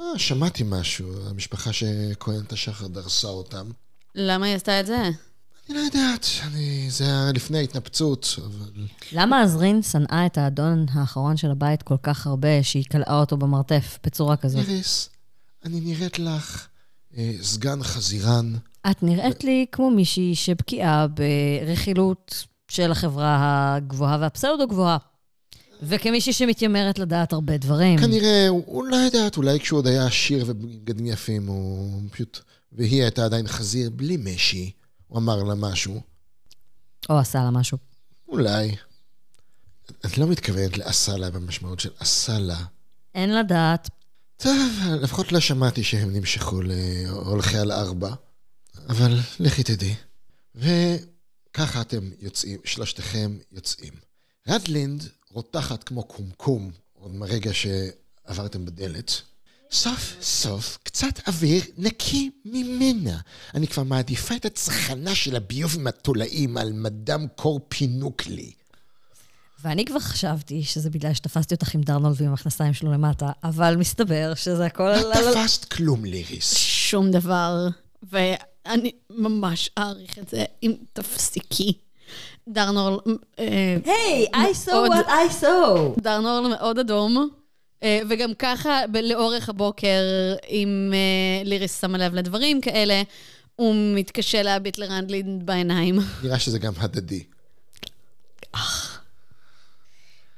[0.00, 3.70] אה, שמעתי משהו, המשפחה שכהנת השחר דרסה אותם.
[4.14, 5.02] למה היא עשתה את זה?
[5.68, 6.86] אני לא יודעת, אני...
[6.90, 8.86] זה היה לפני ההתנפצות, אבל...
[9.12, 13.98] למה עזרין שנאה את האדון האחרון של הבית כל כך הרבה, שהיא קלעה אותו במרתף
[14.04, 14.68] בצורה כזאת?
[14.68, 15.08] איריס,
[15.64, 16.66] אני נראית לך
[17.16, 18.54] אה, סגן חזירן.
[18.90, 24.96] את נראית לי כמו מישהי שבקיאה ברכילות של החברה הגבוהה והפסאודו-גבוהה.
[25.82, 27.98] וכמישהי שמתיימרת לדעת הרבה דברים.
[27.98, 32.38] כנראה, הוא לא יודעת, אולי כשהוא עוד היה עשיר ובגדים יפים, הוא פשוט...
[32.72, 34.72] והיא הייתה עדיין חזיר בלי משי,
[35.06, 36.00] הוא אמר לה משהו.
[37.08, 37.78] או עשה לה משהו.
[38.28, 38.76] אולי.
[40.06, 42.58] את לא מתכוונת לעשה לה במשמעות של עשה לה.
[43.14, 43.88] אין לדעת.
[44.36, 48.14] טוב, לפחות לא שמעתי שהם נמשכו להולכי על ארבע,
[48.88, 49.94] אבל לכי תדעי.
[51.50, 53.92] וככה אתם יוצאים, שלושתכם יוצאים.
[54.48, 59.22] רדלינד רותחת כמו קומקום, עוד מהרגע שעברתם בדלת.
[59.72, 63.18] סוף סוף קצת אוויר נקי ממנה.
[63.54, 68.52] אני כבר מעדיפה את הצחנה של הביוב עם התולעים על מדם קור פינוקלי.
[69.62, 74.34] ואני כבר חשבתי שזה בגלל שתפסתי אותך עם דרנולד ועם המכנסיים שלו למטה, אבל מסתבר
[74.34, 74.92] שזה הכל...
[74.92, 76.54] לא תפסת כלום, ליריס.
[76.56, 77.68] שום דבר.
[78.66, 81.72] ואני ממש אעריך את זה אם תפסיקי.
[82.48, 82.98] דרנורל...
[83.38, 86.00] אה, היי, I saw מאוד- what I saw.
[86.02, 87.28] דרנורל מאוד אדום.
[87.82, 90.00] אה, וגם ככה, לאורך הבוקר,
[90.48, 93.02] אם אה, ליריס שמה לב לדברים כאלה,
[93.56, 95.98] הוא מתקשה להביט לרנדלין בעיניים.
[96.24, 97.24] נראה שזה גם הדדי.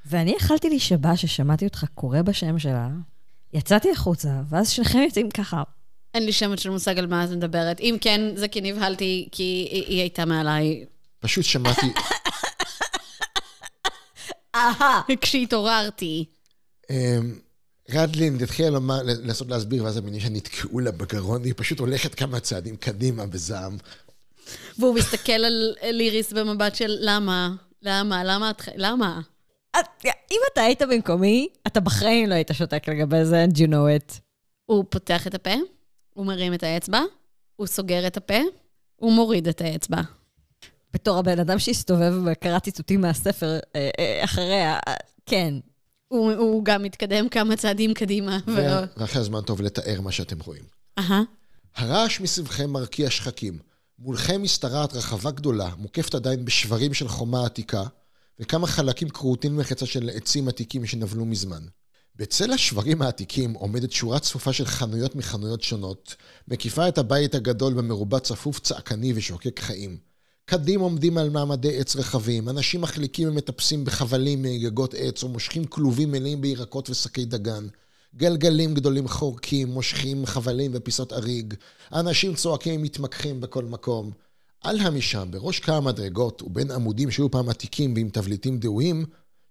[0.07, 2.89] ואני יכלתי להישבע ששמעתי אותך קורא בשם שלה,
[3.53, 5.63] יצאתי החוצה, ואז שניכם יוצאים ככה.
[6.15, 7.81] אין לי שמץ של מושג על מה את מדברת.
[7.81, 10.85] אם כן, זה כי נבהלתי, כי היא, היא הייתה מעליי.
[11.21, 11.87] פשוט שמעתי,
[14.55, 15.01] אהה.
[15.21, 16.25] כשהתעוררתי.
[16.91, 17.39] אמ,
[17.91, 22.77] רדלין התחילה לומר- לנסות להסביר, ואז המינים שנתקעו לה בגרון, היא פשוט הולכת כמה צעדים
[22.77, 23.77] קדימה בזעם.
[24.79, 27.51] והוא מסתכל על ליריס במבט של למה?
[27.83, 28.25] למה?
[28.25, 28.63] למה את...
[28.77, 29.21] למה?
[30.33, 33.73] אם אתה היית במקומי, אתה בחיים לא היית שותק לגבי זה, and you know
[34.11, 34.19] it.
[34.67, 35.51] הוא פותח את הפה,
[36.13, 37.01] הוא מרים את האצבע,
[37.57, 38.39] הוא סוגר את הפה,
[38.97, 40.01] הוא מוריד את האצבע.
[40.93, 44.95] בתור הבן אדם שהסתובב וקרא ציטוטים מהספר אה, אה, אחריה, אה,
[45.27, 45.55] כן.
[46.09, 48.39] הוא, הוא גם מתקדם כמה צעדים קדימה.
[48.47, 48.51] ו...
[48.51, 50.63] ו- ועכשיו הזמן טוב לתאר מה שאתם רואים.
[50.99, 51.23] אהה.
[51.77, 53.59] הרעש מסביבכם מרקיע שחקים.
[53.99, 57.83] מולכם משתרעת רחבה גדולה, מוקפת עדיין בשברים של חומה עתיקה,
[58.41, 61.63] וכמה חלקים כרותים מחצה של עצים עתיקים שנבלו מזמן.
[62.17, 66.17] בצל השברים העתיקים עומדת שורה צפופה של חנויות מחנויות שונות,
[66.49, 69.99] מקיפה את הבית הגדול במרובע צפוף צעקני ושוקק חיים.
[70.45, 76.11] קדים עומדים על מעמדי עץ רחבים, אנשים מחליקים ומטפסים בחבלים מגגות עץ, או מושכים כלובים
[76.11, 77.67] מלאים בירקות ושקי דגן.
[78.17, 81.55] גלגלים גדולים חורקים, מושכים חבלים ופיסות אריג.
[81.93, 84.11] אנשים צועקים ומתמקחים בכל מקום.
[84.63, 89.05] על המשם, בראש כמה מדרגות, ובין עמודים שהיו פעם עתיקים ועם תבליטים דהויים,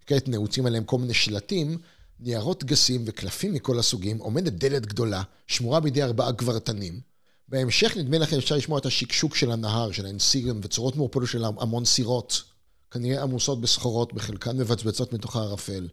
[0.05, 1.77] כעת נעוצים עליהם כל מיני שלטים,
[2.23, 6.99] ניירות גסים וקלפים מכל הסוגים, עומדת דלת גדולה, שמורה בידי ארבעה גברתנים.
[7.47, 11.85] בהמשך נדמה לכם אפשר לשמוע את השקשוק של הנהר, של האנסירים וצורות מעורפלות של המון
[11.85, 12.43] סירות.
[12.91, 15.87] כנראה עמוסות בסחורות, בחלקן מבצבצות מתוך הערפל.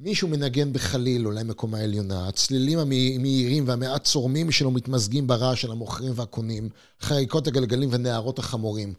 [0.00, 2.28] מישהו מנגן בחליל, אולי מקומה עליונה.
[2.28, 6.68] הצלילים המהירים והמעט צורמים שלו מתמזגים ברעש של המוכרים והקונים,
[7.00, 8.94] חריקות הגלגלים ונערות החמורים.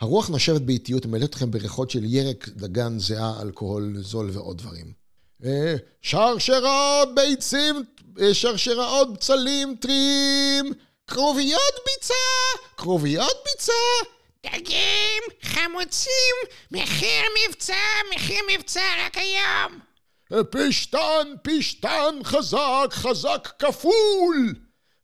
[0.00, 4.97] הרוח נושבת באיטיות ומלאת אתכם בריחות של ירק, דגן, זיעה, אלכוהול זול ועוד דברים.
[5.44, 7.84] אה, שרשראות ביצים,
[8.20, 10.72] אה, שרשראות בצלים טריים,
[11.06, 12.14] כרוביות ביצה,
[12.76, 13.72] כרוביות ביצה,
[14.46, 16.34] דגים, חמוצים,
[16.70, 17.74] מחיר מבצע,
[18.14, 19.78] מחיר מבצע רק היום.
[20.50, 24.54] פשטן, פשטן, חזק, חזק כפול!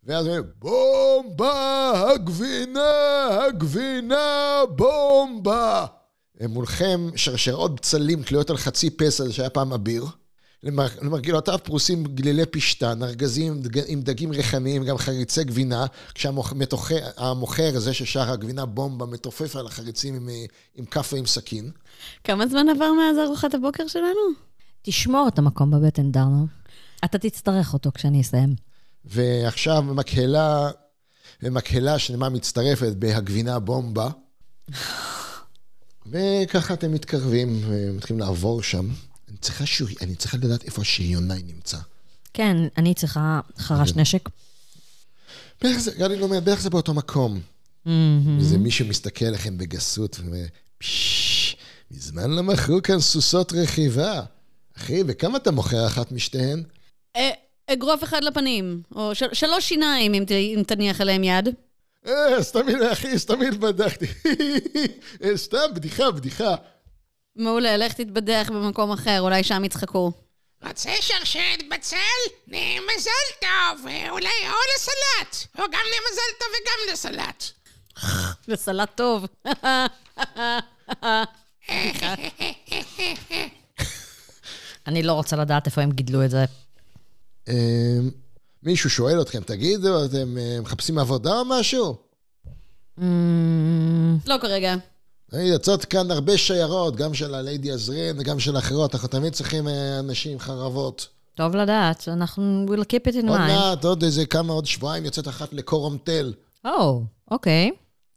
[0.04, 0.26] ואז
[0.58, 5.86] בומבה, הגבינה, הגבינה, בומבה!
[6.40, 10.04] מולכם שרשראות בצלים תלויות על חצי פסל שהיה פעם אביר.
[10.64, 18.30] למר- למרגלותיו פרוסים גלילי פשטן, ארגזים עם דגים ריחניים, גם חריצי גבינה, כשהמוכר, זה ששר
[18.30, 21.70] הגבינה בומבה, מתופף על החריצים עם, אה, עם כף ועם סכין.
[22.24, 24.44] כמה זמן עבר מאז ארוחת הבוקר שלנו?
[24.82, 26.46] תשמור את המקום בבטן, דרנו.
[27.04, 28.54] אתה תצטרך אותו כשאני אסיים.
[29.04, 30.70] ועכשיו מקהלה,
[31.42, 34.08] מקהלה שלמה מצטרפת בהגבינה בומבה.
[36.06, 38.88] וככה אתם מתקרבים, ומתחילים לעבור שם.
[39.44, 39.88] צריכה, שור...
[40.00, 41.78] אני צריכה לדעת איפה השריונאי נמצא.
[42.34, 44.28] כן, אני צריכה חרש נשק.
[45.62, 47.40] בערך זה, גלי אומר, בערך זה באותו מקום.
[47.84, 48.38] מהמם.
[48.38, 50.44] איזה מישהו מסתכל עליכם בגסות ואומר,
[50.78, 51.56] פששש,
[51.90, 54.22] מזמן לא מכרו כאן סוסות רכיבה.
[54.76, 56.62] אחי, בכמה אתה מוכר אחת משתיהן?
[57.16, 57.30] אה,
[57.66, 61.48] אגרוף אחד לפנים, או של, שלוש שיניים אם, תניח עליהם יד.
[62.06, 62.60] אה, סתם
[62.92, 64.06] אחי, סתם התבדחתי.
[65.24, 66.54] אה, סתם, בדיחה, בדיחה.
[67.36, 70.12] מעולה, לך תתבדח במקום אחר, אולי שם יצחקו.
[70.66, 71.96] רוצה שרשרת בצל?
[72.48, 73.80] מזל טוב,
[74.10, 77.44] אולי או לסלט, או גם למזל טוב וגם לסלט.
[78.48, 79.26] וסלט טוב.
[84.86, 86.44] אני לא רוצה לדעת איפה הם גידלו את זה.
[87.48, 87.98] אה,
[88.62, 91.96] מישהו שואל אתכם, תגידו, אתם אה, מחפשים עבודה או משהו?
[93.02, 94.74] אמ, לא כרגע.
[95.32, 99.98] יוצאות כאן הרבה שיירות, גם של הליידי עזרין וגם של אחרות, אנחנו תמיד צריכים אה,
[99.98, 101.08] אנשים חרבות.
[101.34, 103.52] טוב לדעת, אנחנו will keep it in עוד mind.
[103.52, 106.32] מעט, עוד איזה כמה, עוד שבועיים יוצאת אחת לקורומטל.
[106.64, 107.70] או, אוקיי.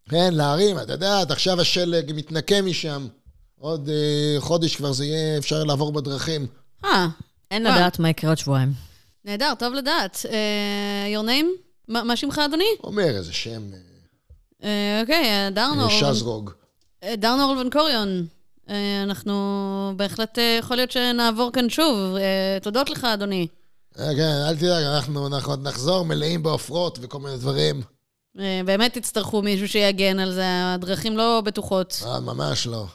[0.09, 3.07] כן, להרים, את יודעת, עכשיו השלג מתנקה משם.
[3.59, 6.47] עוד אה, חודש כבר זה יהיה אפשר לעבור בדרכים.
[6.85, 7.07] אה,
[7.51, 7.75] אין אה.
[7.75, 8.73] לדעת מה יקרה עוד שבועיים.
[9.25, 10.25] נהדר, טוב לדעת.
[10.29, 11.61] אה, your name?
[11.87, 12.69] מה מה שמך, אדוני?
[12.83, 13.61] אומר איזה שם,
[14.63, 15.89] אה, אוקיי, דרנור.
[15.89, 16.51] שזרוג.
[17.03, 18.25] אה, דרנור בן קוריון.
[18.69, 22.15] אה, אנחנו בהחלט אה, יכול להיות שנעבור כאן שוב.
[22.61, 23.47] תודות לך, אדוני.
[23.95, 27.81] כן, אל תדאג, אנחנו אנחנו עוד נחזור מלאים בעופרות וכל מיני דברים.
[28.65, 32.03] באמת תצטרכו מישהו שיגן על זה, הדרכים לא בטוחות.
[32.05, 32.85] אה, ממש לא.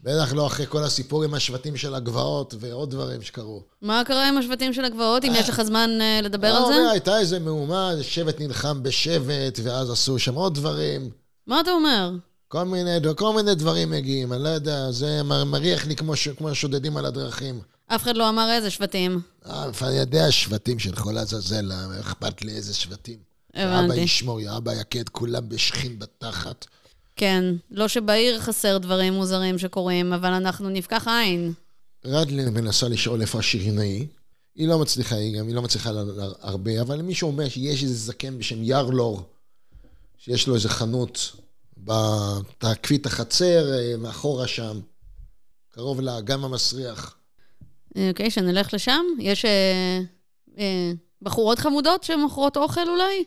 [0.00, 3.62] בטח לא אחרי כל הסיפור עם השבטים של הגבעות ועוד דברים שקרו.
[3.82, 5.90] מה קרה עם השבטים של הגבעות, אם יש לך זמן
[6.22, 6.90] לדבר על לא, זה?
[6.90, 11.10] הייתה איזה מהומה, שבט נלחם בשבט, ואז עשו שם עוד דברים.
[11.46, 12.10] מה אתה אומר?
[12.48, 16.54] כל מיני, כל מיני דברים מגיעים, אני לא יודע, זה מריח לי כמו, ש- כמו
[16.54, 17.60] שודדים על הדרכים.
[17.86, 19.20] אף אחד לא אמר איזה שבטים.
[19.46, 23.18] אה, אני יודע שבטים של כל עזאזל, אה, אכפת לי איזה שבטים.
[23.54, 24.00] אבא הבנתי.
[24.00, 26.66] ישמור, יא אבא יכה את כולם בשכין בתחת.
[27.16, 31.52] כן, לא שבעיר חסר דברים מוזרים שקורים, אבל אנחנו נפקח עין.
[32.04, 34.06] רדלין מנסה לשאול איפה השירינאי.
[34.56, 37.82] היא לא מצליחה, היא גם היא לא מצליחה לה- לה- הרבה, אבל מישהו אומר שיש
[37.82, 39.22] איזה זקן בשם ירלור,
[40.18, 41.32] שיש לו איזה חנות
[41.84, 44.80] ב- תעקפי את החצר, אה, מאחורה שם,
[45.74, 47.14] קרוב לאגם המסריח.
[48.08, 49.00] אוקיי, שנלך לשם?
[49.18, 50.00] יש אה,
[50.58, 50.92] אה,
[51.22, 53.24] בחורות חמודות שמוכרות אוכל אולי?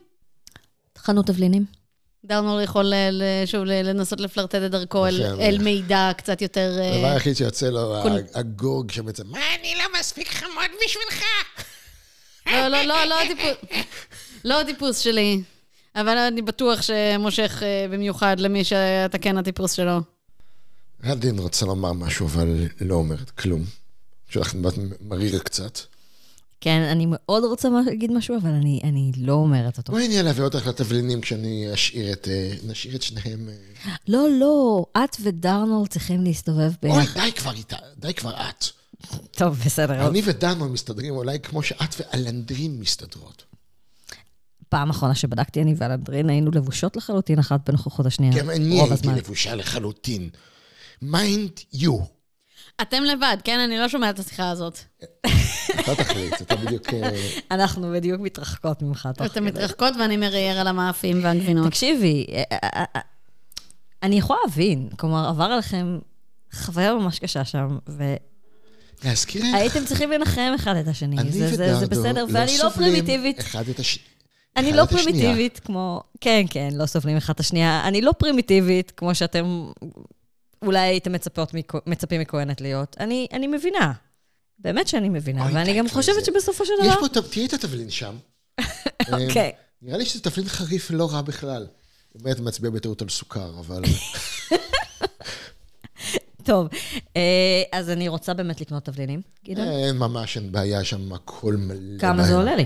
[0.98, 1.65] חנות תבלינים.
[2.26, 6.78] דרנור יכול ל- שוב ל- לנסות לפלרטט את דרכו אל, אל מידע קצת יותר...
[6.80, 8.03] אה, הדבר היחיד שיוצא לו, ה-
[8.34, 11.23] הגורג שבעצם, מה, אני לא מספיק חמוד בשבילך?
[12.48, 13.72] לא, לא, לא, לא הטיפוס,
[14.44, 15.41] לא הטיפוס שלי.
[15.96, 20.00] אבל אני בטוח שמושך אה, במיוחד למי שאתה כן הטיפוס שלו.
[21.04, 23.64] רדלין רוצה לומר משהו, אבל לא אומרת כלום.
[24.30, 24.56] שלך
[25.02, 25.80] מריר קצת.
[26.62, 29.92] כן, אני מאוד רוצה להגיד משהו, אבל אני, אני לא אומרת אותו.
[29.92, 32.28] בואי אני אלווה אותך לתבלינים כשאני אשאיר את...
[32.28, 33.50] אה, נשאיר את שניהם...
[33.86, 33.92] אה.
[34.08, 37.20] לא, לא, את ודרנול צריכים להסתובב אוי, ביחד.
[37.22, 38.66] די כבר איתה, די כבר את.
[39.32, 40.08] טוב, בסדר.
[40.08, 43.44] אני ודנו מסתדרים אולי כמו שאת ואלנדרין מסתדרות.
[44.72, 48.34] פעם אחרונה שבדקתי, אני ואלנדרין היינו לבושות לחלוטין אחת בנוכחות השנייה.
[48.39, 49.15] גם אני רוב הייתי הזמן.
[49.15, 50.30] לבושה לחלוטין.
[51.02, 51.98] mind you.
[52.81, 53.60] אתם לבד, כן?
[53.60, 54.80] אני לא שומעת את השיחה הזאת.
[55.80, 56.93] אתה תחליט, אתה בדיוק...
[56.93, 57.10] אה,
[57.56, 59.10] אנחנו בדיוק מתרחקות ממך.
[59.18, 59.41] תוך אתן כדי.
[59.52, 61.68] מתרחקות ואני מרייר על המאפים והגבינות.
[61.68, 63.02] תקשיבי, אה, אה,
[64.03, 65.99] אני יכולה להבין, כלומר, עבר עליכם
[66.53, 67.77] חוויה ממש קשה שם,
[69.03, 71.18] להזכיר לך, והייתם צריכים לנחם אחד את השני.
[71.18, 73.39] אני זה- ודרדו בסדר, ואני לא סובלים פרימיטיבית.
[73.39, 74.03] אחד את השני.
[74.57, 74.86] אני לא.
[74.86, 76.03] פרימיטיבית כמו...
[76.22, 77.88] כן, כן, לא סובלים אחד את השנייה.
[77.88, 79.72] אני לא פרימיטיבית כמו שאתם
[80.61, 81.11] אולי הייתם
[81.86, 82.95] מצפים מכהנת להיות.
[82.99, 83.94] אני, אני מבינה.
[84.60, 86.26] באמת שאני מבינה, ואני גם חושבת.
[86.26, 87.07] שבסופו של יש דבר...
[87.07, 88.15] פה, תראי את התבלין שם.
[89.11, 89.52] אוקיי.
[89.82, 91.68] נראה לי שזה תבלין חריף לא רע בכלל.
[92.15, 93.84] באמת מצביע בטעות על סוכר, אבל...
[96.44, 96.68] טוב,
[97.18, 99.68] אה, אז אני רוצה באמת לקנות תבלינים, גדעון.
[99.68, 101.99] אין ממש, אין בעיה שם, הכל מלא.
[101.99, 102.36] כמה זה.
[102.36, 102.65] עולה לי?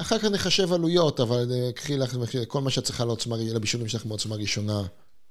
[0.00, 3.88] אחר כך נחשב עלויות, אבל אה, קחי לך מחיר, כל מה שאת צריכה לעוצמה, לבישולים
[3.88, 4.82] שלך מעוצמה ראשונה.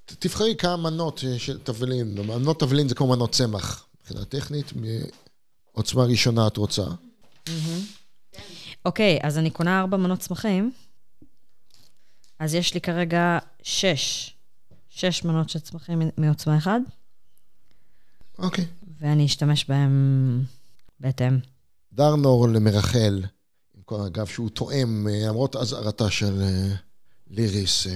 [0.05, 2.17] תבחרי כמה מנות אה, של תבלין.
[2.21, 3.85] מנות תבלין זה כמו מנות צמח.
[4.01, 4.73] מבחינה טכנית,
[5.75, 6.83] מעוצמה ראשונה את רוצה.
[8.85, 10.71] אוקיי, אז אני קונה ארבע מנות צמחים.
[12.39, 14.33] אז יש לי כרגע שש.
[14.89, 16.79] שש מנות של צמחים מעוצמה אחד,
[18.39, 18.65] אוקיי.
[18.99, 20.43] ואני אשתמש בהם
[20.99, 21.39] בהתאם.
[21.93, 23.23] דרנור למרחל,
[23.93, 26.75] אגב שהוא תואם, אה, למרות אזהרתה של אה,
[27.29, 27.93] ליריס, אה,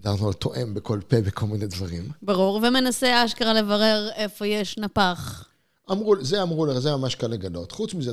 [0.00, 2.10] דרנור תואם בכל פה בכל מיני דברים.
[2.22, 5.48] ברור, ומנסה אשכרה לברר איפה יש נפח.
[5.90, 7.72] אמרו, זה אמרו לך, זה ממש קל לגלות.
[7.72, 8.12] חוץ מזה,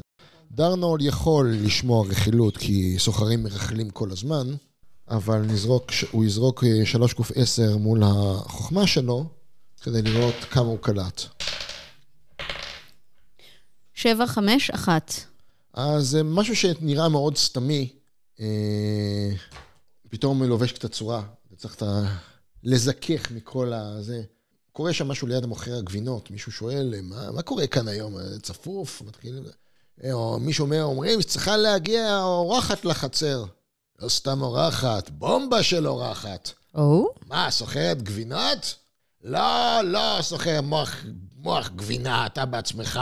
[0.52, 4.48] דרנול יכול לשמוע רכילות כי סוחרים מרכלים כל הזמן,
[5.10, 9.26] אבל נזרוק, הוא יזרוק אה, 3 קוף 10 מול החוכמה שלו,
[9.82, 11.22] כדי לראות כמה הוא קלט.
[13.94, 15.33] שבע, חמש, אחת.
[15.74, 17.94] אז זה משהו שנראה מאוד סתמי,
[18.40, 19.30] אה,
[20.10, 22.18] פתאום לובש קצת צורה, וצריך את ה...
[22.64, 24.24] לזכך מכל הזה.
[24.72, 28.16] קורה שם משהו ליד המוכר הגבינות, מישהו שואל, מה, מה קורה כאן היום?
[28.42, 29.02] צפוף?
[29.02, 29.44] מתחילים...
[30.14, 33.46] או מישהו אומר, אומרים שצריכה להגיע אורחת לחצר.
[34.00, 36.52] לא סתם אורחת, בומבה של אורחת.
[36.76, 37.14] או?
[37.28, 38.76] מה, סוחרת גבינות?
[39.24, 40.96] לא, לא סוחר מוח,
[41.36, 43.00] מוח גבינה, אתה בעצמך.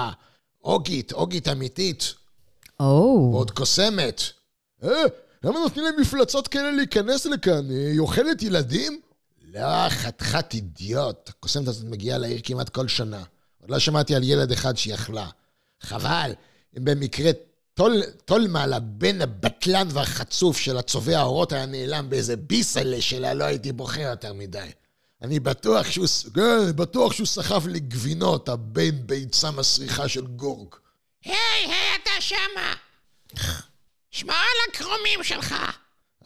[0.63, 2.13] אוגית, אוגית אמיתית.
[2.81, 4.21] ועוד קוסמת.
[4.83, 4.89] אה,
[5.43, 7.71] למה נותנים להם מפלצות כאלה להיכנס לכאן?
[7.71, 9.01] אה, היא אוכלת ילדים?
[9.53, 11.29] לא, חתיכת אידיוט.
[11.29, 13.23] הקוסמת הזאת מגיעה לעיר כמעט כל שנה.
[13.61, 15.27] עוד לא שמעתי על ילד אחד שהיא אכלה.
[15.81, 16.31] חבל,
[16.77, 17.31] אם במקרה
[17.73, 23.71] טול, טולמל, הבן הבטלן והחצוף של הצובע האורות היה נעלם באיזה ביסלה שלה, לא הייתי
[23.71, 24.69] בוחר יותר מדי.
[25.21, 30.75] אני בטוח שהוא, כן, בטוח שהוא סחב לי גבינות, הבן ביצה מסריחה של גורג.
[31.25, 31.35] היי,
[31.65, 32.73] היי, אתה שמה!
[34.11, 35.55] שמע על הקרומים שלך!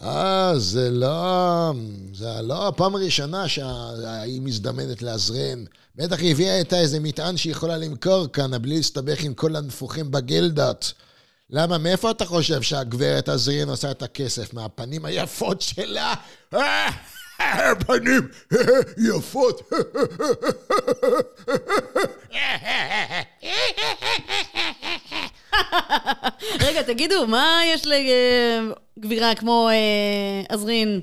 [0.02, 1.74] אה, זה לא...
[2.14, 5.66] זה לא הפעם הראשונה שהיא מזדמנת לעזרן.
[5.96, 10.12] בטח היא הביאה איתה איזה מטען שהיא יכולה למכור כאן, בלי להסתבך עם כל הנפוחים
[10.12, 10.94] בגילדות.
[11.50, 14.54] למה, מאיפה אתה חושב שהגברת עזרין עושה את הכסף?
[14.54, 16.14] מהפנים היפות שלה?
[17.88, 18.28] פנים
[18.98, 19.62] יפות.
[26.66, 27.88] רגע, תגידו, מה יש
[28.98, 29.76] לגבירה כמו אה,
[30.50, 31.02] עזרין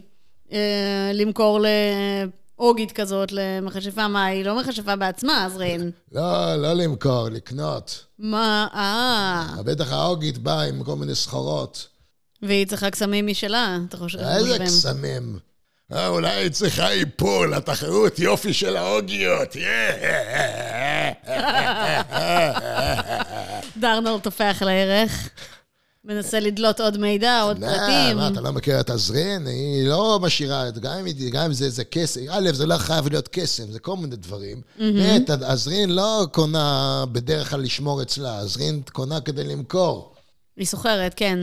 [0.53, 1.61] אה, למכור
[2.59, 4.09] לאוגית כזאת, למכשפה?
[4.09, 5.91] מה, היא לא מכשפה בעצמה, עזרין?
[6.13, 8.05] לא, לא למכור, לקנות.
[8.19, 11.89] מה, אה, בטח האוגית באה עם כל מיני סחורות.
[12.43, 14.19] והיא צריכה קסמים משלה, אתה חושב?
[14.19, 15.39] איזה קסמים.
[15.93, 19.57] אה, אולי היא צריכה איפול, התחרות יופי של האוגיות.
[23.83, 25.29] דרנול טופח על הערך.
[26.05, 28.17] מנסה לדלות עוד מידע, עוד פרטים.
[28.17, 29.47] מה, אתה לא מכיר את עזרין?
[29.47, 30.71] היא לא משאירה,
[31.31, 34.61] גם אם, זה, זה כסף, א', זה לא חייב להיות קסם, זה כל מיני דברים.
[34.79, 40.15] ב', עזרין לא קונה בדרך כלל לשמור אצלה, עזרין קונה כדי למכור.
[40.57, 41.39] היא סוחרת, כן.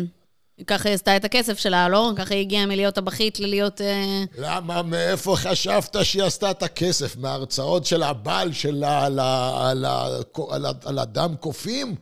[0.67, 2.11] ככה היא עשתה את הכסף שלה, לא?
[2.15, 3.81] ככה היא הגיעה מלהיות טבחית ללהיות...
[3.81, 7.17] אה, למה, מאיפה חשבת שהיא עשתה את הכסף?
[7.17, 10.07] מההרצאות של הבעל שלה על, ה, על, ה,
[10.49, 11.95] על, ה, על הדם קופים?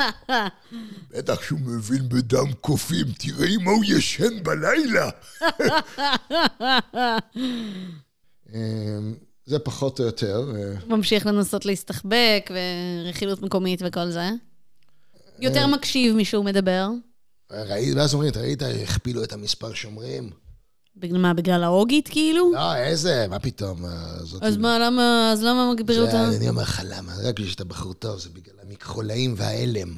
[1.10, 5.10] בטח שהוא מבין בדם קופים, תראי מה הוא ישן בלילה.
[8.54, 9.14] אמ,
[9.46, 10.44] זה פחות או יותר.
[10.56, 14.30] אה, ממשיך לנסות להסתחבק, ורכילות מקומית וכל זה.
[15.40, 16.88] יותר מקשיב משהוא מדבר.
[17.52, 20.30] ראית, ואז אומרים, ראית, הכפילו את המספר שומרים?
[20.96, 22.52] בגלל מה, בגלל האוגית כאילו?
[22.54, 23.84] לא, איזה, מה פתאום?
[23.84, 23.90] אה.
[24.42, 26.36] אז מה, למה, אז למה מגבירים זה- אותה?
[26.36, 29.96] אני אומר לך למה, רק בגלל שאתה בחור טוב, זה בגלל המכחולאים וההלם.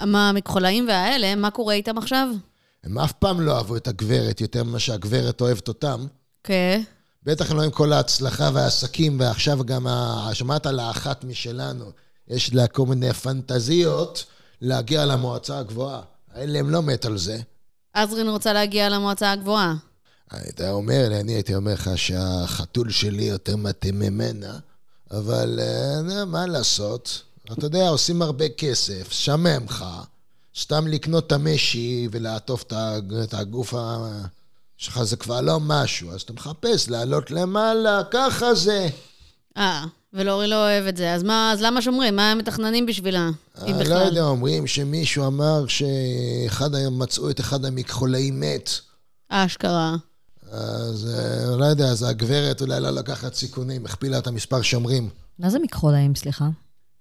[0.00, 2.28] מה, המכחולאים והאלה, מה קורה איתם עכשיו?
[2.84, 6.06] הם אף פעם לא אהבו את הגברת יותר ממה שהגברת אוהבת אותם.
[6.44, 6.82] כן.
[7.22, 9.86] בטח לא עם כל ההצלחה והעסקים, ועכשיו גם
[10.32, 11.84] שמעת על האחת משלנו.
[12.28, 14.24] יש לה כל מיני פנטזיות
[14.60, 16.00] להגיע למועצה הגבוהה.
[16.34, 17.40] האלה הם לא מת על זה.
[17.92, 19.74] עזרין רוצה להגיע למועצה הגבוהה.
[20.30, 24.58] היית אומר לי, אני הייתי אומר לך שהחתול שלי יותר מתאים ממנה,
[25.10, 27.22] אבל אה, מה לעשות?
[27.52, 29.84] אתה יודע, עושים הרבה כסף, שמם לך,
[30.60, 32.64] סתם לקנות את המשי ולעטוף
[33.24, 33.74] את הגוף.
[34.82, 38.88] שלך זה כבר לא משהו, אז אתה מחפש לעלות למעלה, ככה זה.
[39.56, 39.84] אה,
[40.14, 41.14] ולאורי לא אוהב את זה.
[41.14, 42.16] אז מה, אז למה שומרים?
[42.16, 43.28] מה הם מתכננים בשבילה?
[43.28, 44.06] אם אני לא בכלל.
[44.06, 48.70] יודע, אומרים שמישהו אמר שאחד היום מצאו את אחד המכחולאים מת.
[49.28, 49.96] אשכרה.
[50.50, 55.08] אז אה, לא יודע, אז הגברת אולי לא לקחת סיכונים, הכפילה את המספר שומרים.
[55.38, 56.48] מה זה מכחולאים, סליחה?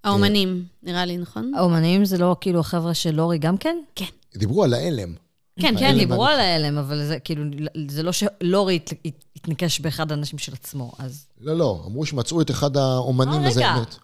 [0.03, 1.51] האומנים, נראה לי, נכון?
[1.57, 3.77] האומנים זה לא כאילו החבר'ה של לורי גם כן?
[3.95, 4.05] כן.
[4.37, 5.13] דיברו על ההלם.
[5.61, 5.97] כן, כן.
[5.97, 7.43] דיברו על ההלם, אבל זה כאילו,
[7.89, 11.25] זה לא שלורי הת- הת- התנקש באחד האנשים של עצמו, אז...
[11.41, 13.75] לא, לא, אמרו שמצאו את אחד האומנים אה, הזה רגע.
[13.81, 13.95] מת.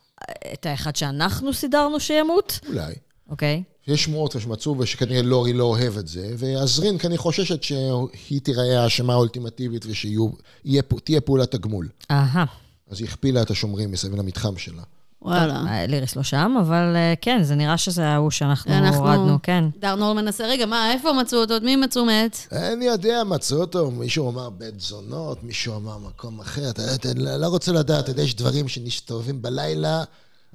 [0.53, 2.59] את האחד שאנחנו סידרנו שימות?
[2.67, 2.93] אולי.
[3.29, 3.63] אוקיי.
[3.87, 9.13] יש שמועות שמצאו ושכנראה לורי לא אוהב את זה, ועזרין כנראה חוששת שהיא תיראה האשמה
[9.13, 11.87] האולטימטיבית ושתהיה פעולת הגמול.
[12.11, 12.45] אהה.
[12.89, 14.83] אז היא הכפילה את השומרים מסביב למתחם שלה.
[15.21, 15.63] וואלה.
[15.67, 19.63] אה, ליריס לא שם, אבל אה, כן, זה נראה שזה ההוא שאנחנו אנחנו- הורדנו, כן.
[19.79, 21.53] דרנול מנסה, רגע, מה, איפה מצאו אותו?
[21.63, 22.37] מי מצאו מת?
[22.51, 27.41] אני יודע, מצאו אותו, מישהו אמר בית זונות, מישהו אמר מקום אחר, אתה יודע, אני
[27.41, 30.03] לא רוצה לדעת, אתה יודע, יש דברים שמסתובבים בלילה,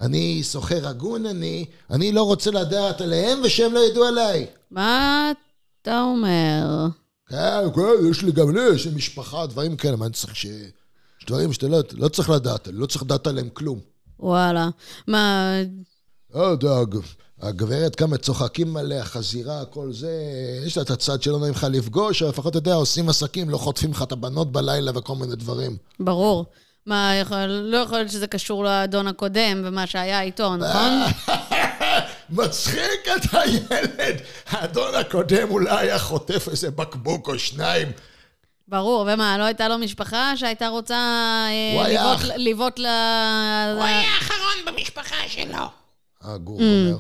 [0.00, 4.46] אני סוחר הגון אני, אני לא רוצה לדעת עליהם ושהם לא ידעו עליי.
[4.70, 5.30] מה
[5.82, 6.86] אתה אומר?
[7.28, 7.36] כן,
[7.74, 7.80] כן,
[8.10, 10.44] יש לי גם לי, יש לי משפחה, דברים כאלה, מה אני צריך ש...
[10.44, 13.91] יש דברים שאתה לא, לא צריך לדעת, אני לא צריך לדעת עליהם כלום.
[14.22, 14.68] וואלה.
[15.08, 15.52] מה,
[16.34, 16.96] לא יודע, הג-
[17.42, 20.12] הגברת כמה צוחקים עליה, חזירה, כל זה,
[20.66, 23.58] יש לה את הצד שלא נעים לך לפגוש, אבל לפחות, אתה יודע, עושים עסקים, לא
[23.58, 25.76] חוטפים לך את הבנות בלילה וכל מיני דברים.
[26.00, 26.44] ברור.
[26.86, 30.92] מה, יכול, לא יכול להיות שזה קשור לאדון הקודם ומה שהיה איתו, נכון?
[32.30, 34.16] מצחיק אתה ילד!
[34.48, 37.88] האדון הקודם אולי היה חוטף איזה בקבוק או שניים.
[38.68, 40.94] ברור, ומה, לא הייתה לו משפחה שהייתה רוצה
[41.48, 41.88] אה,
[42.36, 42.86] לבעוט- ל...
[43.76, 45.64] הוא היה האחרון במשפחה שלו.
[46.22, 46.96] הגור אומר.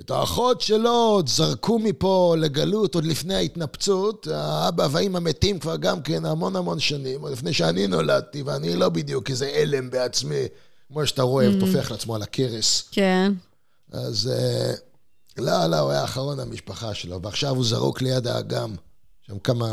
[0.00, 4.26] את האחות שלו עוד זרקו מפה לגלות עוד לפני ההתנפצות.
[4.34, 8.88] האבא והאמא מתים כבר גם כן המון המון שנים, עוד לפני שאני נולדתי, ואני לא
[8.88, 10.42] בדיוק איזה אלם בעצמי,
[10.88, 12.88] כמו שאתה רואה, הוא טופח לעצמו על הכרס.
[12.92, 13.32] כן.
[13.92, 14.72] אז אה,
[15.38, 18.74] לא, לא, הוא היה האחרון המשפחה שלו, ועכשיו הוא זרוק ליד האגם.
[19.26, 19.66] שם כמה...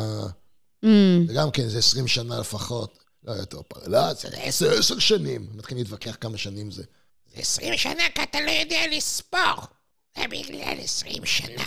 [0.85, 1.27] Mm.
[1.27, 2.99] זה גם כן, זה 20 שנה לפחות.
[3.23, 3.81] לא יותר פעם.
[3.87, 5.47] לא, זה עשר, עשר שנים.
[5.53, 6.83] מתחילים להתווכח כמה שנים זה.
[7.35, 9.67] זה עשרים שנה כי אתה לא יודע לספור.
[10.17, 11.65] זה בגלל עשרים שנה.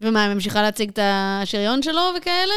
[0.00, 2.54] ומה, היא ממשיכה להציג את השריון שלו וכאלה?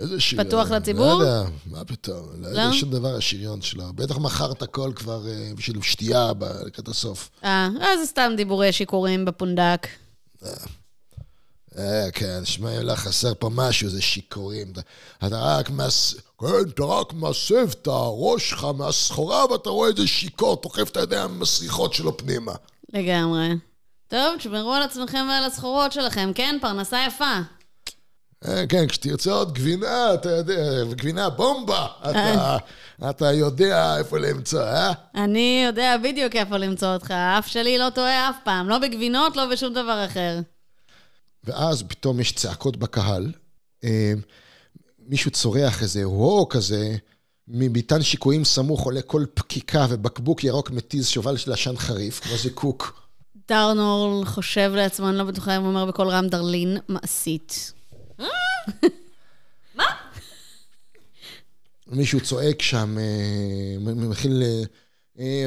[0.00, 0.46] איזה שריון?
[0.46, 1.22] פתוח לציבור?
[1.22, 2.26] לא יודע, מה פתאום.
[2.42, 2.72] לא יודע לא?
[2.72, 3.92] שום דבר השריון שלו.
[3.92, 6.32] בטח מכר את הכל כבר אה, בשביל שתייה
[6.66, 7.30] לקראת הסוף.
[7.44, 9.86] אה, אז זה סתם דיבורי שיכורים בפונדק.
[10.44, 10.50] אה,
[12.12, 14.72] כן, שמע, אם לך חסר פה משהו, זה שיכורים.
[15.26, 16.14] אתה- רק מס...
[16.40, 21.30] כן, אתה רק מסב את הראש שלך מהסחורה, ואתה רואה איזה שיכור, תוקף את הידיים
[21.30, 22.52] המסריחות שלו פנימה.
[22.92, 23.48] לגמרי.
[24.08, 26.58] טוב, תשמרו על עצמכם ועל הסחורות שלכם, כן?
[26.60, 27.34] פרנסה יפה.
[28.48, 32.56] אה, כן, כשתרצה עוד גבינה, אתה יודע, גבינה בומבה, אתה,
[33.10, 34.92] אתה יודע איפה למצוא, אה?
[35.14, 39.46] אני יודע בדיוק איפה למצוא אותך, האף שלי לא טועה אף פעם, לא בגבינות, לא
[39.52, 40.38] בשום דבר אחר.
[41.44, 43.32] ואז פתאום יש צעקות בקהל,
[43.84, 44.12] אה,
[44.98, 46.96] מישהו צורח איזה הו כזה,
[47.48, 53.00] מביתן שיקויים סמוך עולה כל פקיקה ובקבוק ירוק מתיז שובל של עשן חריף, כמו זיקוק.
[53.48, 57.72] דרנורל חושב לעצמו, אני לא בטוחה אם הוא אומר בקול רם דרלין, מעשית.
[61.86, 64.42] מישהו צועק שם, אה, מתחיל...
[64.42, 64.64] אה, אה,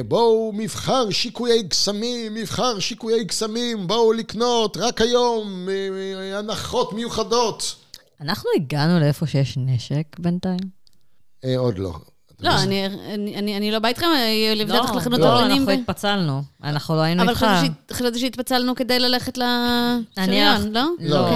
[0.08, 5.88] בואו, מבחר שיקויי קסמים, מבחר שיקויי קסמים, בואו לקנות, רק היום, אה,
[6.32, 7.74] אה, הנחות מיוחדות.
[8.20, 10.58] אנחנו הגענו לאיפה שיש נשק בינתיים?
[11.44, 11.92] אה, עוד לא.
[12.40, 14.06] לא, אני, אני, אני, אני לא באה איתכם,
[14.56, 15.56] לבדוק לא, לחנות לא, דרלינים.
[15.68, 16.42] אנחנו התפצלנו.
[16.64, 17.46] אנחנו לא היינו אבל איתך.
[17.62, 20.84] שהת- חשבתי שהתפצלנו כדי ללכת לשריון, לא?
[21.00, 21.28] לא.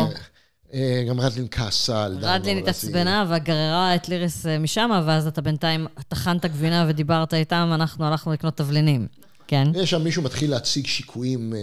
[0.75, 2.31] אה, גם רדלין כעסה על דנור.
[2.31, 8.05] רדלין התעצבנה וגררה את ליריס אה, משם, ואז אתה בינתיים טחנת גבינה ודיברת איתם, אנחנו
[8.05, 9.07] הלכנו לקנות תבלינים.
[9.47, 9.69] כן?
[9.75, 11.59] יש שם מישהו מתחיל להציג שיקויים אה,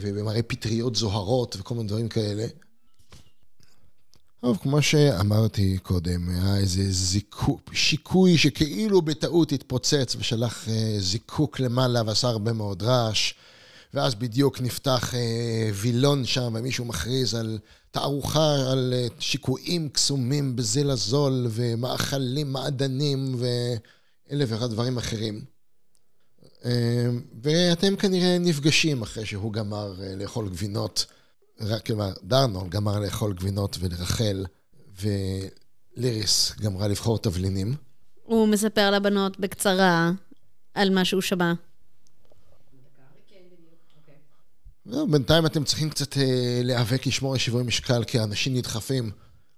[0.00, 2.46] ומראה פטריות זוהרות וכל מיני דברים כאלה.
[4.40, 10.68] טוב, כמו שאמרתי קודם, היה איזה זיקוק, שיקוי שכאילו בטעות התפוצץ ושלח
[10.98, 13.32] זיקוק למעלה ועשה הרבה מאוד רעש.
[13.94, 17.58] ואז בדיוק נפתח אה, וילון שם, ומישהו מכריז על
[17.90, 25.44] תערוכה, על אה, שיקויים קסומים בזיל הזול, ומאכלים, מעדנים, ואלף ואחד דברים אחרים.
[26.64, 27.08] אה,
[27.42, 31.06] ואתם כנראה נפגשים אחרי שהוא גמר אה, לאכול גבינות,
[31.60, 34.44] רק כלומר, דרנון גמר לאכול גבינות ולרחל,
[35.96, 37.74] וליריס גמרה לבחור תבלינים.
[38.22, 40.10] הוא מספר לבנות בקצרה
[40.74, 41.52] על מה שהוא שמע.
[41.52, 41.56] לא,
[45.10, 46.22] בינתיים אתם צריכים קצת אה,
[46.64, 49.10] להיאבק לשמור על שיווי משקל, כי האנשים נדחפים,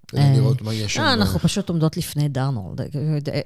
[0.09, 1.02] כדי אה, לראות מה יש שם.
[1.02, 2.80] לא, אנחנו פשוט עומדות לפני דרנורד.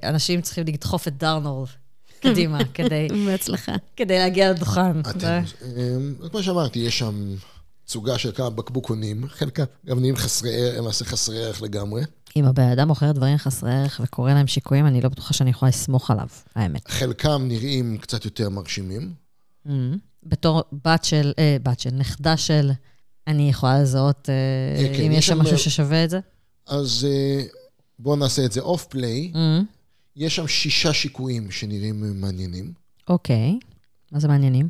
[0.02, 1.68] אנשים צריכים לדחוף את דרנורד
[2.22, 3.72] קדימה, כדי- בהצלחה.
[3.96, 5.00] כדי להגיע לדוכן.
[5.24, 5.40] אה,
[6.30, 7.34] כמו שאמרתי, יש שם
[7.84, 12.02] תצוגה של כמה בקבוקונים, חלקם גם נהיים חסרי ערך, למעשה חסרי ערך לגמרי.
[12.36, 15.68] אם הבן אדם מוכר דברים חסרי ערך וקורא להם שיקויים, אני לא בטוחה שאני יכולה
[15.68, 16.88] לסמוך עליו, האמת.
[16.88, 19.12] חלקם נראים קצת יותר מרשימים.
[20.28, 22.70] בתור בת של, אה, בת של, נכדה של,
[23.26, 26.20] אני יכולה לזהות אה, אה, כן, אם יש שם משהו ששווה את זה?
[26.66, 27.42] אז אה,
[27.98, 29.32] בואו נעשה את זה אוף פליי.
[29.34, 29.64] Mhm.
[30.16, 32.72] יש שם שישה שיקויים שנראים מעניינים.
[33.08, 33.58] אוקיי.
[34.12, 34.68] מה זה מעניינים?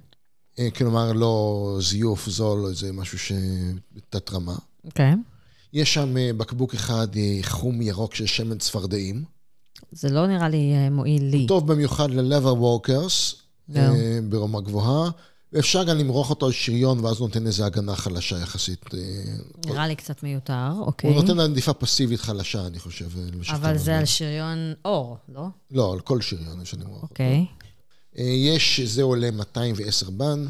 [0.58, 4.54] אה, כלומר, לא זיוף זול איזה משהו שבתת רמה.
[4.84, 5.14] אוקיי.
[5.72, 9.24] יש שם אה, בקבוק אחד אה, חום ירוק של שמן צפרדעים.
[9.92, 11.46] זה לא נראה לי אה, מועיל לי.
[11.46, 13.36] טוב במיוחד ל-lever walkers,
[13.68, 13.94] זהו.
[13.94, 15.10] אה, ברמה גבוהה.
[15.56, 18.84] ואפשר גם למרוח אותו על שריון, ואז הוא נותן איזו הגנה חלשה יחסית.
[18.94, 19.00] אה,
[19.66, 21.14] נראה לי קצת מיותר, הוא אוקיי.
[21.14, 23.08] נותן עדיפה פסיבית חלשה, אני חושב.
[23.18, 23.98] אה, אבל זה.
[23.98, 25.46] על שריון אור, לא?
[25.70, 27.02] לא, על כל שריון יש למרוח.
[27.02, 27.46] אוקיי.
[28.18, 30.46] אה, יש, זה עולה 210 בן.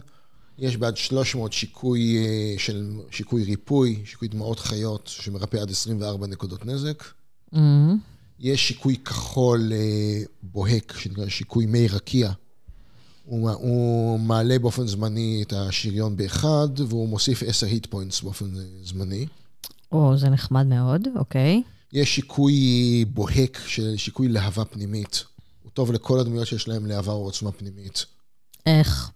[0.59, 2.17] יש בעד 300 שיקוי
[2.59, 7.05] של שיקוי ריפוי, שיקוי דמעות חיות, שמרפא עד 24 נקודות נזק.
[7.55, 7.59] Mhm.
[8.39, 9.73] יש שיקוי כחול
[10.43, 12.33] בוהק, שנקרא שיקוי מי רקיע.
[13.27, 18.47] הוא, הוא מעלה באופן זמני את השריון באחד, והוא מוסיף 10 היט פוינטס באופן
[18.83, 19.27] זמני.
[19.93, 21.63] או, זה נחמד מאוד, אוקיי.
[21.93, 25.25] יש שיקוי בוהק של שיקוי להבה פנימית.
[25.63, 28.07] הוא טוב לכל הדמויות שיש להם להבה או עוצמה פנימית.
[28.67, 29.11] איך?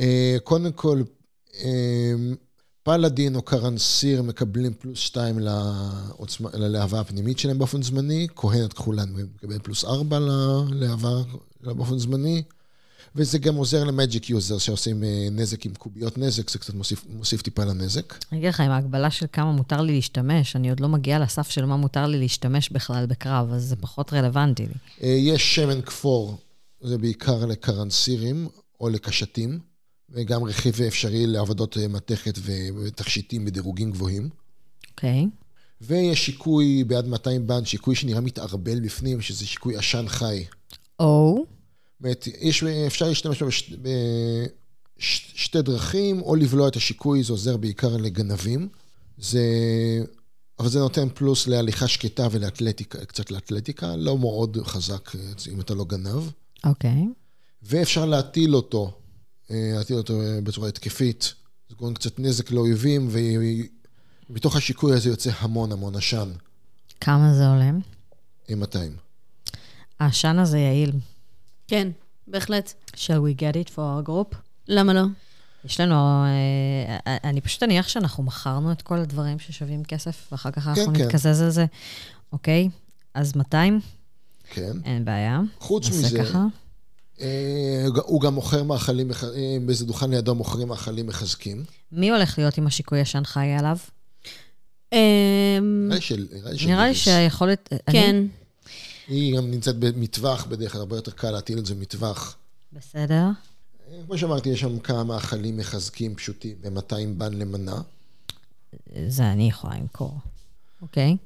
[0.00, 1.02] אה, קודם כל,
[1.54, 2.14] אה,
[2.82, 9.58] paladin או קרנסיר מקבלים פלוס 2 לעוצמה, ללהבה הפנימית שלהם באופן זמני, כהנת כחולה מקבל
[9.58, 11.22] פלוס 4 ללהבה
[11.60, 12.42] באופן זמני,
[13.16, 17.04] וזה גם עוזר ל magic user שעושים אה, נזק עם קוביות נזק, זה קצת מוסיף,
[17.08, 18.14] מוסיף טיפה לנזק.
[18.32, 21.50] אני אגיד לך, עם ההגבלה של כמה מותר לי להשתמש, אני עוד לא מגיעה לסף
[21.50, 24.74] של מה מותר לי להשתמש בכלל בקרב, אז זה פחות רלוונטי לי.
[25.02, 26.38] אה, יש שמן כפור,
[26.80, 28.48] זה בעיקר לקרנסירים
[28.80, 29.74] או לקשתים.
[30.14, 32.38] וגם רכיב אפשרי לעבודות אה, מתכת
[32.84, 34.28] ותכשיטים בדירוגים גבוהים.
[34.90, 35.22] אוקיי.
[35.22, 35.44] Okay.
[35.80, 40.44] ויש שיקוי בעד 200 בנד, שיקוי שנראה מתערבל בפנים, שזה שיקוי עשן חי.
[41.00, 41.44] או?
[41.44, 41.54] Oh.
[42.00, 43.76] באמת, יש, אפשר להשתמש בו בשתי
[44.98, 48.68] בשתי דרכים, או לבלוע את השיקוי, זה עוזר בעיקר לגנבים.
[49.18, 49.42] זה...
[50.58, 55.20] אבל זה נותן פלוס להליכה שקטה ולאתלטיקה, קצת לאתלטיקה, לא מאוד חזק אה,
[55.52, 56.30] אם אתה לא גנב.
[56.64, 56.90] אוקיי.
[56.90, 57.14] Okay.
[57.62, 58.92] ואפשר להטיל אותו
[59.50, 61.34] להטיל אותו אה, בצורה התקפית.
[61.68, 63.08] זה גורם קצת נזק לאויבים,
[64.30, 66.30] ומתוך השיקוי הזה יוצא המון המון עשן.
[67.00, 67.70] כמה זה עולה?
[68.50, 68.96] 200.
[70.00, 70.92] העשן הזה יעיל.
[71.68, 71.88] כן,
[72.26, 72.72] בהחלט.
[72.96, 74.36] shall we get it for our group?
[74.68, 75.02] למה לא?
[75.64, 80.68] יש לנו, אה, אני פשוט אניח שאנחנו מכרנו את כל הדברים ששווים כסף, ואחר כך
[80.68, 81.04] אנחנו כן, כן.
[81.04, 81.66] נתקזז על זה.
[82.32, 82.68] אוקיי,
[83.14, 83.80] אז 200?
[84.50, 84.72] כן.
[84.84, 85.40] אין בעיה.
[85.58, 86.44] חוץ מזה, ככה.
[87.20, 91.64] אה, הוא גם מוכר מאכלים, אה, באיזה דוכן לידו מוכרים מאכלים מחזקים.
[91.92, 93.76] מי הולך להיות עם השיקוי ישן חי עליו?
[94.92, 95.90] אמ,
[96.66, 97.72] נראה לי שהיכולת...
[97.90, 98.24] כן.
[99.08, 102.36] היא גם נמצאת במטווח, בדרך כלל הרבה יותר קל להטיל את זה במטווח.
[102.72, 103.24] בסדר.
[103.90, 107.80] אה, כמו שאמרתי, יש שם כמה מאכלים מחזקים פשוטים, ב-200 בן למנה.
[109.08, 110.18] זה אני יכולה למכור.
[110.82, 111.16] אוקיי.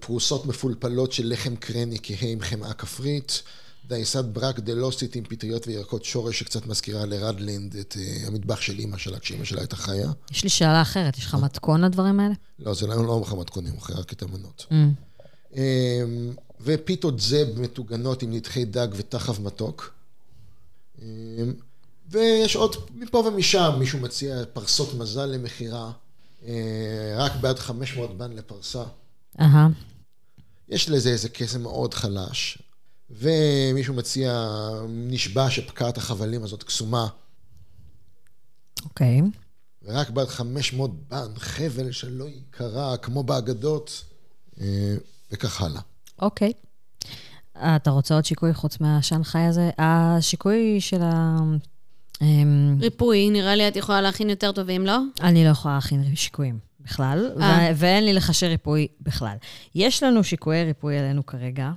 [0.00, 3.42] פרוסות מפולפלות של לחם קרני כהה עם חמאה כפרית.
[3.88, 8.98] דייסת ברק דלוסית עם פטריות וירקות שורש שקצת מזכירה לרדלינד את uh, המטבח של אימא
[8.98, 10.10] שלה כשאימא שלה הייתה חיה.
[10.30, 12.34] יש לי שאלה אחרת, יש לך מתכון לדברים האלה?
[12.58, 14.66] לא, זה לא מוכר מתכונים, הוא רק את המנות.
[16.60, 19.94] ופיתות זב מטוגנות עם נדחי דג ותחב מתוק.
[20.96, 21.00] Um,
[22.10, 25.92] ויש עוד מפה ומשם, מישהו מציע פרסות מזל למכירה,
[26.40, 26.44] uh,
[27.16, 28.84] רק בעד 500 בן לפרסה.
[29.40, 29.68] אהה.
[30.68, 32.58] יש לזה איזה קסם מאוד חלש.
[33.10, 34.48] ומישהו מציע,
[34.88, 37.08] נשבע שפקעת החבלים הזאת קסומה.
[38.84, 39.20] אוקיי.
[39.20, 39.38] Okay.
[39.82, 44.04] ורק בעד 500 בן, חבל שלא ייקרע, כמו באגדות,
[44.60, 44.96] אה,
[45.32, 45.80] וכך הלאה.
[46.20, 46.52] אוקיי.
[46.56, 46.68] Okay.
[47.58, 49.70] אתה רוצה עוד שיקוי חוץ מהעשן חי הזה?
[49.78, 51.36] השיקוי של ה...
[52.22, 54.98] אמ, ריפוי, נראה לי את יכולה להכין יותר טובים, לא?
[55.20, 59.36] אני לא יכולה להכין שיקויים בכלל, ו- ואין לי לחשי ריפוי בכלל.
[59.74, 61.70] יש לנו שיקויי ריפוי עלינו כרגע,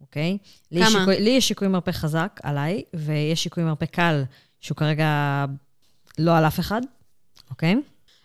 [0.00, 0.38] אוקיי?
[0.70, 0.80] כמה?
[0.80, 4.24] לי, שיקוי, לי יש שיקוי מרפא חזק עליי, ויש שיקוי מרפא קל,
[4.60, 5.44] שהוא כרגע
[6.18, 6.80] לא על אף אחד,
[7.50, 7.76] אוקיי?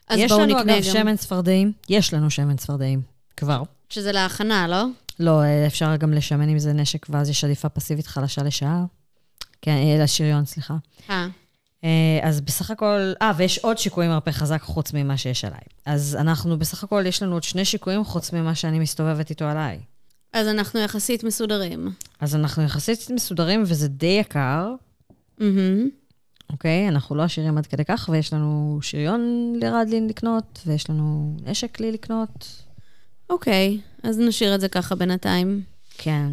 [0.08, 0.70] אז בואו נקנה גם.
[0.70, 3.02] יש לנו אגב שמן צפרדעים, יש לנו שמן צפרדעים,
[3.38, 3.64] כבר.
[3.90, 4.86] שזה להכנה, לא?
[5.20, 8.86] לא, אפשר גם לשמן עם זה נשק, ואז יש עדיפה פסיבית חלשה לשעה.
[9.62, 10.78] כן, לשריון, סליחה.
[11.10, 11.28] אה.
[12.22, 15.60] אז בסך הכל, אה, ויש עוד שיקוי מרפא חזק חוץ ממה שיש עליי.
[15.86, 19.80] אז אנחנו, בסך הכל, יש לנו עוד שני שיקויים חוץ ממה שאני מסתובבת איתו עליי.
[20.34, 21.92] אז אנחנו יחסית מסודרים.
[22.20, 24.74] אז אנחנו יחסית מסודרים, וזה די יקר.
[26.50, 31.80] אוקיי, אנחנו לא עשירים עד כדי כך, ויש לנו שריון לרדלין לקנות, ויש לנו נשק
[31.80, 32.64] לי לקנות.
[33.30, 35.62] אוקיי, אז נשאיר את זה ככה בינתיים.
[35.98, 36.32] כן.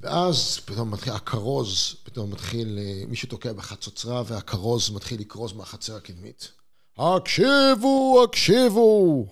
[0.00, 6.50] ואז פתאום מתחיל הכרוז, פתאום מתחיל, אה, מישהו תוקע בחצוצרה, והכרוז מתחיל לקרוז מהחצר הקדמית.
[6.98, 9.26] הקשיבו, הקשיבו,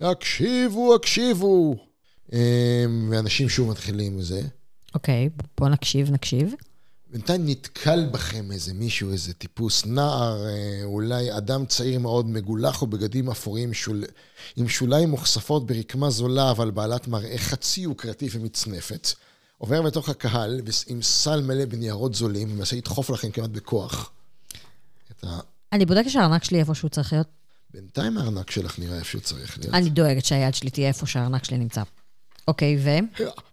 [0.00, 1.76] הקשיבו, הקשיבו.
[2.32, 4.42] אמ, ואנשים שוב מתחילים מזה.
[4.94, 6.54] אוקיי, okay, בוא נקשיב, נקשיב.
[7.12, 13.30] בינתיים נתקל בכם איזה מישהו, איזה טיפוס נער, אה, אולי אדם צעיר מאוד, מגולח ובגדים
[13.30, 14.04] אפורים, שול...
[14.56, 19.08] עם שוליים מוכספות ברקמה זולה, אבל בעלת מראה חצי יוקרתי ומצנפת.
[19.58, 24.10] עובר בתוך הקהל עם סל מלא בניירות זולים, ומנסה לדחוף לכם כמעט בכוח.
[25.22, 25.40] ה...
[25.72, 27.26] אני בודקת שהארנק שלי איפה שהוא צריך להיות.
[27.70, 29.74] בינתיים הארנק שלך נראה איפה שהוא צריך להיות.
[29.74, 31.82] אני דואגת שהיד שלי תהיה איפה שהארנק שלי נמצא.
[32.48, 32.88] אוקיי, ו?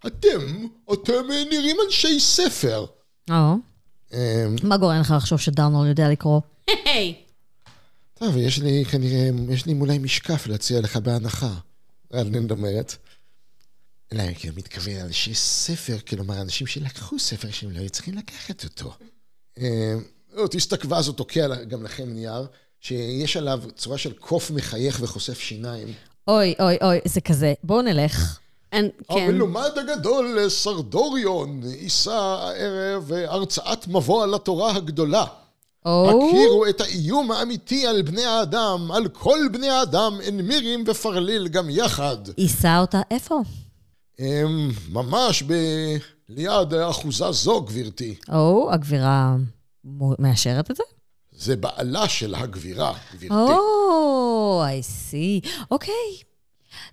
[0.08, 2.86] אתם, אתם נראים אנשי ספר.
[3.30, 3.56] או.
[4.14, 6.42] אמ, מה גורם לך לחשוב שדרנול יודע לקרוא?
[6.86, 7.16] היי!
[8.14, 11.54] טוב, יש לי כנראה, יש לי אולי משקף להציע לך בהנחה.
[12.14, 12.96] אני אומרת.
[14.14, 18.64] אלא אני כאילו מתכוון אנשי ספר, כלומר, אנשים שלקחו ספר שהם לא היו צריכים לקחת
[18.64, 18.94] אותו.
[19.58, 19.64] אמ,
[20.38, 22.48] אוטיסט ואז הוא תוקע גם לכם נייר,
[22.80, 25.88] שיש עליו צורה של קוף מחייך וחושף שיניים.
[26.28, 28.40] אוי, אוי, אוי, זה כזה, בואו נלך.
[28.72, 29.16] אין- כן.
[29.30, 35.26] המלומד הגדול סרדוריון יישא הערב הרצאת מבוא על התורה הגדולה.
[35.86, 41.48] או, הכירו את האיום האמיתי על בני האדם, על כל בני האדם, אין מירים ופרליל
[41.48, 42.18] גם יחד.
[42.38, 43.40] יישא אותה איפה?
[44.20, 45.54] הם ממש ב...
[46.30, 48.16] ליד אחוזה זו, גברתי.
[48.34, 49.36] או, הגבירה
[49.86, 50.84] מו- מאשרת את זה?
[51.32, 53.34] זה בעלה של הגבירה, גברתי.
[53.34, 55.50] או, I see.
[55.72, 55.94] אוקיי.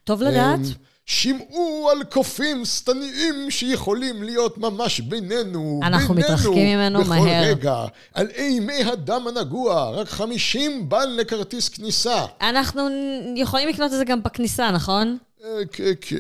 [0.04, 0.58] טוב לדעת.
[0.58, 0.62] הם
[1.06, 7.44] שמעו על קופים שטניים שיכולים להיות ממש בינינו, אנחנו בינינו, מתרחקים ממנו בכל מהר.
[7.44, 7.84] רגע.
[8.14, 12.24] על אימי הדם הנגוע, רק 50 בל לכרטיס כניסה.
[12.40, 12.88] אנחנו
[13.36, 15.18] יכולים לקנות את זה גם בכניסה, נכון?
[15.44, 16.16] אה, כן, כן.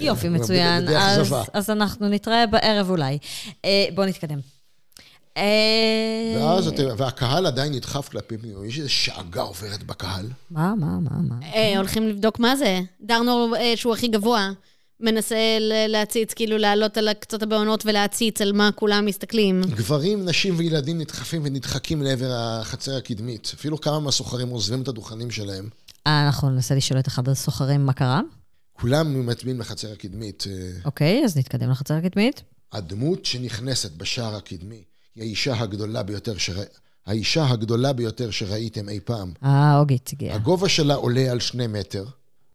[0.00, 0.88] יופי, מצוין.
[0.88, 1.34] אז.
[1.52, 3.18] אז אנחנו נתראה בערב אולי.
[3.64, 4.57] אה, בואו נתקדם.
[5.38, 10.26] אה, ואז אתם, והקהל עדיין נדחף כלפי פנימה, יש איזו שאגה עוברת בקהל.
[10.50, 11.34] מה, מה, מה, מה?
[11.54, 12.80] אה, הולכים לבדוק מה זה.
[13.00, 14.50] דרנור, אה, שהוא הכי גבוה,
[15.00, 15.36] מנסה
[15.88, 19.62] להציץ, כאילו לעלות על קצות הבעונות ולהציץ על מה כולם מסתכלים.
[19.62, 23.52] גברים, נשים וילדים נדחפים ונדחקים לעבר החצר הקדמית.
[23.54, 25.68] אפילו כמה מהסוחרים עוזבים את הדוכנים שלהם.
[26.06, 28.20] אה, אנחנו ננסה לשאול את אחד הסוחרים מה קרה.
[28.72, 30.44] כולם מצביעים לחצר הקדמית.
[30.84, 32.42] אוקיי, אז נתקדם לחצר הקדמית.
[32.72, 34.82] הדמות שנכנסת בשער הקדמי
[35.18, 36.64] היא האישה הגדולה ביותר, שרא...
[37.06, 39.32] האישה הגדולה ביותר שראיתם אי פעם.
[39.44, 40.36] אה, אוגית הגיעה.
[40.36, 42.04] הגובה שלה עולה על שני מטר,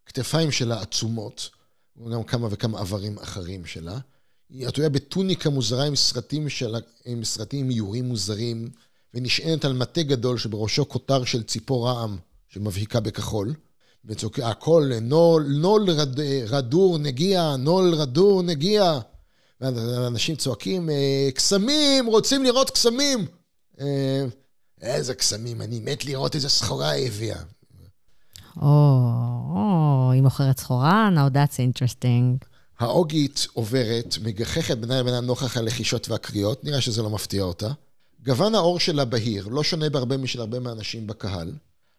[0.06, 1.50] כתפיים שלה עצומות,
[1.96, 3.98] וגם כמה וכמה איברים אחרים שלה.
[4.50, 8.70] היא עטויה בטוניקה מוזרה עם סרטים, שלה, עם סרטים איורים מוזרים,
[9.14, 12.16] ונשענת על מטה גדול שבראשו כותר של ציפור רעם
[12.48, 13.54] שמבהיקה בכחול.
[14.04, 18.98] וצועק, הכל נול, נול רד, רדור נגיע, נול רדור נגיע.
[19.60, 23.26] ואנשים צועקים, "אה, קסמים, רוצים לראות קסמים.
[23.80, 24.24] אה,
[24.82, 27.40] איזה קסמים, אני מת לראות איזה סחורה היא הביאה.
[28.62, 31.08] או, היא מוכרת סחורה?
[31.14, 32.46] Now that's interesting.
[32.78, 37.72] האוגית עוברת, מגחכת בינה לבינה נוכח הלחישות והקריאות, נראה שזה לא מפתיע אותה.
[38.24, 41.52] גוון העור שלה בהיר, לא שונה בהרבה משל הרבה מהאנשים בקהל.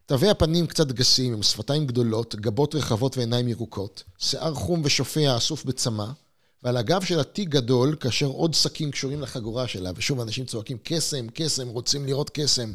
[0.05, 5.65] תווי הפנים קצת גסים, עם שפתיים גדולות, גבות רחבות ועיניים ירוקות, שיער חום ושופע אסוף
[5.65, 6.05] בצמא,
[6.65, 11.27] ועל הגב שלה תיק גדול, כאשר עוד שקים קשורים לחגורה שלה, ושוב אנשים צועקים, קסם,
[11.33, 12.73] קסם, רוצים לראות קסם.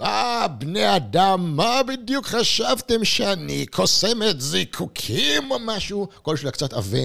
[0.00, 6.08] אה, בני אדם, מה בדיוק חשבתם שאני קוסמת זיקוקים או משהו?
[6.22, 6.98] קול שלה קצת עבה,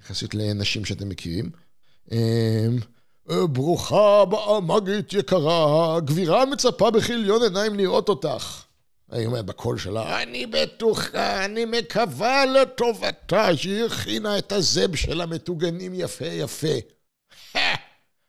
[0.00, 1.50] יחסית לנשים שאתם מכירים.
[2.12, 2.18] אמ,
[3.52, 8.62] ברוכה הבאה, מגית יקרה, גבירה מצפה בכיליון עיניים לראות אותך.
[9.10, 15.92] היא אומרת בקול שלה, אני בטוחה, אני מקווה לטובתה שהיא הכינה את הזב של המטוגנים
[15.94, 16.74] יפה יפה.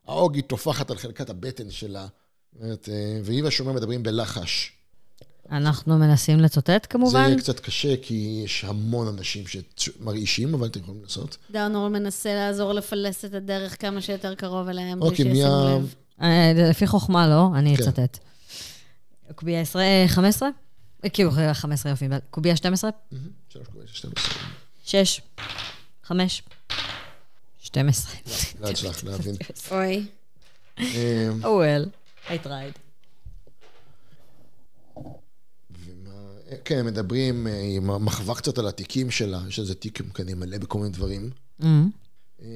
[0.07, 2.07] האוגי טופחת על חלקת הבטן שלה,
[2.59, 4.71] אומרת, אה, והיא והשומר מדברים בלחש.
[5.51, 7.25] אנחנו מנסים לצוטט זה כמובן.
[7.27, 9.43] יהיה קצת קשה, כי יש המון אנשים
[9.77, 11.37] שמרעישים, אבל אתם יכולים לעשות.
[11.51, 15.79] דרנור מנסה לעזור לפלס את הדרך כמה שיותר קרוב אליהם, בלי אוקיי, שישימו.
[15.79, 15.95] לב.
[16.21, 17.83] אה, לפי חוכמה לא, אני כן.
[17.83, 18.17] אצטט.
[19.35, 20.49] קובייה 10, אה, 15?
[21.05, 22.05] אה, כאילו, אה, 15 יופי.
[22.31, 22.89] קובייה 12?
[23.11, 24.33] מהמם, שלוש קוראים, 12.
[24.83, 25.21] 6,
[26.03, 26.43] 5,
[27.59, 28.15] 12.
[28.61, 29.35] לא הצלחת להבין.
[29.71, 30.07] אוי.
[30.79, 30.83] אמ,
[31.43, 31.89] Oh well,
[32.27, 32.79] I tried.
[35.71, 40.57] ומה- כן, מדברים, אה, היא מחווה קצת על התיקים שלה, יש איזה תיק כנראה מלא
[40.57, 41.29] בכל מיני דברים.
[41.61, 41.65] Mm.
[42.41, 42.47] אמ,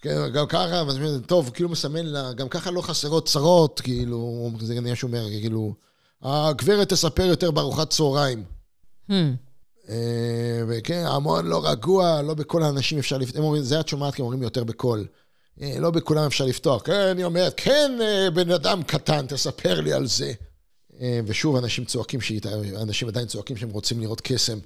[0.00, 0.82] כן, גם ככה,
[1.26, 5.74] טוב, כאילו מסמן לה, גם ככה לא חסרות צרות, כאילו, זה כנראה שהוא אומר, כאילו,
[6.22, 8.44] הגברת תספר יותר בארוחת צהריים.
[9.10, 9.12] Hmm.
[9.88, 14.14] אה, וכן, המון לא רגוע, לא בכל האנשים אפשר לפתוח, הם אומרים, זה את שומעת,
[14.14, 15.06] כי הם אומרים יותר בקול.
[15.62, 16.82] אה, לא בכולם אפשר לפתוח.
[16.82, 20.32] כן, היא אומרת, כן, אה, בן אדם קטן, תספר לי על זה.
[21.26, 22.20] ושוב, אנשים צועקים,
[22.82, 24.58] אנשים עדיין צועקים שהם רוצים לראות קסם.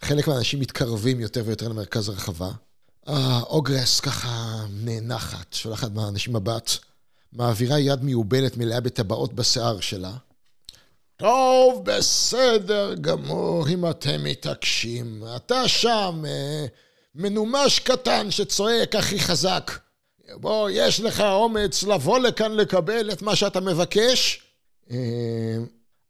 [0.00, 2.50] חלק מהאנשים מתקרבים יותר ויותר למרכז הרחבה.
[3.42, 6.70] אוגרס ככה נאנחת, שולחת מהאנשים מבט,
[7.32, 10.12] מעבירה יד מיובלת מלאה בטבעות בשיער שלה.
[11.18, 15.22] טוב, בסדר גמור, אם אתם מתעקשים.
[15.36, 16.66] אתה שם, אה,
[17.14, 19.70] מנומש קטן שצועק הכי חזק.
[20.34, 24.42] בוא, יש לך אומץ לבוא לכאן לקבל את מה שאתה מבקש?
[24.90, 25.56] אה,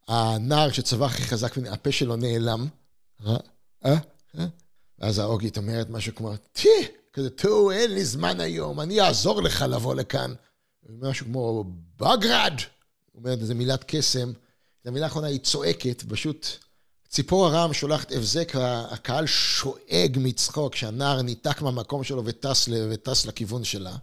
[0.07, 2.67] הנער שצבע הכי חזק, הפה שלו נעלם.
[3.27, 3.35] אה?
[3.85, 3.95] אה?
[4.39, 4.45] אה?
[4.99, 9.65] ואז האוגית אומרת משהו כמו, טי, כזה, טו, אין לי זמן היום, אני אעזור לך
[9.69, 10.33] לבוא לכאן.
[10.89, 11.63] משהו כמו,
[11.97, 12.53] בגרד.
[13.11, 14.31] הוא אומר, זו מילת קסם.
[14.85, 16.47] המילה האחרונה היא צועקת, פשוט
[17.09, 18.51] ציפור הרעם שולחת הבזק,
[18.91, 23.95] הקהל שואג מצחוק כשהנער ניתק מהמקום שלו וטס, ל- וטס לכיוון שלה.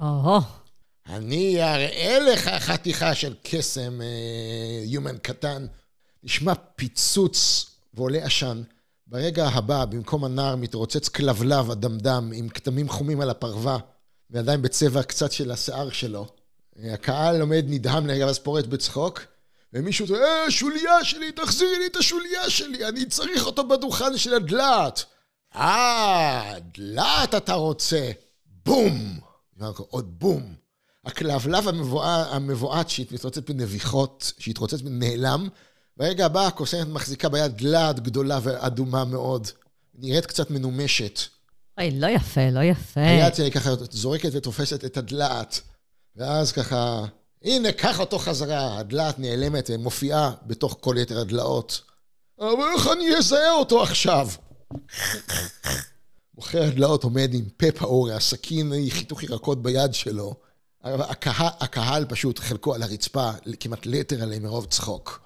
[0.00, 0.40] או-הו.
[1.06, 5.66] אני אראה לך חתיכה של קסם, אה, יומן קטן.
[6.22, 8.62] נשמע פיצוץ ועולה עשן.
[9.06, 13.78] ברגע הבא, במקום הנער מתרוצץ כלבלב אדמדם עם כתמים חומים על הפרווה,
[14.30, 16.26] ועדיין בצבע קצת של השיער שלו.
[16.84, 19.20] הקהל עומד נדהם לרגע ואז פורט בצחוק,
[19.74, 24.34] ומישהו אומר, אה, שוליה שלי, תחזירי לי את השוליה שלי, אני צריך אותו בדוכן של
[24.34, 25.04] הדלעת.
[25.56, 28.10] אה, דלעת אתה רוצה.
[28.64, 29.18] בום!
[29.76, 30.54] עוד בום.
[31.04, 31.68] הכלבלב
[32.06, 35.48] המבועת, שהתרוצץ בנביחות, שהתרוצץ בנעלם,
[35.96, 39.48] ברגע הבא הקוסמת מחזיקה ביד דלעת גדולה ואדומה מאוד.
[39.94, 41.20] נראית קצת מנומשת.
[41.78, 43.00] אוי, לא יפה, לא יפה.
[43.00, 45.60] היד שלי ככה זורקת ותופסת את הדלעת,
[46.16, 47.04] ואז ככה,
[47.44, 48.78] הנה, קח אותו חזרה.
[48.78, 51.82] הדלעת נעלמת ומופיעה בתוך כל יתר הדלעות.
[52.40, 54.28] אבל איך אני אזהה אותו עכשיו?
[56.34, 60.34] מוכר הדלעות עומד עם פה פעור, הסכין חיתוך ירקות ביד שלו.
[60.84, 63.30] הקהל, הקהל פשוט חלקו על הרצפה,
[63.60, 65.20] כמעט לטר עליהם מרוב צחוק.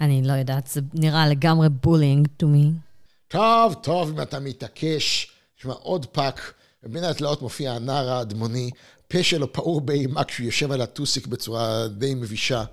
[0.00, 2.90] אני לא יודעת, זה נראה לגמרי בולינג to me.
[3.28, 5.32] טוב, טוב, אם אתה מתעקש.
[5.58, 6.52] תשמע, עוד פאק,
[6.82, 8.70] ובין הדלעות מופיע הנער האדמוני,
[9.10, 12.64] פה שלו פעור באימה כשהוא יושב על הטוסיק בצורה די מבישה,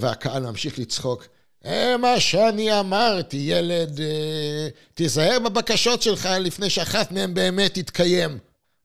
[0.00, 1.26] והקהל ממשיך לצחוק.
[1.64, 8.38] אה, מה שאני אמרתי, ילד, אה, תיזהר בבקשות שלך לפני שאחת מהן באמת תתקיים.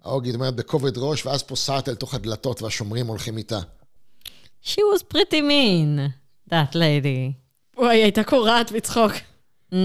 [0.03, 3.59] האוגית אומרת בכובד ראש, ואז פוסעת אל תוך הדלתות והשומרים הולכים איתה.
[4.63, 6.11] She was pretty mean,
[6.49, 7.33] that lady.
[7.77, 9.11] וואי, הייתה קורעת בצחוק.
[9.71, 9.75] Mm,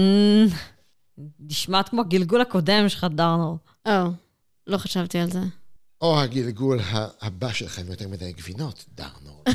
[1.39, 3.57] נשמעת כמו הגלגול הקודם שלך, דרנור.
[3.87, 3.91] או,
[4.67, 5.39] לא חשבתי על זה.
[6.01, 6.79] או הגלגול
[7.21, 9.43] הבא שלך עם יותר מדי גבינות, דרנור.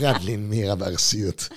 [0.00, 1.48] רדלין מירה בארסיות.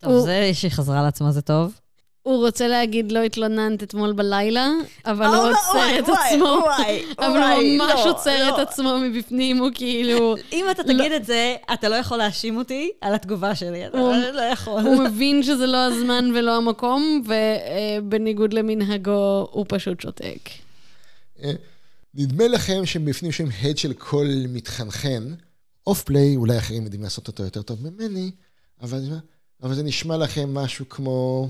[0.00, 1.80] טוב, זה שהיא חזרה לעצמה זה טוב.
[2.22, 4.68] הוא רוצה להגיד לא התלוננת אתמול בלילה,
[5.06, 6.60] אבל הוא עוצר את עצמו.
[7.26, 10.34] אבל הוא ממש עוצר את עצמו מבפנים, הוא כאילו...
[10.52, 13.86] אם אתה תגיד את זה, אתה לא יכול להאשים אותי על התגובה שלי.
[13.86, 14.82] אתה הוא- לא יכול.
[14.82, 20.48] הוא מבין שזה לא הזמן ולא המקום, ובניגוד למנהגו, הוא פשוט שותק.
[21.42, 21.52] אה,
[22.14, 25.34] נדמה לכם שבפנים שם הד של כל מתחנחן,
[25.86, 28.30] אוף פליי, אולי אחרים יודעים לעשות אותו יותר טוב ממני,
[28.82, 29.00] אבל,
[29.62, 31.48] אבל זה נשמע לכם משהו כמו...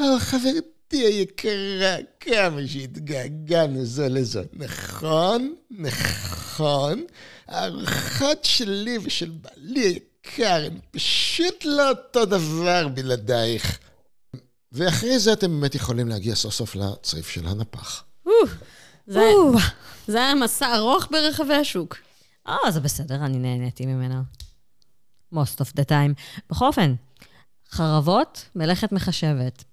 [0.00, 4.40] "אה, חברתי היקרה, כמה שהתגעגענו זו לזו.
[4.52, 7.04] נכון, נכון.
[7.46, 13.78] הארוחות שלי ושל בעלי היקר הן פשוט לא אותו דבר בלעדייך.
[14.72, 18.04] ואחרי זה אתם באמת יכולים להגיע סוף סוף לצריף של הנפח.
[19.08, 19.32] זה
[20.06, 21.96] זה היה מסע ארוך ברחבי השוק.
[22.48, 24.22] אה, זה בסדר, אני נהניתי ממנה.
[25.34, 26.40] most of the time.
[26.50, 26.94] בכל אופן,
[27.70, 29.64] חרבות, מלאכת מחשבת.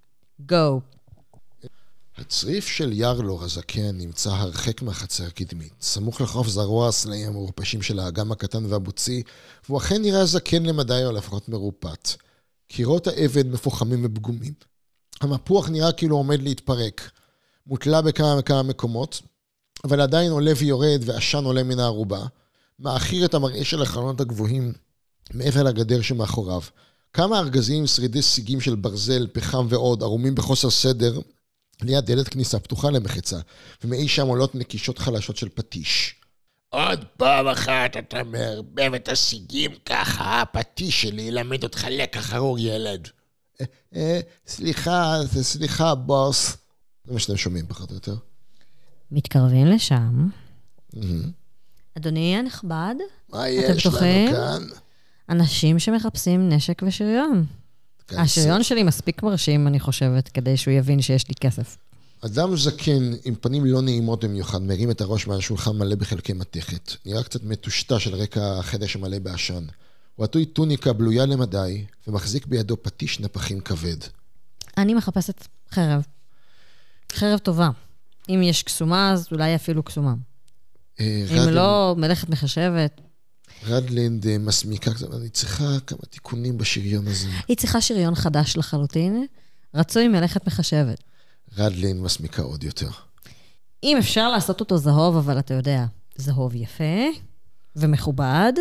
[0.52, 0.80] go.
[2.18, 8.32] הצריף של ירלור הזקן נמצא הרחק מהחצר הקדמית, סמוך לחוף זרוע הסלעים המעורפשים של האגם
[8.32, 9.24] הקטן והבוצי,
[9.66, 12.16] והוא אכן נראה זקן למדי או לפחות מרופט.
[12.68, 14.54] קירות האבן מפוחמים ופגומים.
[15.22, 17.12] המפוח נראה כאילו עומד להתפרק.
[17.68, 19.22] מוטלה בכמה וכמה מקומות,
[19.84, 22.26] אבל עדיין עולה ויורד ועשן עולה מן הערובה.
[22.80, 24.74] מעכיר את המראה של החלונות הגבוהים
[25.34, 26.62] מעבר לגדר שמאחוריו.
[27.14, 31.20] כמה ארגזים שרידי סיגים של ברזל, פחם ועוד, ערומים בחוסר סדר,
[31.82, 33.38] ליד דלת כניסה פתוחה למחצה,
[33.84, 36.16] ומאי שם עולות נקישות חלשות של פטיש.
[36.70, 43.08] עוד פעם אחת אתה מערבב את הסיגים ככה, הפטיש שלי ילמד אותך לקח ארור ילד.
[43.96, 46.58] אה, סליחה, סליחה, בוס.
[47.08, 48.16] זה מה שאתם שומעים פחות או יותר.
[49.12, 50.30] מתקרבים לשם.
[51.98, 52.96] אדוני הנכבד,
[53.30, 53.98] מה יש לנו?
[53.98, 54.64] כאן?
[55.30, 57.46] אנשים שמחפשים נשק ושריון.
[58.08, 61.78] כאן השריון שלי מספיק מרשים, אני חושבת, כדי שהוא יבין שיש לי כסף.
[62.22, 66.92] אדם זקן עם פנים לא נעימות במיוחד מרים את הראש מעל שולחן מלא בחלקי מתכת.
[67.06, 69.66] נראה קצת מטושטש על רקע החדר שמלא בעשן.
[70.16, 73.98] הוא עטוי טוניקה בלויה למדי, ומחזיק בידו פטיש נפחים כבד.
[74.78, 76.06] אני מחפשת חרב.
[77.16, 77.70] חרב טובה.
[78.30, 80.14] אם יש קסומה, אז אולי אפילו קסומה.
[81.00, 83.02] אה, אם רדלין- לא, מלאכת מחשבת.
[83.68, 87.28] רדלינד אה, מסמיקה קצת, אני צריכה כמה תיקונים בשריון הזה.
[87.48, 89.26] היא צריכה שריון חדש לחלוטין,
[89.74, 91.04] רצוי מלאכת מחשבת.
[91.58, 92.90] רדלין מסמיקה עוד יותר.
[93.84, 95.86] אם אפשר לעשות אותו זהוב, אבל אתה יודע,
[96.16, 97.06] זהוב יפה
[97.76, 98.54] ומכובד,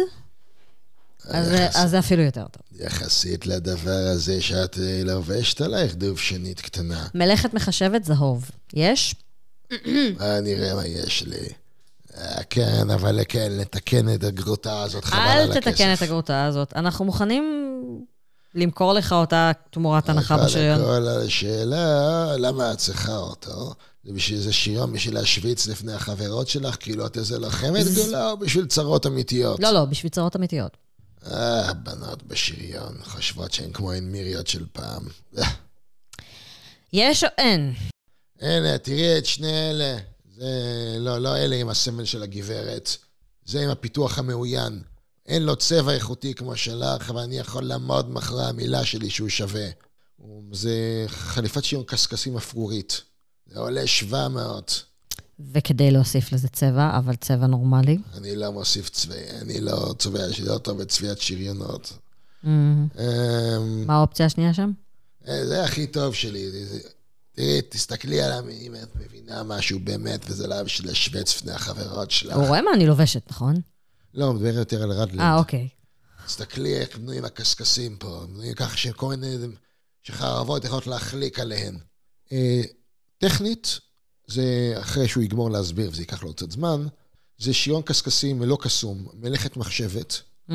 [1.28, 2.80] אז, יחס- אז זה אפילו יותר טוב.
[2.80, 7.06] יחסית לדבר הזה שאת אה, לובשת עלייך דובשנית קטנה.
[7.14, 8.50] מלאכת מחשבת זהוב.
[8.74, 9.14] יש?
[10.20, 11.36] אה, נראה מה יש לי.
[12.16, 15.70] אה, כן, אבל כן, לתקן את הגרוטה הזאת, חבל על אל הכסף.
[15.70, 16.72] תתקן את הגרוטה הזאת.
[16.76, 17.44] אנחנו מוכנים
[18.54, 20.80] למכור לך אותה תמורת הנחה אבל בשריון.
[20.80, 23.74] הכל על השאלה, למה את צריכה אותו?
[24.04, 26.76] זה בשביל איזה שריון בשביל להשוויץ לפני החברות שלך?
[26.80, 29.60] כאילו את איזה לוחמת גדולה או בשביל צרות אמיתיות?
[29.60, 30.76] לא, לא, בשביל צרות אמיתיות.
[31.26, 35.02] אה, הבנות בשריון חושבות שהן כמו הן מיריות של פעם.
[35.38, 35.44] אה,
[36.92, 37.74] יש או אין?
[38.40, 39.98] הנה, תראי את שני אלה.
[40.36, 40.48] זה,
[41.00, 42.96] לא, לא אלה עם הסמל של הגברת.
[43.44, 44.82] זה עם הפיתוח המאוין.
[45.26, 49.68] אין לו צבע איכותי כמו שלך, אבל אני יכול לעמוד מאחורי המילה שלי שהוא שווה.
[50.52, 53.02] זה חליפת שריון קשקשים אפרורית.
[53.46, 54.82] זה עולה 700.
[55.52, 57.98] וכדי להוסיף לזה צבע, אבל צבע נורמלי.
[58.14, 61.92] אני לא מוסיף צבע, אני לא צובע, שלי טוב בצביעת שריונות.
[62.44, 64.70] Mm, אמ, מה האופציה השנייה שם?
[65.28, 66.50] אה, זה הכי טוב שלי.
[67.32, 72.36] תראי, תסתכלי עליו, אם את מבינה משהו באמת, וזה לא בשביל לשווץ לפני החברות שלך.
[72.36, 73.54] הוא רואה מה אני לובשת, נכון?
[74.14, 75.20] לא, הוא מדבר יותר על רדלנד.
[75.20, 75.68] אה, אוקיי.
[76.26, 78.26] תסתכלי איך בנויים הקשקשים פה.
[78.28, 79.36] בנויים ככה שכל מיני...
[80.02, 81.78] שחרבות יכולות להחליק עליהן.
[82.32, 82.62] אה,
[83.18, 83.78] טכנית,
[84.26, 86.86] זה אחרי שהוא יגמור להסביר, וזה ייקח לו קצת זמן,
[87.38, 90.22] זה שריון קשקשים ולא קסום, מלאכת מחשבת.
[90.48, 90.52] Mm,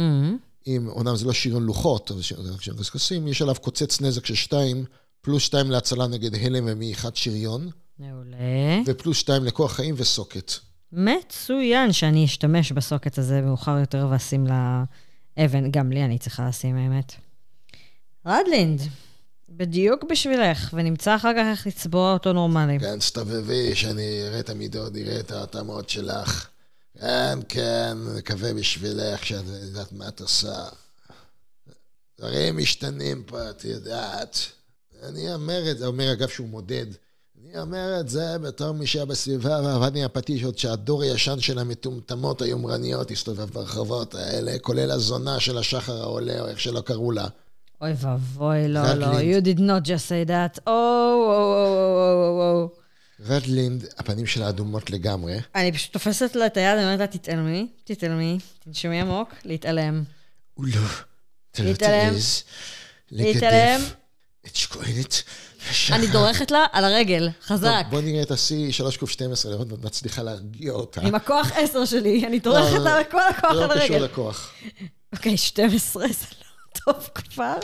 [0.68, 4.36] אם, אומנם זה לא שריון לוחות, אבל זה שריון קשקשים, יש עליו קוצץ נזק של
[4.36, 4.86] שתיים,
[5.22, 7.70] פלוס שתיים להצלה נגד הלם ומעיכת שריון,
[8.00, 8.38] מעולה.
[8.86, 10.54] ופלוס שתיים לכוח חיים וסוקט.
[10.92, 14.84] מצוין שאני אשתמש בסוקט הזה מאוחר יותר ואשים לה
[15.38, 15.72] אבן.
[15.72, 17.14] גם לי אני צריכה לשים, האמת.
[18.26, 18.82] רדלינד,
[19.52, 22.80] בדיוק בשבילך, ונמצא אחר כך איך לצבוע אותו נורמלי.
[22.80, 26.48] כן, תסתובבי, שאני אראה את המידות, אראה את ההתאמות שלך.
[27.00, 30.66] כן, כן, מקווה בשבילך שאת יודעת מה את עושה.
[32.20, 34.38] דברים משתנים פה, את יודעת.
[35.04, 36.86] אני אומר את זה, אומר אגב שהוא מודד.
[37.44, 39.58] אני אומר את זה בתור מי שהיה בסביבה
[39.96, 46.02] עם הפטיש עוד שהדור הישן של המטומטמות היומרניות הסתובב ברחובות האלה, כולל הזונה של השחר
[46.02, 47.28] העולה, או איך שלא קראו לה.
[47.82, 50.60] אוי ואבוי, לא, לא, you did not just say that.
[50.68, 51.56] או, או, או,
[51.96, 52.70] או, או, או.
[53.26, 55.40] רדלינד, הפנים שלה אדומות לגמרי.
[55.56, 60.04] אני פשוט תופסת לה את היד, אני אומרת לה, תתעלמי, תתעלמי, תנשמי עמוק, להתעלם.
[60.54, 60.82] הוא לא.
[61.52, 61.74] אתה לא.
[61.74, 62.44] תעז.
[63.12, 63.96] לגדף
[64.46, 64.56] את
[65.72, 65.96] השחר.
[65.96, 67.86] אני דורכת לה על הרגל, חזק.
[67.90, 71.02] בוא נראה את השיא 3 ק 12, לראות אם את מצליחה להרגיע אותה.
[71.02, 74.06] עם הכוח 10 שלי, אני דורכת לא, לה בכל הכוח זה על לא קשור הרגל.
[74.06, 74.54] לכוח.
[75.14, 76.49] אוקיי, 12 זה לא
[76.86, 77.56] טוב כבר.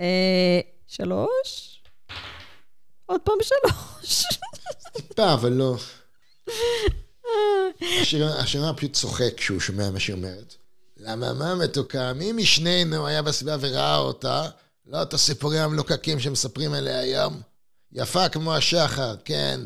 [0.00, 1.80] אה, שלוש?
[3.06, 4.24] עוד פעם שלוש.
[4.92, 5.76] טיפה, אבל לא.
[8.22, 10.54] השריון פשוט צוחק כשהוא שומע מה שהיא אומרת.
[10.96, 12.12] למה, מה מתוקה?
[12.12, 14.48] מי משנינו היה בסביבה וראה אותה?
[14.86, 17.40] לא את הסיפורים המלוקקים שמספרים עליה היום.
[17.92, 19.60] יפה כמו השחר, כן.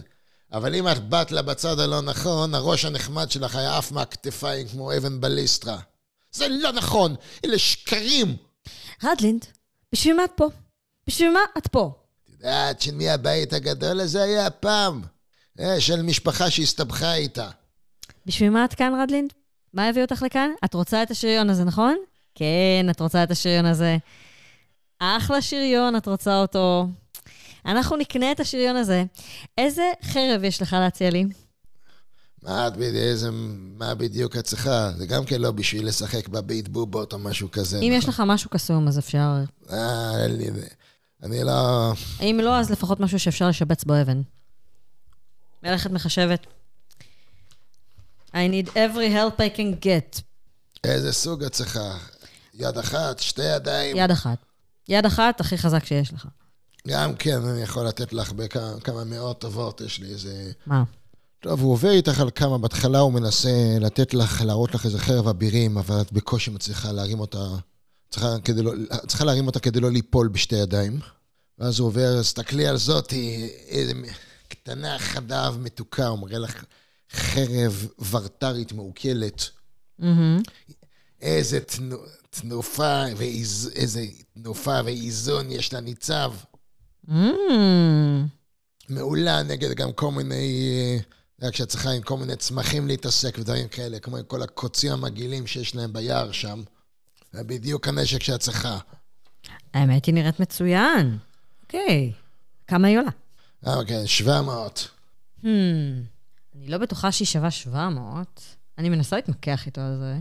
[0.52, 4.96] אבל אם את באת לה בצד הלא נכון, הראש הנחמד שלך היה עף מהכתפיים כמו
[4.96, 5.78] אבן בליסטרה.
[6.32, 7.14] זה לא נכון,
[7.44, 8.36] אלה שקרים.
[9.04, 9.46] רדלינד,
[9.92, 10.48] בשביל מה את פה?
[11.06, 11.92] בשביל מה את פה?
[12.24, 15.02] את יודעת של מי הבית הגדול הזה היה פעם?
[15.60, 17.50] אה, של משפחה שהסתבכה איתה.
[18.26, 19.32] בשביל מה את כאן, רדלינד?
[19.74, 20.50] מה הביא אותך לכאן?
[20.64, 21.96] את רוצה את השריון הזה, נכון?
[22.34, 23.96] כן, את רוצה את השריון הזה.
[24.98, 26.86] אחלה שריון, את רוצה אותו.
[27.66, 29.04] אנחנו נקנה את השריון הזה.
[29.58, 31.24] איזה חרב יש לך להציע לי?
[32.44, 33.30] מה את איזה,
[33.78, 34.90] מה בדיוק את צריכה?
[34.96, 37.78] זה גם כן לא בשביל לשחק בבית בובות או משהו כזה.
[37.78, 38.24] אם יש נכון?
[38.26, 39.34] לך משהו קסום, אז אפשר...
[39.70, 40.50] אה, אין לי...
[41.22, 41.92] אני לא...
[42.20, 44.22] אם לא, אז לפחות משהו שאפשר לשבץ בו אבן.
[45.62, 46.46] מלאכת מחשבת.
[48.32, 50.20] I need every help I can get.
[50.84, 51.98] איזה סוג את צריכה?
[52.54, 53.96] יד אחת, שתי ידיים?
[53.96, 54.38] יד אחת.
[54.88, 56.26] יד אחת, הכי חזק שיש לך.
[56.88, 60.52] גם כן, אני יכול לתת לך בכמה כמה מאות טובות, יש לי איזה...
[60.66, 60.82] מה?
[61.44, 65.28] טוב, הוא עובר איתך על כמה, בהתחלה הוא מנסה לתת לך, להראות לך איזה חרב
[65.28, 67.38] אבירים, אבל את בקושי מצליחה להרים אותה,
[68.10, 68.72] צריכה, כדי לא,
[69.06, 71.00] צריכה להרים אותה כדי לא ליפול בשתי ידיים.
[71.58, 73.92] ואז הוא עובר, תסתכלי על זאתי, איזה
[74.48, 76.64] קטנה, חדה ומתוקה, הוא מראה לך
[77.12, 79.48] חרב ורטרית מעוקלת.
[79.98, 80.42] מהמם.
[81.20, 81.96] איזה תנו,
[82.30, 86.32] תנופה, ואיז, איזה תנופה ואיזון יש לה ניצב.
[87.08, 88.26] אמ,
[88.88, 90.98] מעולה נגד גם כל מיני, אה,
[91.42, 95.74] רק שאת צריכה עם כל מיני צמחים להתעסק ודברים כאלה, כמו כל הקוצים המגעילים שיש
[95.76, 96.62] להם ביער שם.
[97.32, 98.78] זה בדיוק הנשק שאת צריכה.
[99.74, 101.18] האמת היא נראית מצוין.
[101.62, 102.12] אוקיי.
[102.66, 103.10] כמה היא עולה?
[103.66, 104.88] אה, כן, 700.
[105.42, 105.46] Hmm,
[106.56, 108.42] אני לא בטוחה שהיא שווה 700.
[108.78, 110.16] אני מנסה להתמקח איתו על זה.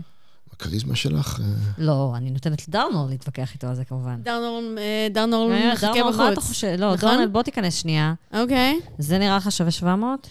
[0.52, 1.40] הכריזמה שלך?
[1.40, 1.46] אה,
[1.78, 4.22] לא, אני נותנת לדרנור להתווכח איתו על זה כמובן.
[4.22, 6.48] דרנור אה, דרנור אומרת, מחכה דרנור, מה אתה בחוץ.
[6.48, 6.76] חושב?
[6.78, 7.10] לא, נכון?
[7.10, 8.14] דרנל, בוא תיכנס שנייה.
[8.34, 8.80] אוקיי.
[8.98, 10.28] זה נראה לך שווה 700?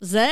[0.00, 0.28] זה?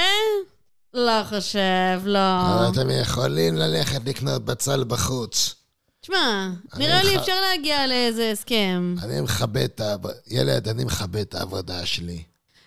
[0.95, 2.19] לא חושב, לא.
[2.19, 5.55] אבל אתם יכולים ללכת לקנות בצל בחוץ.
[6.01, 8.95] תשמע, נראה לי מח- אפשר להגיע לאיזה הסכם.
[9.03, 9.95] אני מכבד את ה...
[10.29, 12.23] ילד, אני מכבד את העבודה שלי.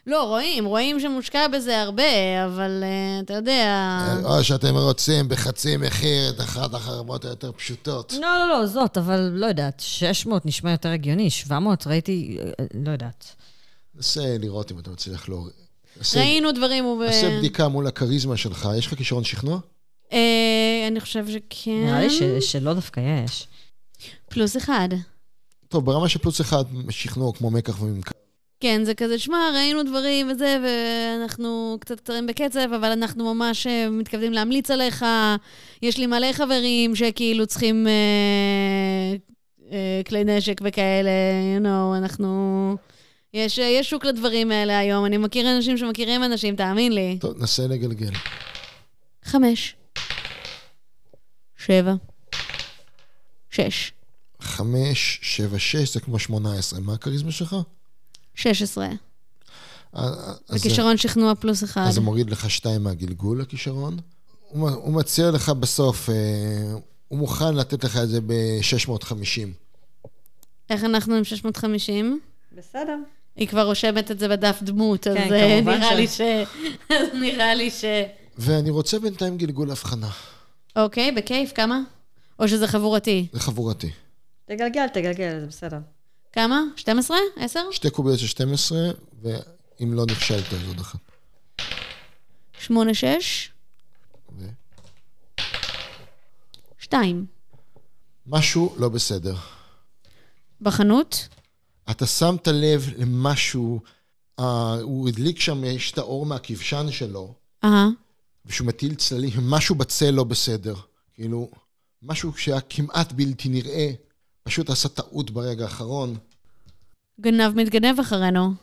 [0.08, 2.04] לא, רואים, רואים שמושקע בזה הרבה,
[2.46, 4.06] אבל uh, אתה יודע...
[4.24, 8.14] או שאתם רוצים בחצי מחיר את אחת החרמות היותר פשוטות.
[8.14, 12.92] לא, לא, לא, זאת, אבל לא יודעת, 600 נשמע יותר הגיוני, 700 ראיתי, אה, לא
[12.92, 13.26] יודעת.
[13.96, 15.67] נסה לראות אם אתה מצליח להוריד.
[16.16, 17.02] ראינו דברים וב...
[17.02, 18.70] עשה בדיקה מול הכריזמה שלך.
[18.78, 19.60] יש לך כישרון שכנוע?
[20.14, 21.72] אה, אני חושב שכן.
[21.86, 23.48] נראה לי ש- שלא דווקא יש.
[24.30, 24.90] פלוס אחד.
[25.68, 28.12] טוב, ברמה של פלוס אחד, שכנוע כמו מקח וממכר.
[28.60, 33.90] כן, זה כזה, שמע, ראינו דברים וזה, ואנחנו קצת קצרים בקצב, אבל אנחנו ממש אה,
[33.90, 35.06] מתכוונים להמליץ עליך.
[35.82, 39.16] יש לי מלא חברים שכאילו צריכים אה,
[39.72, 41.10] אה, כלי נשק וכאלה,
[41.60, 42.76] you know, אנחנו...
[43.34, 45.06] יש, אה, יש שוק לדברים האלה היום.
[45.06, 47.18] אני מכיר אנשים שמכירים אנשים, תאמין לי.
[47.22, 48.12] טוב, נסה לגלגל.
[49.24, 49.76] חמש.
[51.58, 51.94] שבע.
[53.50, 53.92] שש.
[54.42, 56.80] חמש, שבע, שש, זה כמו שמונה עשרה.
[56.80, 57.56] מה הכריזמה שלך?
[58.36, 58.88] שש עשרה.
[58.88, 58.94] אה,
[59.96, 61.86] אה, וכישרון שכנוע פלוס אחד.
[61.88, 63.98] אז זה מוריד לך שתיים מהגלגול, הכישרון.
[64.50, 66.16] הוא, הוא מציע לך בסוף, אה,
[67.08, 69.68] הוא מוכן לתת לך את זה ב-650.
[70.70, 72.20] איך אנחנו עם 650?
[72.52, 72.98] בסדר.
[73.38, 76.22] היא כבר רושמת את זה בדף דמות, אז כן, אה, כמובן נראה ש- לי ש...
[77.00, 77.84] אז נראה לי ש...
[78.38, 80.10] ואני רוצה בינתיים גלגול הבחנה.
[80.76, 81.80] אוקיי, בכיף, כמה?
[82.40, 83.28] או שזה חבורתי?
[83.34, 83.92] זה חבורתי.
[84.46, 85.78] תגלגל, תגלגל, זה בסדר.
[86.34, 86.62] כמה?
[86.76, 87.18] 12?
[87.38, 87.60] 10?
[87.72, 88.78] שתי קוביות של 12,
[89.22, 91.00] ואם לא נכשלת, אז עוד אחת.
[92.60, 93.50] 8, 6?
[94.40, 94.46] ו-
[96.80, 97.26] 2.
[98.28, 99.36] משהו לא בסדר.
[100.62, 101.28] בחנות?
[101.92, 103.80] אתה שמת לב למשהו,
[104.40, 107.34] אה, הוא הדליק שם, יש את האור מהכבשן שלו,
[107.64, 107.88] אהה.
[108.46, 110.76] ושהוא מטיל צללים, משהו בצל לא בסדר.
[111.14, 111.50] כאילו,
[112.02, 113.92] משהו שהיה כמעט בלתי נראה,
[114.44, 116.18] פשוט עשה טעות ברגע האחרון.
[117.22, 118.54] גנב מתגנב אחרינו.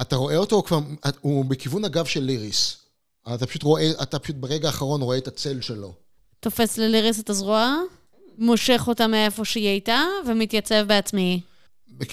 [0.00, 0.80] אתה רואה אותו, הוא כבר,
[1.20, 2.76] הוא בכיוון הגב של ליריס.
[3.34, 5.94] אתה פשוט רואה, אתה פשוט ברגע האחרון רואה את הצל שלו.
[6.40, 7.76] תופס לליריס את הזרוע,
[8.40, 11.40] מושך אותה מאיפה שהיא הייתה, ומתייצב בעצמי.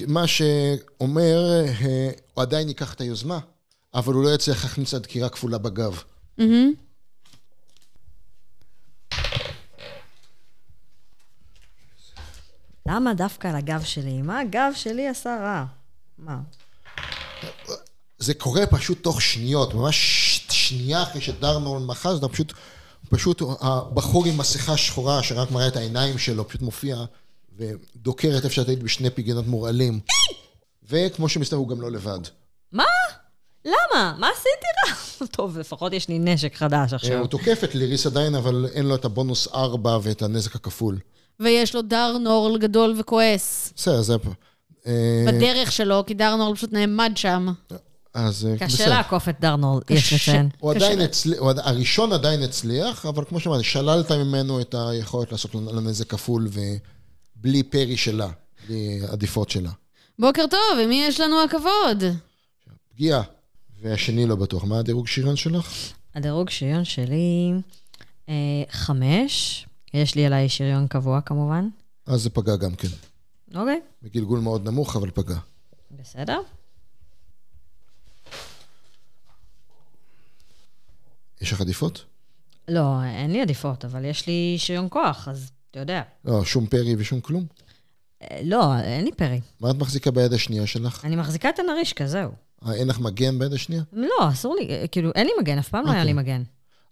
[0.08, 3.40] מה שאומר, אה, הוא עדיין ייקח את היוזמה,
[3.94, 6.04] אבל הוא לא יצליח להכניס לה דקירה כפולה בגב.
[6.38, 6.74] מהמם.
[12.88, 14.22] למה דווקא על הגב שלי?
[14.22, 15.66] מה הגב שלי עשה רע?
[16.18, 16.38] מה?
[18.18, 22.54] זה קורה פשוט תוך שניות, ממש ש- שנייה אחרי שדרנורן מחז, אתה פשוט,
[23.09, 26.97] פשוט הבחור עם מסכה שחורה שרק מראה את העיניים שלו, פשוט מופיע
[27.57, 29.99] ודוקר את איפה שאת היית בשני פיגנות מורעלים.
[30.89, 32.19] וכמו שמסתבר, הוא גם לא לבד.
[32.71, 32.84] מה?
[33.65, 34.15] למה?
[34.17, 35.27] מה עשיתי רע?
[35.38, 37.19] טוב, לפחות יש לי נשק חדש אה, עכשיו.
[37.19, 40.97] הוא תוקף את ליריס עדיין, אבל אין לו את הבונוס 4 ואת הנזק הכפול.
[41.39, 43.73] ויש לו דרנורל גדול וכועס.
[43.75, 44.15] בסדר, זה...
[44.88, 47.47] אה, בדרך שלו, כי דרנורל פשוט נעמד שם.
[48.18, 48.89] אז אה, קשה בסדר.
[48.89, 50.49] לעקוף את דרנול, יש לציין.
[50.60, 55.81] הוא עדיין הצליח, הראשון עדיין הצליח, אבל כמו שאמרתי, שללת ממנו את היכולת לעשות לו
[55.81, 56.48] נזק כפול
[57.38, 58.30] ובלי פרי שלה,
[58.68, 59.69] בלי עדיפות שלה.
[60.19, 62.03] בוקר טוב, עם מי יש לנו הכבוד?
[62.94, 63.22] פגיעה.
[63.81, 64.64] והשני לא בטוח.
[64.64, 65.73] מה הדירוג שירן שלך?
[66.15, 67.52] הדירוג שריון שלי,
[68.30, 68.34] אה,
[68.69, 69.65] חמש.
[69.94, 71.69] יש לי עליי שריון קבוע כמובן.
[72.06, 72.88] אז זה פגע גם כן.
[73.56, 75.38] אוקיי, בגלגול מאוד נמוך, אבל פגע.
[75.91, 76.39] בסדר.
[81.41, 82.05] יש לך עדיפות?
[82.68, 86.01] לא, אין לי עדיפות, אבל יש לי שריון כוח, אז אתה יודע.
[86.26, 87.45] לא, שום פרי ושום כלום.
[88.22, 89.41] אה, לא, אין לי פרי.
[89.59, 91.05] מה את מחזיקה ביד השנייה שלך?
[91.05, 92.31] אני מחזיקה את הנרישקה, זהו.
[92.65, 93.81] אה, אין לך מגן ביד השנייה?
[93.93, 96.23] לא, אסור לי, אה, כאילו, אין לי מגן, אף פעם לא היה לי אוקיי.
[96.23, 96.43] מגן.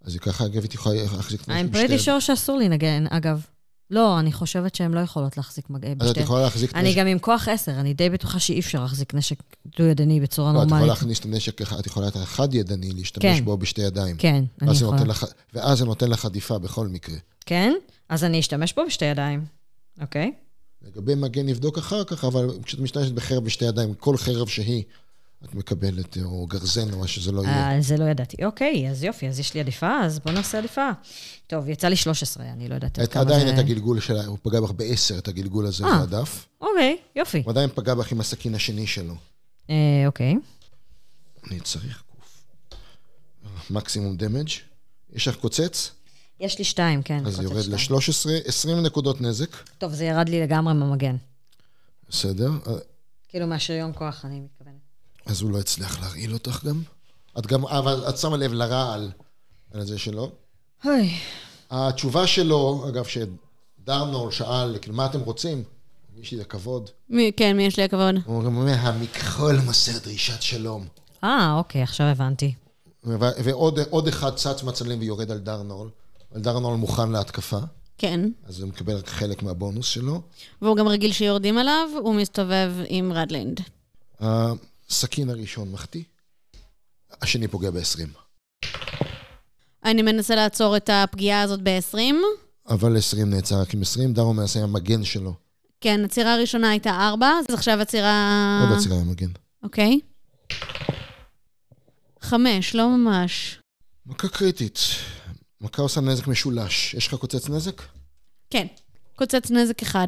[0.02, 3.46] אז ככה, אגב, היא יכולה להחזיק את I'm הנשק pretty sure שאסור לי לנגן, אגב.
[3.92, 6.20] לא, אני חושבת שהן לא יכולות להחזיק מגן אז את בשתי...
[6.20, 7.00] יכולה להחזיק אני הנשק...
[7.00, 9.38] גם עם כוח 10, אני די בטוחה שאי אפשר להחזיק נשק
[9.78, 10.90] דו-ידני בצורה לא, את יכולה נורמלית.
[11.00, 13.46] להכניס את הנשק, את יכולה את החד ידני, להשתמש כן.
[13.46, 14.18] בו בשתי ידיים.
[14.18, 15.04] כן, אני יכולה.
[15.04, 17.16] לך- ואז זה נותן לך עדיפה בכל מקרה.
[17.46, 17.74] כן?
[18.10, 19.46] אז אני אשתמש בו בשתי ידיים.
[20.02, 20.32] אוקיי?
[20.82, 24.84] לגבי מגן נבדוק אחר כך, אבל כשאת משתמשת בחרב בשתי ידיים, כל חרב שהיא,
[25.44, 27.72] את מקבלת, או גרזן או מה שזה לא יהיה.
[27.76, 28.46] אה, זה לא ידעתי.
[28.46, 30.90] אוקיי, אז יופי, אז יש לי עדיפה, אז בוא נעשה עדיפה.
[31.48, 33.54] טוב, יצא לי 13, אני לא יודעת עד את- כמה עדיין זה...
[33.54, 36.06] את הגלגול שלה, הוא פגע בך בעשר, את הגלגול הזה אה.
[36.06, 36.46] בדף.
[36.62, 37.42] אוקיי, יופי.
[37.46, 39.16] הוא עדיין פגע בך עם הסכין השני שלו.
[39.70, 39.76] אה,
[40.06, 40.34] אוקיי.
[41.52, 42.44] אני צריך קוף.
[43.70, 44.50] מקסימום דמג'.
[45.14, 45.92] יש לך קוצץ?
[46.40, 47.26] יש לי שתיים, כן.
[47.26, 47.78] אז יורד שתיים.
[48.00, 49.50] ל-13, 20 נקודות נזק.
[49.78, 51.16] טוב, זה ירד לי לגמרי מהמגן.
[52.10, 52.52] בסדר.
[53.28, 54.42] כאילו מהשריון כוח, אני.
[55.26, 56.82] אז הוא לא הצליח להרעיל אותך גם.
[57.40, 59.12] את גם, אבל את שמה לב לרעל
[59.74, 60.32] על זה שלו.
[60.86, 61.14] אוי,
[61.72, 65.64] התשובה שלו, אגב, שדרנול שאל, כאילו, מה אתם רוצים?
[66.22, 66.90] יש לי הכבוד.
[67.10, 68.16] מי- כן, מי יש לי הכבוד?
[68.26, 70.88] הוא אומר, המכחול מוסר דרישת שלום.
[71.24, 72.54] אה, אוקיי, עכשיו הבנתי.
[73.44, 75.90] ועוד עוד אחד צץ מהצלם ויורד על דרנול.
[76.32, 77.58] אבל דרנול מוכן להתקפה,
[77.98, 78.30] כן.
[78.46, 80.22] אז הוא מקבל רק חלק מהבונוס שלו.
[80.62, 83.62] והוא גם רגיל שיורדים עליו, הוא מסתובב עם רדלינד.
[84.90, 86.04] הסכין הראשון מחטיא,
[87.22, 88.10] השני פוגע ב-20.
[89.86, 91.98] אני מנסה לעצור את הפגיעה הזאת ב-20.
[92.70, 95.34] אבל 20 נעצר רק עם 20, דרנול מנסה עם המגן שלו.
[95.82, 98.60] כן, עצירה הראשונה הייתה 4, אז עכשיו עצירה...
[98.70, 99.32] עוד עצירה עם המגן.
[99.64, 100.00] אוקיי.
[102.22, 103.60] 5, לא ממש.
[104.06, 104.80] מכה קריטית.
[105.62, 106.94] מכה עושה נזק משולש.
[106.94, 107.82] יש לך קוצץ נזק?
[108.50, 108.68] כן,
[109.16, 110.08] קוצץ נזק אחד.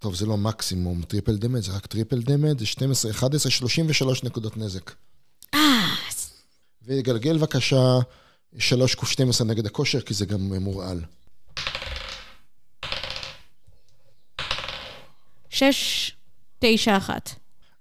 [0.00, 4.56] טוב, זה לא מקסימום triple damage, זה רק triple damage, זה 12, 11, 33 נקודות
[4.56, 4.90] נזק.
[5.54, 5.60] אה,
[6.82, 7.98] וגלגל בבקשה
[8.58, 11.04] 3 ק 12 נגד הכושר, כי זה גם מורעל.
[15.50, 16.12] 6,
[16.58, 17.30] 9, 1.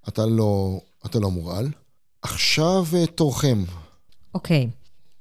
[0.08, 1.72] אתה לא, אתה לא מורעל.
[2.22, 3.64] עכשיו אה, תורכם.
[4.36, 4.70] אוקיי,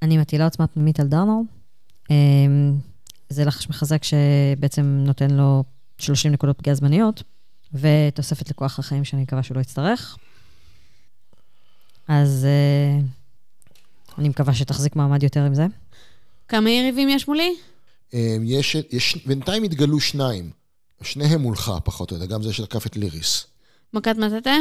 [0.03, 1.45] אני מטילה עוצמה פנימית על דרנור.
[2.11, 2.79] אמ,
[3.29, 5.65] זה לחש מחזק שבעצם נותן לו
[5.99, 7.23] 30 נקודות פגיעה זמניות,
[7.73, 10.16] ותוספת לכוח החיים שאני מקווה שהוא לא יצטרך.
[12.09, 13.01] אז אה,
[14.19, 15.66] אני מקווה שתחזיק מעמד יותר עם זה.
[16.49, 17.57] כמה יריבים יש מולי?
[18.15, 20.51] אה, יש, יש, בינתיים התגלו שניים.
[21.03, 23.47] שניהם מולך, פחות או יותר, גם זה שתקף את ליריס.
[23.95, 24.55] מכת מטאטה?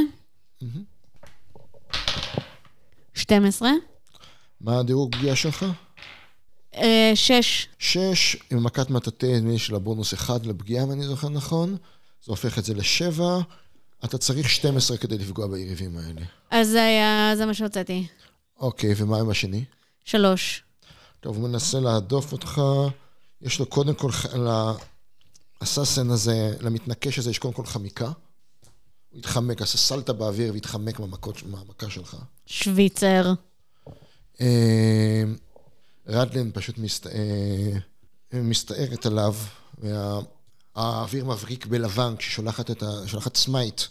[3.14, 3.70] 12.
[4.62, 5.66] מה הדירוג פגיעה שלך?
[7.16, 7.68] 6.
[7.80, 11.78] שש, עם מכת מטאטא, נדמה לי של הבונוס אחד לפגיעה, אם אני זוכר נכון.
[12.26, 13.40] זה הופך את זה לשבע.
[14.06, 16.22] אתה צריך 12 כדי לפגוע ביריבים האלה.
[16.52, 18.08] אז זה היה, זה מה שהוצאתי.
[18.60, 19.64] אוקיי, ומה עם השני?
[20.06, 20.64] 3.
[21.20, 22.62] טוב, הוא מנסה להדוף אותך.
[23.42, 24.12] יש לו קודם כל,
[25.62, 28.06] ל assassin הזה, למתנקש הזה, יש קודם כל חמיקה.
[29.10, 32.18] הוא התחמק, עשה סלטה באוויר והתחמק מהמכות, מהמכה שלך.
[32.46, 33.34] שוויצר.
[36.08, 37.08] רדלין פשוט מסת...
[37.08, 37.78] אה,
[38.34, 39.36] מסתערת עליו,
[39.78, 43.08] והאוויר מבריק בלבן כששולחת את ה...
[43.08, 43.82] שולחת smite.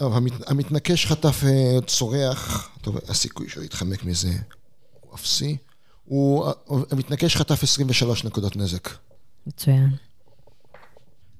[0.00, 0.32] המת...
[0.46, 4.32] המתנקש חטף אה, צורח, טוב, הסיכוי שהוא יתחמק מזה
[5.00, 5.56] הוא אפסי.
[6.04, 6.46] הוא...
[6.90, 8.88] המתנקש חטף 23 נקודות נזק.
[9.46, 9.90] מצוין.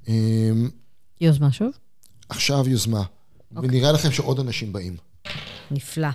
[0.09, 0.51] אה,
[1.21, 1.73] יוזמה שוב?
[2.29, 3.03] עכשיו יוזמה.
[3.53, 4.97] ונראה לכם שעוד אנשים באים.
[5.71, 6.09] נפלא.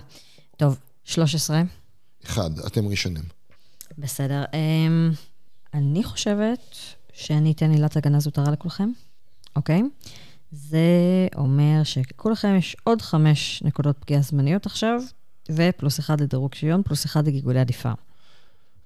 [0.56, 1.62] טוב, 13.
[2.24, 3.39] אחד, אתם ראשונים.
[4.00, 4.44] בסדר.
[4.44, 5.16] Um,
[5.74, 6.76] אני חושבת
[7.12, 8.90] שאני אתן עילת הגנה זוטרה לכולכם,
[9.56, 9.82] אוקיי?
[10.52, 10.78] זה
[11.36, 15.00] אומר שכולכם יש עוד חמש נקודות פגיעה זמניות עכשיו,
[15.50, 17.92] ופלוס אחד לדירוג שוויון, פלוס אחד לגלגולי עדיפה.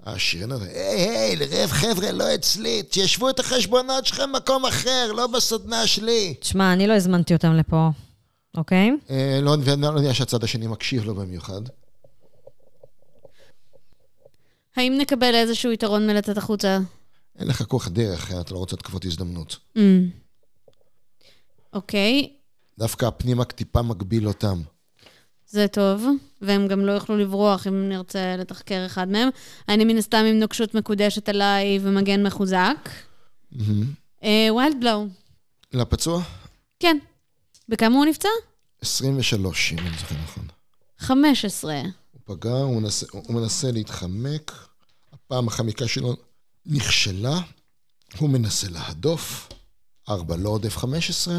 [0.07, 5.27] השריון הזה, היי, היי, לרב חבר'ה, לא אצלי, תיישבו את החשבונות שלכם במקום אחר, לא
[5.27, 6.35] בסדנה שלי.
[6.41, 7.89] תשמע, אני לא הזמנתי אותם לפה,
[8.57, 8.91] אוקיי?
[9.11, 11.61] אה, לא, ואני לא יודע שהצד השני מקשיב לו במיוחד.
[14.77, 16.79] האם נקבל איזשהו יתרון מלצאת החוצה?
[17.39, 19.57] אין לך כוח דרך, אה, אתה לא רוצה התקפות הזדמנות.
[19.77, 19.81] Mm.
[21.73, 22.29] אוקיי,
[22.79, 24.63] דווקא הפנימה טיפה מגביל אותם.
[25.47, 26.07] זה טוב,
[26.43, 29.29] והם גם לא יוכלו לברוח אם נרצה לתחקר אחד מהם.
[29.69, 32.89] אני מן הסתם עם נוקשות מקודשת עליי ומגן מחוזק.
[34.51, 35.07] Wild blow.
[35.73, 36.23] לפצוע?
[36.81, 36.99] כן.
[37.69, 38.29] בכמה הוא נפצע?
[38.81, 40.45] 23, אם אני זוכר נכון.
[40.99, 41.83] 15.
[42.25, 44.53] פגע, הוא מנסה, הוא מנסה להתחמק,
[45.13, 46.17] הפעם החמיקה שלו
[46.67, 47.41] נכשלה,
[48.19, 49.49] הוא מנסה להדוף,
[50.09, 51.35] 4 לא עודף 15,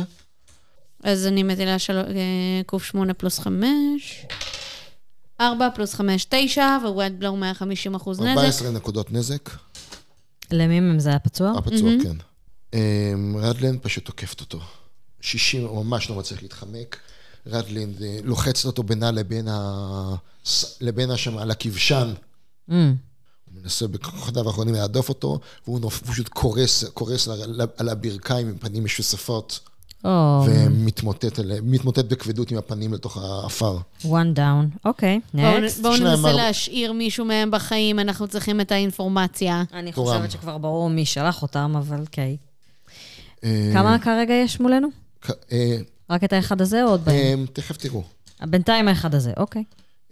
[1.04, 1.98] אז אני מטילה של...
[1.98, 4.26] אה, קוף 8 פלוס 5.
[5.42, 8.38] 4 פלוס 5, 9, wild blow 150 אחוז נזק.
[8.38, 9.50] 14 נקודות נזק,
[10.52, 11.54] למי מהם זה היה פצוע?
[11.58, 12.18] הפצוע, כן.
[12.74, 14.60] אמ, רדלנד פשוט תוקפת אותו.
[15.22, 17.00] 60, הוא ממש לא מצליח להתחמק.
[17.54, 17.62] אה,
[18.24, 20.16] לוחצת אותו בינה לבין ה...
[20.82, 22.14] לבין השם, על הכבשן.
[22.70, 28.48] Mm, הוא מנסה בכוחותיו האחרונים להדוף אותו, והוא נופ- פשוט קורס, קורס על, על הברכיים
[28.48, 29.60] עם פנים משוספות,
[30.06, 33.78] או, ומתמוטט מתמוטט בכבדות עם הפנים לתוך העפר.
[34.04, 34.78] one down.
[34.86, 35.82] אוקיי, בואו נקסט.
[35.82, 36.34] בואו ננסה ארבע.
[36.34, 39.64] להשאיר מישהו מהם בחיים, אנחנו צריכים את האינפורמציה.
[39.74, 40.18] אני תורם.
[40.18, 42.38] חושבת שכבר ברור מי שלח אותם, אבל אוקיי.
[43.44, 44.88] אה, כמה כרגע יש מולנו?
[46.10, 47.42] רק את האחד הזה או עוד בהם?
[47.42, 48.04] אה, תכף תראו.
[48.42, 49.64] בינתיים האחד הזה, אוקיי.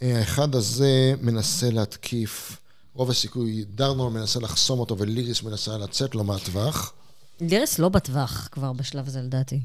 [0.01, 2.57] אה, האחד הזה מנסה להתקיף,
[2.93, 6.93] רוב הסיכוי, דרנור מנסה לחסום אותו וליריס מנסה לצאת לו מהטווח.
[7.41, 9.59] ליריס לא בטווח כבר בשלב הזה, לדעתי.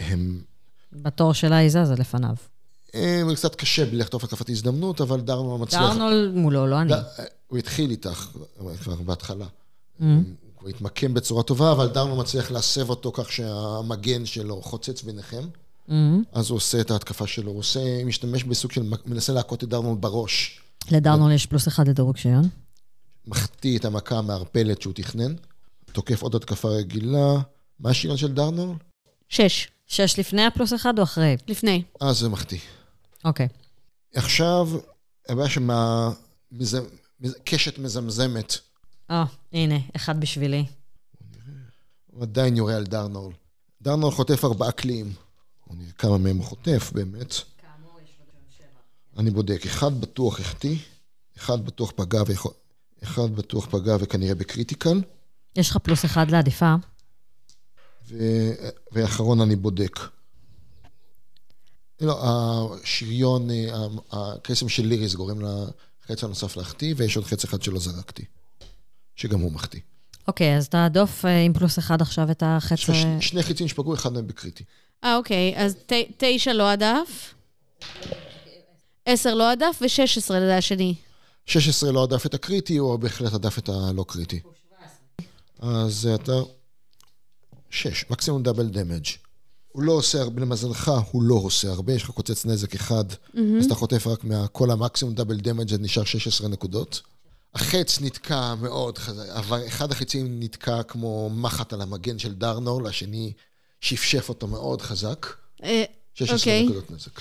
[0.00, 0.42] הם...
[0.92, 2.34] בתור שלה היא זזה לפניו.
[3.28, 5.82] זה קצת קשה בלי לחטוף התקפת הזדמנות, אבל דרנור מצליח.
[5.82, 6.92] דרנול מולו, לא אני.
[6.92, 7.02] ד-
[7.48, 8.28] הוא התחיל איתך
[8.82, 9.46] כבר בהתחלה.
[10.00, 10.02] Mm.
[10.02, 10.22] הוא
[10.60, 15.44] הוא התמקם בצורה טובה, אבל דרנול מצליח להסב אותו כך שהמגן שלו חוצץ ביניכם.
[16.32, 19.96] אז הוא עושה את ההתקפה שלו, הוא עושה, משתמש בסוג של, מנסה להכות את דרנול
[19.96, 20.60] בראש.
[20.90, 22.48] לדרנול יש פלוס אחד לדירוג שריון.
[23.26, 25.34] מחטיא את המכה המערפלת שהוא תכנן,
[25.92, 27.34] תוקף עוד התקפה רגילה.
[27.80, 28.76] מה השריון של דרנול?
[29.28, 29.68] שש.
[29.86, 31.36] שש לפני הפלוס אחד או אחרי?
[31.48, 31.82] לפני.
[32.02, 32.58] אה, זה מחטיא.
[33.24, 33.48] אוקיי.
[34.14, 34.68] עכשיו,
[35.28, 36.10] הבעיה שמה...
[36.52, 36.78] מז...
[37.20, 37.34] מז...
[37.44, 38.58] קשת מזמזמת.
[39.10, 40.64] אה, הנה, אחד בשבילי.
[42.10, 43.32] הוא עדיין יורה על דרנול.
[43.82, 45.12] דרנול חוטף ארבעה קליעים.
[45.76, 47.34] אני כמה מהם חוטף, באמת.
[49.18, 49.66] אני בודק.
[49.66, 50.76] אחד בטוח החטיא,
[51.36, 52.52] אחד בטוח פגע, ויכול...
[53.02, 55.00] אחד בטוח פגע וכנראה ב critical,
[55.56, 56.74] יש לך פלוס אחד להדיפה.
[58.08, 58.16] ו...
[58.92, 60.00] ואחרון אני בודק.
[62.00, 67.78] לא, השריון, אה, הקסם של ליריס גורם לחץ הנוסף להחטיא, ויש עוד חץ אחד שלא
[67.78, 68.24] זרקתי,
[69.16, 69.80] שגם הוא מחטיא.
[70.28, 72.78] אוקיי, אז תעדוף אה, עם פלוס אחד עכשיו את החץ...
[72.78, 74.64] יש אה, ש- שני חיצים שפגעו, אחד מהם בקריטי.
[75.04, 77.34] אה, אוקיי, אז ת, תשע לא הדף,
[79.06, 80.94] עשר לא הדף ושש עשרה לדעת השני.
[81.46, 84.40] 16 לא הדף את הקריטי, או בהחלט הדף את הלא קריטי.
[85.58, 86.32] אז אתה...
[87.70, 89.06] 6, מקסימום דאבל דמג'.
[89.72, 93.04] הוא לא עושה הרבה, למזלך, הוא לא עושה הרבה, יש לך קוצץ נזק אחד,
[93.58, 97.00] אז אתה חוטף רק מכל המקסימום דאבל דמג', אז נשאר 16 נקודות.
[97.54, 103.32] החץ נתקע מאוד חזק, אבל אחד החצים נתקע כמו מחט על המגן של דרנול, השני
[103.84, 105.26] שפשף אותו מאוד חזק.
[105.62, 105.84] אה,
[106.14, 106.64] 16 אוקיי.
[106.64, 107.20] נקודות נזק.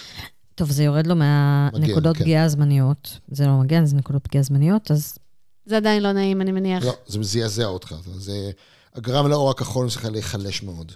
[0.56, 2.24] טוב, זה יורד לו מהנקודות כן.
[2.24, 3.20] פגיעה הזמניות.
[3.28, 5.18] זה לא מגן, זה נקודות פגיעה זמניות, אז
[5.66, 6.84] זה עדיין לא נעים, אני מניח.
[6.84, 7.96] לא, זה זעזע אותך.
[8.16, 8.52] זה
[8.96, 10.92] הגרם לאור הכחול צריך להיחלש מאוד.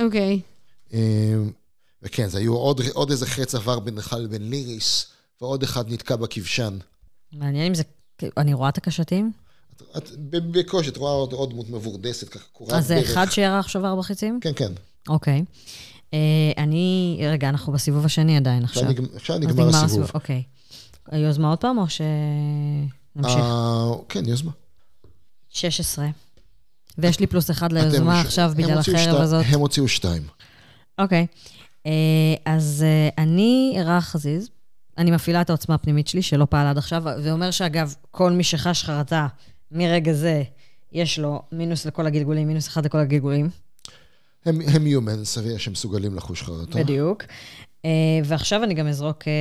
[0.00, 0.40] אוקיי.
[0.92, 1.50] אמ,
[2.02, 5.06] וכן, זה היו עוד, עוד איזה חץ עבר בינך לבין ליריס,
[5.40, 6.78] ועוד אחד נתקע בכבשן.
[7.32, 7.82] מעניין אם זה...
[8.36, 9.32] אני רואה את הקשתים?
[9.76, 13.00] את, את, בקושי, את רואה עוד, עוד דמות מבורדסת, ככה קורת אז זה.
[13.00, 14.40] אחד שירה עכשיו ארבע חיצים?
[14.40, 14.72] כן, כן.
[15.08, 15.44] אוקיי.
[16.14, 17.18] אה, אני...
[17.30, 18.84] רגע, אנחנו בסיבוב השני עדיין עכשיו.
[19.14, 20.10] עכשיו, נגמר, הסיבוב.
[20.14, 20.42] אוקיי.
[21.12, 23.40] יוזמה עוד פעם, או שנמשיך?
[23.40, 24.50] אה, כן, יוזמה.
[25.50, 26.06] 16.
[26.98, 29.44] ויש לי פלוס אחד ליוזמה עכשיו בגלל החרב הזאת.
[29.48, 30.22] הם הוציאו שתיים.
[30.98, 31.26] אוקיי.
[31.86, 31.92] אה,
[32.44, 32.84] אז
[33.18, 34.48] אני ערה חזיז,
[34.98, 38.44] אני מפעילה את העוצמה הפנימית שלי, שלא פעלה עד עכשיו, זה אומר שאגב, כל מי
[38.44, 39.26] שחש חרטה
[39.70, 40.42] מרגע זה,
[40.92, 43.50] יש לו מינוס לכל הגלגולים, מינוס אחד לכל הגלגולים.
[44.48, 46.78] הם, הם human, סביר שהם מסוגלים לחוש חרטה.
[46.78, 47.24] בדיוק.
[47.84, 47.90] אה,
[48.24, 49.32] ועכשיו אני גם אזרוק אה,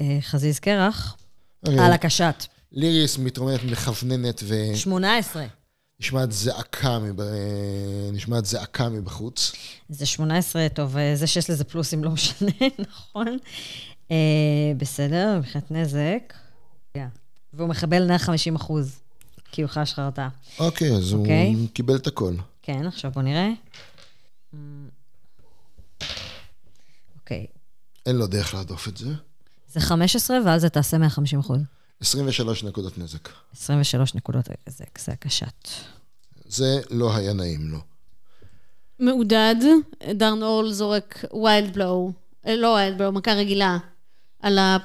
[0.00, 1.16] אה, חזיז קרח
[1.66, 2.44] הרי על הקשת.
[2.72, 4.42] ליריס מתרוממת, מכווננת,
[4.74, 5.44] 18.
[6.00, 7.20] ונשמעת זעקה, מב...
[8.12, 9.52] נשמעת זעקה מבחוץ.
[9.88, 12.50] זה 18, טוב, זה שיש לזה פלוסים לא משנה,
[12.88, 13.38] נכון?
[14.10, 14.16] אה,
[14.76, 16.34] בסדר, מבחינת נזק.
[16.96, 17.00] Yeah.
[17.52, 19.00] והוא מקבל 150 אחוז,
[19.52, 20.28] כי הוא חש חרטה.
[20.58, 21.54] אוקיי, אז אוקיי.
[21.54, 22.34] הוא קיבל את הכל.
[22.62, 23.48] כן, עכשיו בוא נראה.
[26.02, 26.06] אמ,
[27.20, 27.46] אוקיי,
[28.06, 29.08] אין לו דרך להדוף את זה.
[29.68, 31.60] זה 15, ועל זה תעשה 150 אחוז.
[32.00, 33.28] 23 נקודות נזק.
[33.56, 35.68] 23 נקודות נזק, זה הקשת.
[36.46, 37.78] זה לא היה נעים לו.
[38.98, 39.54] מעודד,
[40.14, 42.12] דרן אול זורק ויילד בלואו,
[42.46, 43.78] אה, לא ויילד בלואו, מכה רגילה,
[44.40, 44.76] על ה...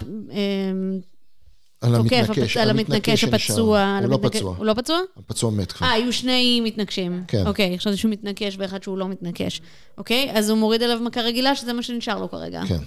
[1.83, 3.23] אמ, על המתנקש, על המתנקש.
[3.23, 3.99] הפצוע.
[4.01, 4.55] הוא לא המתנקש- פצוע.
[4.57, 4.99] הוא לא פצוע?
[5.17, 5.87] הפצוע מת כבר.
[5.87, 7.23] אה, היו שני מתנגשים.
[7.27, 7.47] כן.
[7.47, 9.61] אוקיי, חשבתי שהוא מתנקש ואחד שהוא לא מתנקש.
[9.97, 12.61] אוקיי, אז הוא מוריד עליו מכה רגילה, שזה מה שנשאר לו כרגע.
[12.67, 12.79] כן.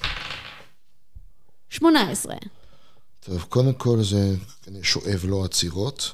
[1.70, 2.34] 18.
[3.20, 4.34] טוב, קודם כל זה
[4.82, 6.12] שואב לו עצירות.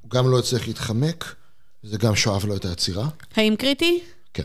[0.00, 1.34] הוא גם לא הצליח להתחמק,
[1.82, 3.08] זה גם שואב לו את העצירה.
[3.36, 4.00] האם קריטי?
[4.34, 4.44] כן.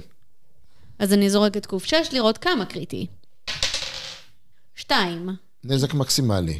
[0.99, 3.07] אז אני זורקת קוף 6 לראות כמה קריטי.
[4.75, 5.29] 2.
[5.67, 6.59] נזק מקסימלי.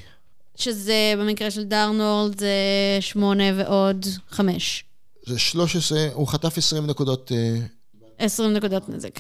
[0.56, 2.48] שזה במקרה של דארנולד זה
[3.00, 4.84] 8 ועוד 5.
[5.26, 7.32] זה 13, הוא חטף 20 נקודות...
[7.32, 7.58] אה,
[8.20, 9.20] 20 נקודות נזק.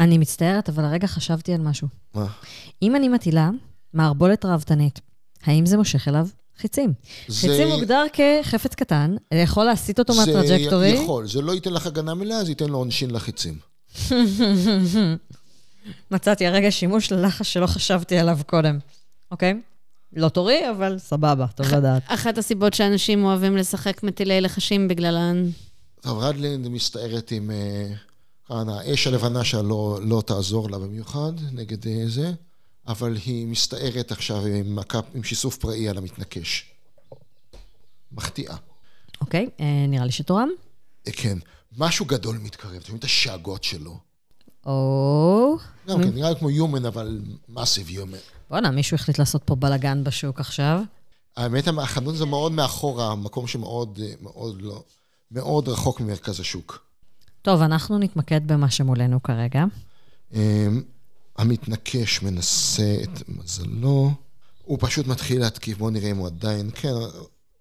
[0.00, 1.88] אני מצטערת, אבל הרגע חשבתי על משהו.
[2.14, 2.26] מה?
[2.82, 3.50] אם אני מטילה
[3.94, 5.00] מערבולת ראוותנית,
[5.44, 6.26] האם זה מושך אליו
[6.58, 6.92] חיצים?
[7.28, 10.88] זה- חיצים מוגדר כחפץ קטן, יכול להסיט אותו זה מהטראג'קטורי.
[10.88, 13.58] יכול, זה לא ייתן לך הגנה מלאה, זה ייתן לו עונשין לחיצים.
[16.10, 18.78] מצאתי הרגע שימוש ללחש שלא חשבתי עליו קודם,
[19.30, 19.60] אוקיי?
[20.12, 22.02] לא תורי, אבל סבבה, טוב לדעת.
[22.06, 25.50] אחת הסיבות שאנשים אוהבים לשחק מטילי לחשים בגללן.
[26.00, 27.50] טוב, רדלינד מסתערת עם...
[27.50, 27.92] אה,
[28.50, 32.32] האש הלבנה שלה לא, לא תעזור לה במיוחד נגד אה, זה,
[32.86, 36.64] אבל היא מסתערת עכשיו עם, מכה, עם שיסוף פראי על המתנקש.
[38.12, 38.56] מחטיאה.
[39.20, 40.48] אוקיי, אה, נראה לי שתורם.
[41.06, 41.38] אה, כן,
[41.76, 43.98] משהו גדול מתקרב, אתם יודעים את השאגות שלו.
[44.66, 45.56] או...
[45.88, 48.18] גם כן, נראה לי כמו יומן, אבל מאסיב יומן.
[48.50, 50.80] בואנה, מישהו החליט לעשות פה בלאגן בשוק עכשיו.
[51.36, 54.82] האמת, החנות זה מאוד מאחורה, מקום שמאוד מאוד לא...
[55.30, 56.84] מאוד רחוק ממרכז השוק.
[57.42, 59.64] טוב, אנחנו נתמקד במה שמולנו כרגע.
[60.34, 60.82] אמ,
[61.38, 64.10] המתנקש מנסה את מזלו,
[64.64, 66.88] הוא פשוט מתחיל להתקיף, בואו נראה אם הוא עדיין, כן,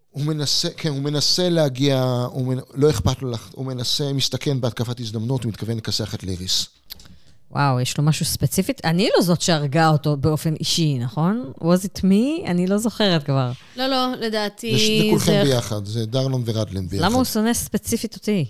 [0.10, 2.58] הוא מנסה, כן, הוא מנסה להגיע, הוא מנ...
[2.74, 6.66] לא אכפת לו, לח- הוא מנסה, מסתכן בהתקפת הזדמנות, הוא מתכוון לכסח את ליריס.
[7.52, 8.82] וואו, יש לו משהו ספציפית?
[8.86, 11.52] אני לא זאת שהרגה אותו באופן אישי, נכון?
[11.60, 12.48] was it me?
[12.50, 13.52] אני לא זוכרת כבר.
[13.76, 15.44] לא, לא, לדעתי זה, כולכם זה...
[15.44, 17.06] ביחד, זה דרלון ורדלין ביחד.
[17.06, 18.46] למה הוא שונא ספציפית אותי?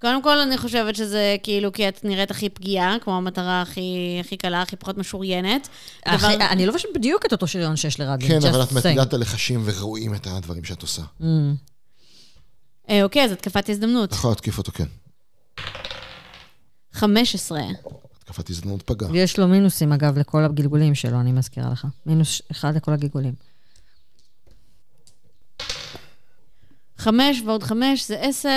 [0.00, 4.36] קודם כל, אני חושבת שזה כאילו כי את נראית הכי פגיעה, כמו המטרה הכי, הכי
[4.36, 5.68] קלה, הכי פחות משוריינת.
[6.08, 8.40] דבר- אחי, אני לא חושבת בדיוק את אותו שריון שיש לרדלין.
[8.40, 11.02] כן, אבל את את הלחשים ורואים את הדברים שאת עושה.
[11.20, 11.24] Mm.
[12.90, 14.08] אה, אוקיי, אז התקפת הזדמנות.
[14.08, 14.86] אתה יכול להתקיף אותו, כן.
[16.92, 17.60] 15.
[18.28, 19.06] התקפת הזדמנות פגע.
[19.10, 21.86] ויש לו מינוסים, אגב, לכל הגלגולים שלו, אני מזכירה לך.
[22.06, 23.34] מינוס אחד לכל הגלגולים.
[26.96, 28.48] 5 ועוד 5 זה 10.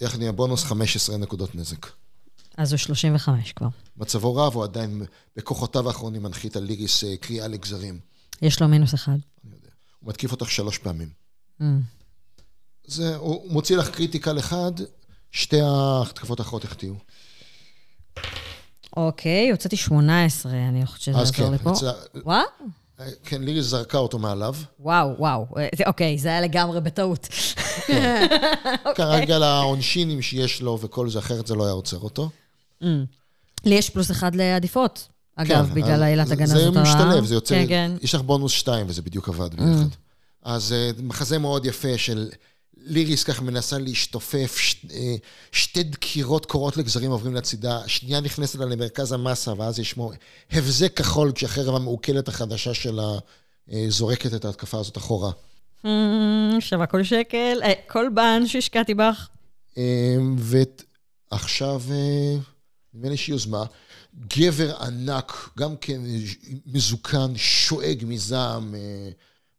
[0.00, 1.86] יחד עם הבונוס 15 נקודות נזק.
[2.56, 3.68] אז הוא 35 כבר.
[3.96, 5.02] מצבו רע, והוא עדיין
[5.36, 7.98] בכוחותיו האחרונים מנחית על ליריס אה, קריאה לגזרים.
[8.42, 9.16] יש לו מינוס אחד.
[10.00, 11.08] הוא מתקיף אותך שלוש פעמים.
[11.60, 11.64] Mm.
[12.86, 14.72] זה, הוא מוציא לך critical אחד,
[15.30, 16.94] שתי ההתקפות האחרות החטיאו.
[18.96, 21.70] אוקיי, הוצאתי 18, אני חושבת שזה אז יעזור כן, לי פה.
[21.70, 22.44] יצא- וואו,
[23.24, 24.54] כן, ליריס זרקה אותו מעליו.
[24.80, 25.46] וואו, וואו.
[25.58, 27.28] אה, זה- אוקיי, זה היה לגמרי בטעות.
[28.96, 32.28] כרגע לעונשינים שיש לו וכל זה, אחרת זה לא היה עוצר אותו.
[32.82, 32.86] Mm.
[33.64, 35.08] לי יש פלוס אחד להדיפות.
[35.36, 36.82] אגב, כן, בגלל אז העילת הגנה זה הזאת הרעה.
[37.10, 37.54] משתלב, זה יוצא...
[37.54, 37.92] כן, כן.
[38.02, 39.88] יש לך בונוס שתיים, וזה בדיוק עבד ביחד.
[40.42, 42.28] אז אה, מחזה מאוד יפה של
[42.84, 44.76] ליריס ככה מנסה להשתופף, ש...
[44.90, 45.14] אה,
[45.52, 50.12] שתי דקירות קורות לגזרים עוברים לצידה, שנייה נכנסת לה למרכז המסה, ואז יש מו...
[50.50, 53.18] הבזק כחול כשהחרב המעוקלת החדשה שלה
[53.72, 55.30] אה, זורקת את ההתקפה הזאת אחורה.
[55.84, 55.88] Mm,
[56.60, 59.28] שווה כל שקל, אה, כל בן שהשקעתי בך.
[60.36, 61.82] ועכשיו,
[62.94, 63.64] נדמה לי שהיא יוזמה,
[64.36, 66.00] גבר ענק, גם כן
[66.66, 68.74] מזוקן, שואג מזעם,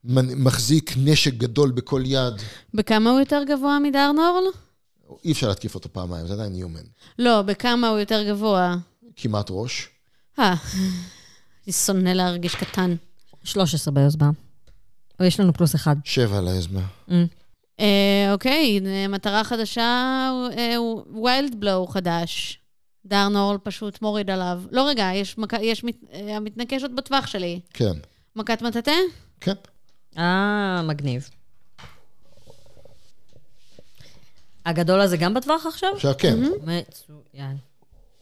[0.06, 2.34] מחזיק נשק גדול בכל יד.
[2.74, 4.44] בכמה הוא יותר גבוה מדרנורל?
[5.26, 6.84] אי אפשר להתקיף אותו פעמיים, זה עדיין יומן.
[7.20, 8.76] לא, בכמה הוא יותר גבוה.
[9.16, 9.90] כמעט ראש.
[10.40, 10.54] אה,
[11.66, 12.96] אני שונא להרגיש קטן.
[13.44, 14.30] 13 ביוזמה.
[15.20, 15.96] או יש לנו פלוס אחד.
[16.04, 16.82] שבע על האזמה.
[17.10, 17.14] Mm.
[17.80, 20.76] אה, אוקיי, אה, מטרה חדשה, אה,
[21.24, 22.60] ויילד בלואו חדש.
[23.06, 24.62] דרנורל פשוט מוריד עליו.
[24.72, 25.36] לא רגע, יש.
[26.14, 27.60] אה, המתנקש עוד בטווח שלי.
[27.74, 27.94] כן,
[28.36, 28.92] מכת מטאטא?
[29.42, 29.54] כן.
[30.18, 31.30] אה, מגניב.
[34.66, 35.90] הגדול הזה גם בטווח עכשיו?
[35.96, 36.40] עכשיו כן.
[36.62, 37.58] מצוין.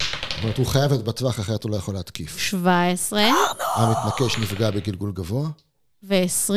[0.02, 2.38] זאת אומרת, הוא חייב להיות בטווח, אחרת הוא לא יכול להתקיף.
[2.38, 3.30] 17
[3.76, 5.50] המתנקש נפגע בגלגול גבוה.
[6.04, 6.54] ו-20.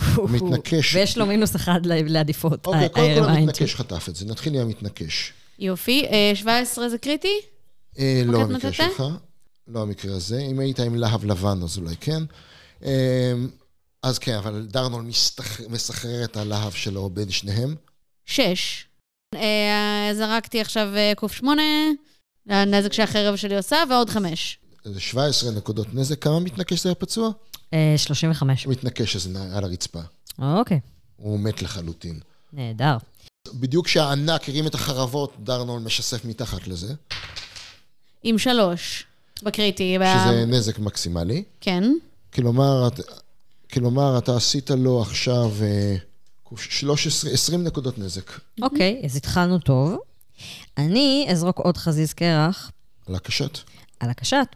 [0.00, 0.94] המתנקש...
[0.94, 2.66] ויש לו מינוס אחד לעדיפות.
[2.66, 3.30] אוקיי, קודם כל you.
[3.30, 4.26] המתנקש חטף את זה.
[4.26, 5.32] נתחיל עם המתנקש.
[5.58, 7.40] יופי, אה, 17 זה קריטי?
[7.98, 8.72] אה, לא המקרה?
[8.72, 9.02] שלך,
[9.68, 10.38] לא המקרה הזה.
[10.38, 12.22] אם היית עם להב לבן, אז אולי כן.
[14.02, 17.74] אז כן, אבל דרנול מסתח- מסחרר את הלהב שלו בין שניהם.
[18.26, 18.84] 6.
[19.34, 21.62] אה, זרקתי עכשיו אה, קוף 8,
[22.48, 24.58] הנזק שהחרב שלי עושה, ועוד 5.
[24.84, 26.22] זה 17 נקודות נזק.
[26.22, 27.30] כמה מתנקש זה היה פצוע?
[27.74, 28.66] אה, 35.
[28.66, 30.00] המתנקש הזה על הרצפה.
[30.38, 30.80] אוקיי,
[31.16, 32.20] הוא מת לחלוטין.
[32.52, 32.96] נהדר.
[33.54, 36.94] בדיוק כשהענק הרים את החרבות, דרנול משסף מתחת לזה,
[38.22, 39.04] עם 3
[39.42, 39.96] בקריטי.
[40.00, 41.42] ב- שזה נזק מקסימלי.
[41.60, 41.84] כן.
[42.34, 43.00] כלומר, את,
[43.72, 45.96] כלומר, אתה עשית לו עכשיו אה,
[46.56, 48.30] 13, 20 נקודות נזק
[48.62, 49.98] אוקיי, אז התחלנו טוב.
[50.78, 52.70] אני אזרוק עוד חזיז קרח
[53.08, 53.58] על הקשת.
[54.00, 54.46] על הקשת.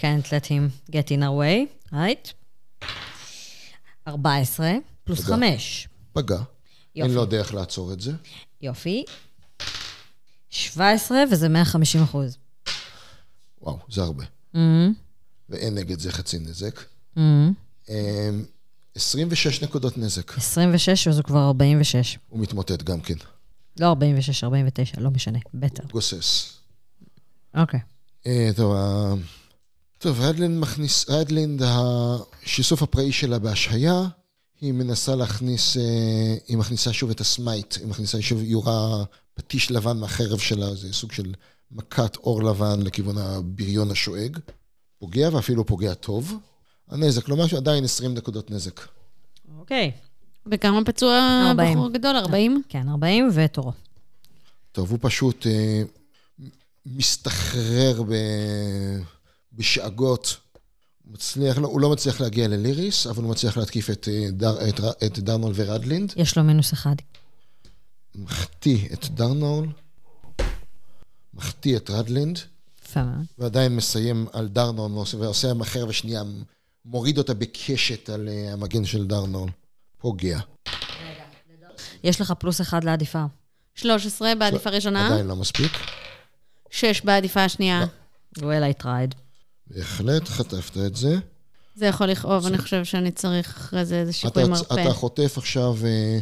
[0.00, 2.32] can't let him get in our way, right?
[4.08, 4.72] 14
[5.04, 5.36] פלוס תודה.
[5.36, 5.88] 5.
[6.12, 6.36] פגע.
[6.36, 6.44] אין
[6.94, 7.14] יופי.
[7.14, 8.12] לו דרך לעצור את זה.
[8.62, 9.04] יופי.
[10.50, 12.36] 17 וזה 150 אחוז.
[13.62, 14.24] וואו, זה הרבה.
[14.54, 14.58] Mm-hmm.
[15.48, 16.80] ואין נגד זה חצי נזק.
[17.16, 17.20] Mm-hmm.
[17.90, 18.30] אה,
[18.94, 20.38] 26 נקודות נזק.
[20.38, 22.18] 26 וזה כבר 46.
[22.28, 23.14] הוא מתמוטט גם כן.
[23.80, 25.82] לא 46, 49, לא משנה, better.
[25.92, 26.52] גוסס.
[27.54, 27.80] אוקיי.
[28.26, 28.76] אה, טוב,
[29.98, 34.08] טוב, רדלינד מכניס, רדלינד, השיסוף הפראי שלה בהשהיה,
[34.60, 39.04] היא מנסה להכניס, אה, היא מכניסה שוב את ה smite, היא מכניסה שוב יורה
[39.34, 41.34] פטיש לבן מהחרב שלה, זה סוג של
[41.70, 44.38] מכת אור לבן לכיוון הבריון השואג.
[44.98, 46.34] פוגע ואפילו פוגע טוב.
[46.90, 48.80] הנזק, לא משהו, עדיין 20 נקודות נזק.
[49.58, 49.92] אוקיי.
[50.46, 51.78] בכמה פצוע 40.
[51.78, 52.16] בחור גדול?
[52.16, 52.62] 40?
[52.68, 53.72] כן, 40 ותורו.
[54.72, 55.82] טוב, הוא פשוט אה,
[56.86, 58.14] מסתחרר ב...
[59.52, 60.36] בשאגות.
[61.06, 64.80] מצליח, לא, הוא לא מצליח להגיע לליריס, אבל הוא מצליח להתקיף את, אה, דר, את,
[65.04, 66.12] את דרנול ורדלינד.
[66.16, 66.94] יש לו מינוס אחד.
[68.14, 69.68] מחטיא את דרנול,
[71.34, 72.38] מחטיא את רדלינד,
[72.84, 73.24] יפה מאוד.
[73.38, 76.22] ועדיין מסיים על דרנול, ועושה אחר ושנייה,
[76.84, 79.50] מוריד אותה בקשת על אה, המגן של דרנול.
[79.98, 80.38] פוגע.
[82.04, 83.24] יש לך פלוס אחד לעדיפה.
[83.74, 85.72] 13 בעדיפה ראשונה, עדיין לא מספיק.
[86.70, 87.84] 6 בעדיפה השנייה.
[88.38, 89.14] well, I tried.
[89.66, 91.18] בהחלט חטפת את זה.
[91.74, 94.74] זה יכול לכאוב, אני חושב שאני צריך אחרי זה איזה אתה, שיפוי מרפא.
[94.74, 96.18] אתה חוטף עכשיו, אה,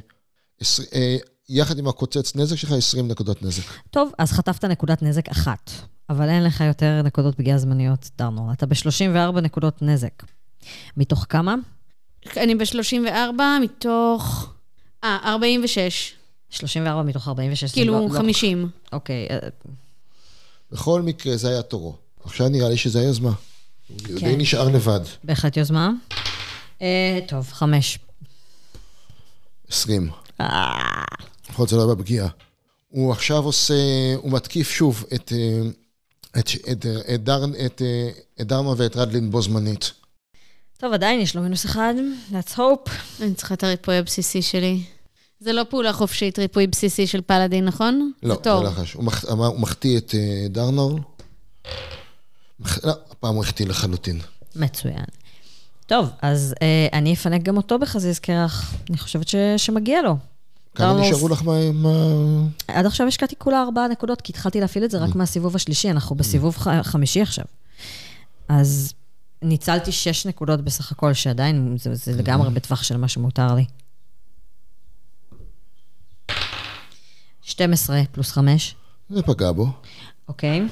[0.94, 1.16] אה,
[1.48, 3.62] יחד עם הקוצץ נזק שלך, 20 נקודות נזק.
[3.90, 5.70] טוב, אז חטפת נקודת נזק אחת,
[6.10, 8.52] אבל אין לך יותר נקודות פגיעה זמניות, דרנור.
[8.52, 10.22] אתה ב-34 נקודות נזק.
[10.96, 11.54] מתוך כמה?
[12.36, 14.52] אני ב-34 מתוך...
[15.04, 16.12] אה, 46.
[16.50, 17.64] 34 מתוך 46.
[17.64, 18.70] זה כאילו לא- לא- 50.
[18.92, 19.38] אוקיי, אה,
[20.72, 21.96] בכל מקרה, זה היה תורו.
[22.24, 23.32] עכשיו נראה לי שזה היוזמה.
[23.88, 24.14] הוא כן.
[24.14, 25.00] די נשאר לבד.
[25.24, 25.90] בהחלט יוזמה.
[26.82, 27.98] אה, טוב, חמש.
[29.70, 30.10] 20.
[31.50, 32.28] לפחות זה לא היה בפגיעה.
[32.88, 33.74] הוא עכשיו עושה,
[34.16, 35.70] הוא מתקיף שוב את, אה,
[36.40, 38.10] את, את, את, דרן, את, אה,
[38.40, 39.92] את דרמה ואת רדלין בו זמנית.
[40.80, 41.94] טוב, עדיין יש לו מינוס אחד,
[42.30, 42.90] let's hope.
[43.22, 44.82] אני צריכה את הריפוי הבסיסי שלי.
[45.40, 48.12] זה לא פעולה חופשית, ריפוי בסיסי של פלאדין, נכון?
[48.22, 48.92] לא, זה לחש.
[48.92, 51.00] הוא, מח, הוא מחטיא את אה, דרנור.
[52.60, 54.20] מח, לא, הפעם הוא החטיא לחלוטין.
[54.56, 55.04] מצוין.
[55.86, 58.74] טוב, אז אה, אני אפנק גם אותו בחזיז קרח.
[58.90, 60.16] אני חושבת ש, שמגיע לו.
[60.74, 61.42] כמה נשארו לך
[61.74, 61.90] מה...
[62.68, 66.16] עד עכשיו השקעתי כולה ארבעה נקודות, כי התחלתי להפעיל את זה רק מהסיבוב השלישי, אנחנו
[66.16, 67.44] בסיבוב ח- חמישי עכשיו.
[68.48, 68.92] אז
[69.42, 73.64] ניצלתי שש נקודות בסך הכל, שעדיין זה, זה לגמרי בטווח של מה שמותר לי.
[77.42, 78.74] 12 פלוס 5,
[79.10, 79.66] זה פגע בו.
[80.28, 80.62] אוקיי.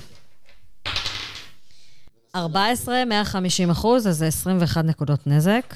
[2.34, 5.74] 14, 150 אחוז, אז זה 21 נקודות נזק.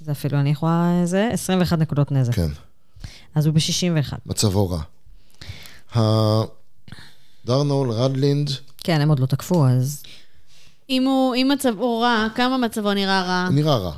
[0.00, 1.00] זה אפילו אני יכולה...
[1.04, 2.34] זה 21 נקודות נזק.
[2.34, 2.48] כן,
[3.34, 4.12] אז הוא ב-61.
[4.26, 4.82] מצבו רע.
[5.96, 6.44] ה-
[7.44, 10.02] דרנול, רדלינד, כן, הם עוד לא תקפו, אז...
[10.90, 13.44] אם הוא, אם מצבו רע, כמה מצבו נראה רע?
[13.46, 13.92] הוא נראה רע.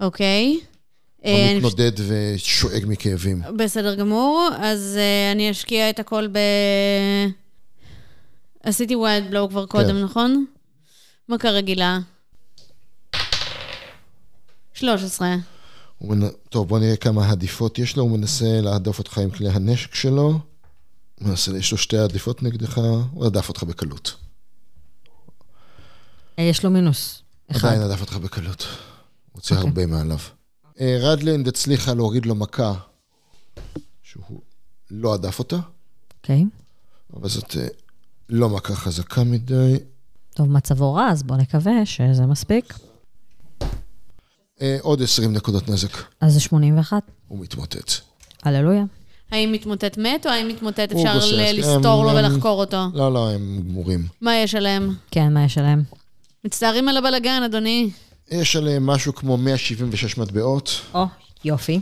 [0.00, 0.60] אוקיי.
[1.24, 3.42] אה, הוא אני מתנודד ושואג מכאבים.
[3.56, 6.38] בסדר גמור, אז uh, אני אשקיע את הכל ב...
[8.62, 10.02] עשיתי wild blow כבר קודם, כן.
[10.02, 10.44] נכון?
[11.28, 11.98] מכה רגילה.
[14.74, 15.36] 13.
[15.98, 16.28] הוא מנ...
[16.48, 18.02] טוב, בוא נראה כמה עדיפות יש לו.
[18.02, 20.40] הוא מנסה להדוף אותך עם כלי הנשק שלו.
[21.20, 22.80] הוא מנסה, יש לו שתי עדיפות נגדך,
[23.12, 24.27] הוא הדף אותך בקלות.
[26.38, 27.22] אה, יש לו מינוס.
[27.50, 27.68] אחד.
[27.68, 28.60] עדיין הדף אותך בקלות.
[28.62, 28.68] הוא
[29.32, 29.68] הוציא אוקיי.
[29.68, 30.18] הרבה מעליו.
[30.80, 32.74] אה, רדלינד הצליחה להוריד לו מכה
[34.02, 34.40] שהוא
[34.90, 35.58] לא הדף אותה,
[36.16, 36.44] אוקיי.
[37.14, 37.66] אבל זאת אה,
[38.28, 39.76] לא מכה חזקה מדי.
[40.34, 42.74] טוב, מצבו רע, אז בואו נקווה שזה מספיק.
[44.80, 45.96] עוד 20 נקודות נזק.
[46.20, 47.02] אז זה 81.
[47.28, 47.92] הוא מתמוטט.
[48.42, 48.84] הללויה.
[49.30, 51.18] האם מתמוטט מת, או האם מתמוטט אפשר
[51.52, 52.76] לסתור לו ולחקור אותו?
[52.94, 54.06] לא, לא, הם גמורים.
[54.20, 54.94] מה יש עליהם?
[55.10, 55.82] כן, מה יש עליהם?
[56.44, 57.90] מצטערים על הבלגן, אדוני.
[58.30, 61.04] יש עליהם משהו כמו 176 מטבעות, או,
[61.44, 61.80] יופי.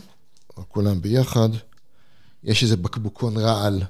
[0.68, 1.48] כולם ביחד.
[2.44, 3.82] יש איזה בקבוקון רעל.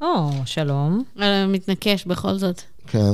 [0.00, 1.04] או, שלום.
[1.20, 2.62] אה, מתנקש בכל זאת.
[2.86, 3.12] כן.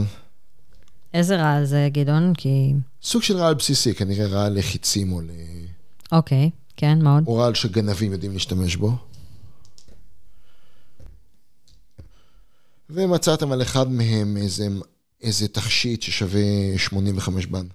[1.14, 2.32] איזה רעל זה, גדעון?
[2.34, 2.72] כי...
[3.02, 5.30] סוג של רעל בסיסי, כנראה רעל לחיצים או ל...
[6.12, 7.24] אוקיי, כן, מה עוד?
[7.26, 8.92] או רעל שגנבים יודעים להשתמש בו.
[12.90, 14.68] ומצאתם על אחד מהם איזה,
[15.24, 16.42] איזה תכשיט ששווה
[16.76, 17.66] 85 בן.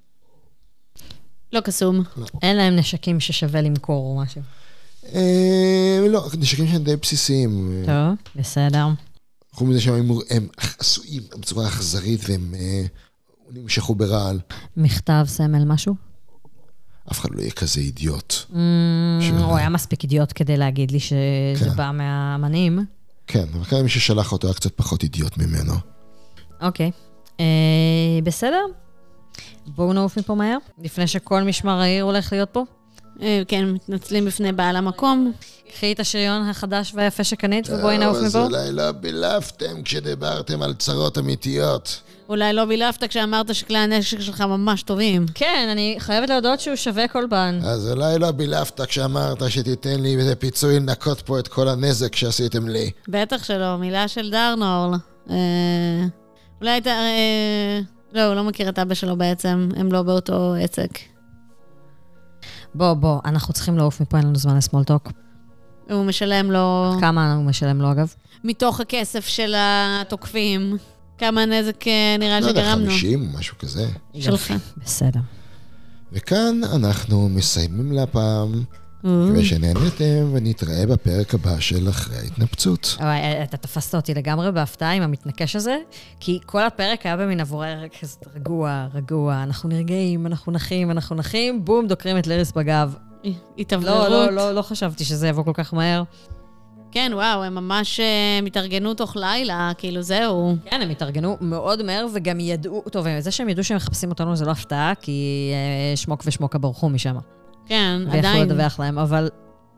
[1.54, 2.04] לא קסום.
[2.42, 4.42] אין להם נשקים ששווה למכור או משהו.
[5.14, 7.84] אה, לא, נשקים שהם די בסיסיים.
[7.86, 8.88] טוב, בסדר.
[9.52, 10.48] חוץ מזה שהם הם, הם
[10.80, 12.84] עשויים בצורה אכזרית והם אה,
[13.52, 14.40] נמשכו ברעל.
[14.78, 15.96] מכתב, סמל, משהו?
[17.12, 18.34] אף אחד לא יהיה כזה אידיוט.
[18.52, 18.56] Mm,
[19.40, 21.76] הוא היה מספיק אידיוט כדי להגיד לי שזה כן.
[21.76, 22.80] בא מהאמנים.
[23.28, 25.74] כן, אבל כאן מי ששלח אותו היה קצת פחות אידיוט ממנו.
[26.62, 26.86] אוקיי.
[26.86, 27.09] אה,
[28.24, 28.66] בסדר.
[29.68, 32.64] בואו נעוף מפה מהר, לפני שכל משמר העיר הולך להיות פה.
[33.22, 35.32] אה, כן, מתנצלים בפני בעל המקום.
[35.74, 38.46] קחי את השריון החדש והיפה שקנית ובואי נעוף אז מפה.
[38.46, 42.02] אולי לא בילפתם כשדיברתם על צרות אמיתיות.
[42.30, 45.26] אולי לא בילפת כשאמרת שכלי הנשק שלך ממש טובים.
[45.34, 47.60] כן, אני חייבת להודות שהוא שווה כל בן.
[47.64, 52.68] אז אולי לא בילפת כשאמרת שתיתן לי איזה פיצוי לנקות פה את כל הנזק שעשיתם
[52.68, 52.92] לי.
[53.08, 54.98] בטח שלא, מילה של דרנורל.
[56.62, 56.90] אולי הייתה...
[56.90, 57.80] אה,
[58.14, 61.00] לא, הוא לא מכיר את אבא שלו בעצם, הם לא באותו עסק.
[62.76, 65.12] בוא, בוא, אנחנו צריכים לעוף מפה, אין לנו זמן לסמולטוק.
[65.90, 68.14] הוא משלם לו כמה הוא משלם לו, אגב?
[68.44, 70.78] מתוך הכסף של התוקפים.
[71.18, 72.92] כמה נזק אה, נראה לא יודע, שגרמנו.
[72.92, 73.88] 50 או משהו כזה.
[74.20, 74.54] שלך.
[74.78, 75.20] בסדר.
[76.12, 78.64] וכאן אנחנו מסיימים להפעם
[79.04, 82.98] מקווה שנהנתם, ונתראה בפרק הבא של אחרי ההתנפצות.
[83.00, 85.78] וואי, אתה תפסת אותי לגמרי בהפתעה עם המתנקש הזה,
[86.20, 87.68] כי כל הפרק היה במין עבורי
[88.02, 92.96] כזה רגוע, רגוע, אנחנו נרגעים, אנחנו נחים, אנחנו נחים, בום, דוקרים את ליריס בגב.
[93.58, 94.10] התאווררות.
[94.10, 96.04] לא, לא, לא, לא חשבתי שזה יבוא כל כך מהר.
[96.92, 100.56] כן, וואו, הם ממש אה, התארגנו תוך לילה, כאילו זהו.
[100.66, 104.46] כן, הם התארגנו מאוד מהר וגם ידעו, טוב, זה שהם ידעו שהם מחפשים אותנו זה
[104.46, 107.16] לא הפתעה, כי אה, שמוק ושמוקה ברחו משם.
[107.70, 108.50] כן, ויכלו עדיין.
[108.50, 109.30] לדווח להם, אבל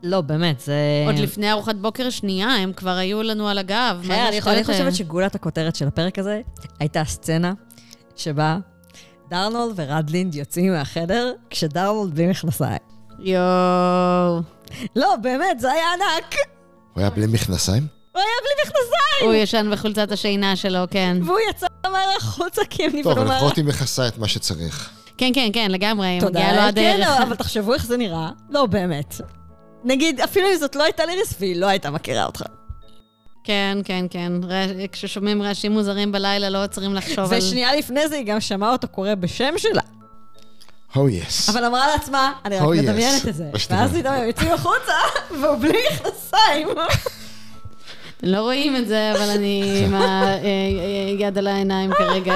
[0.02, 0.74] לא, באמת, זה...
[1.06, 4.04] עוד לפני ארוחת בוקר שנייה, הם כבר היו לנו על הגב.
[4.06, 4.94] כן, אני השטויות אני חושבת?
[4.94, 6.40] שגולת הכותרת של הפרק הזה
[6.80, 7.52] הייתה סצנה
[8.16, 8.58] שבה
[9.30, 12.78] דרנולד ורדלינד יוצאים מהחדר כשדרנולד בלי מכנסיים.
[13.18, 14.40] יואו.
[14.96, 16.34] לא, באמת, זה היה ענק.
[16.94, 17.86] הוא היה בלי מכנסיים?
[18.12, 18.92] הוא היה בלי מכנסיים!
[19.22, 21.16] הוא ישן בחולצת השינה שלו, כן.
[21.24, 23.36] והוא יצא מהר החוצה כי הם טוב, נבנו אבל מהר.
[23.36, 24.90] לפחות היא מכסה את מה שצריך.
[25.22, 27.20] כן, כן, כן, לגמרי, היא מגיעה לו כן, הדרך.
[27.22, 28.30] אבל תחשבו איך זה נראה.
[28.50, 29.14] לא, באמת.
[29.84, 32.42] נגיד, אפילו אם זאת לא הייתה ליריס והיא לא הייתה מכירה אותך.
[33.44, 34.32] כן, כן, כן.
[34.48, 37.38] רע- כששומעים רעשים מוזרים בלילה, לא עוצרים לחשוב על...
[37.38, 39.82] ושנייה לפני זה היא גם שמעה אותו קורא בשם שלה.
[40.94, 41.48] הו יס.
[41.48, 42.82] אבל אמרה לעצמה, אני רק Oh, yes.
[42.82, 43.44] מדמיינת את זה.
[43.70, 43.90] ואז.
[43.96, 44.92] פתאום הם יוצאים החוצה,
[45.40, 46.68] והוא בלי מכנסיים.
[48.22, 49.94] לא רואים את זה, אבל אני עם
[51.18, 52.34] היד על העיניים כרגע.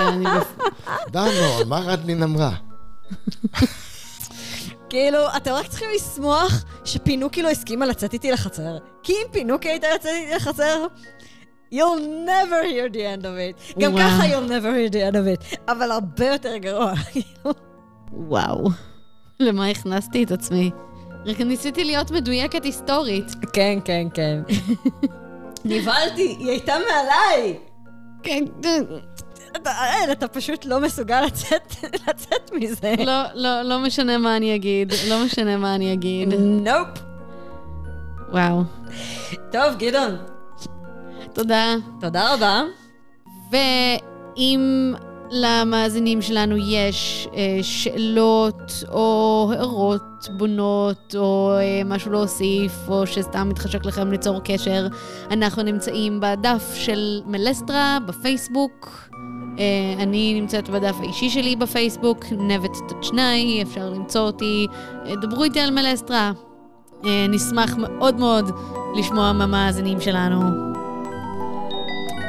[1.10, 1.30] דנו,
[1.66, 2.50] מה רדלין אמרה?
[4.90, 8.78] כאילו, אתם רק צריכים לשמוח שפינוקי לא הסכימה לצאת איתי לחצר.
[9.02, 10.86] כי אם פינוקי הייתה יוצאת איתי לחצר,
[11.74, 13.36] you'll never hear the end of
[13.74, 13.80] it.
[13.80, 14.04] גם וואו.
[14.04, 16.92] ככה you'll never hear the end of it, אבל הרבה יותר גרוע.
[18.12, 18.68] וואו.
[19.40, 20.70] למה הכנסתי את עצמי?
[21.26, 23.32] רק ניסיתי להיות מדויקת היסטורית.
[23.52, 24.40] כן, כן, כן.
[25.64, 27.58] נבהלתי, היא הייתה מעליי.
[28.22, 28.68] כן, אתה,
[29.66, 31.74] אין, אתה פשוט לא מסוגל לצאת,
[32.08, 32.94] לצאת מזה.
[32.98, 36.34] לא, לא, לא משנה מה אני אגיד, לא משנה מה אני אגיד.
[36.38, 36.88] נופ.
[38.32, 38.62] וואו.
[39.52, 40.16] טוב, גדעון,
[41.32, 41.74] תודה.
[42.00, 42.62] תודה רבה.
[43.50, 44.94] ואם
[45.30, 53.84] למאזינים שלנו יש אה, שאלות או הערות בונות או אה, משהו להוסיף, או שסתם מתחשק
[53.84, 54.86] לכם ליצור קשר,
[55.30, 59.08] אנחנו נמצאים בדף של מלסטרה בפייסבוק.
[59.58, 64.66] אה, אני נמצאת בדף האישי שלי בפייסבוק, נבט תצ'נאי, אפשר למצוא אותי.
[65.06, 66.32] אה, דברו איתי על מלסטרה.
[67.04, 68.50] אה, נשמח מאוד מאוד
[68.96, 70.40] לשמוע מהמאזינים שלנו.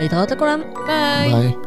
[0.01, 0.59] להתראות לכולם.
[0.87, 1.33] ביי.
[1.33, 1.66] ביי.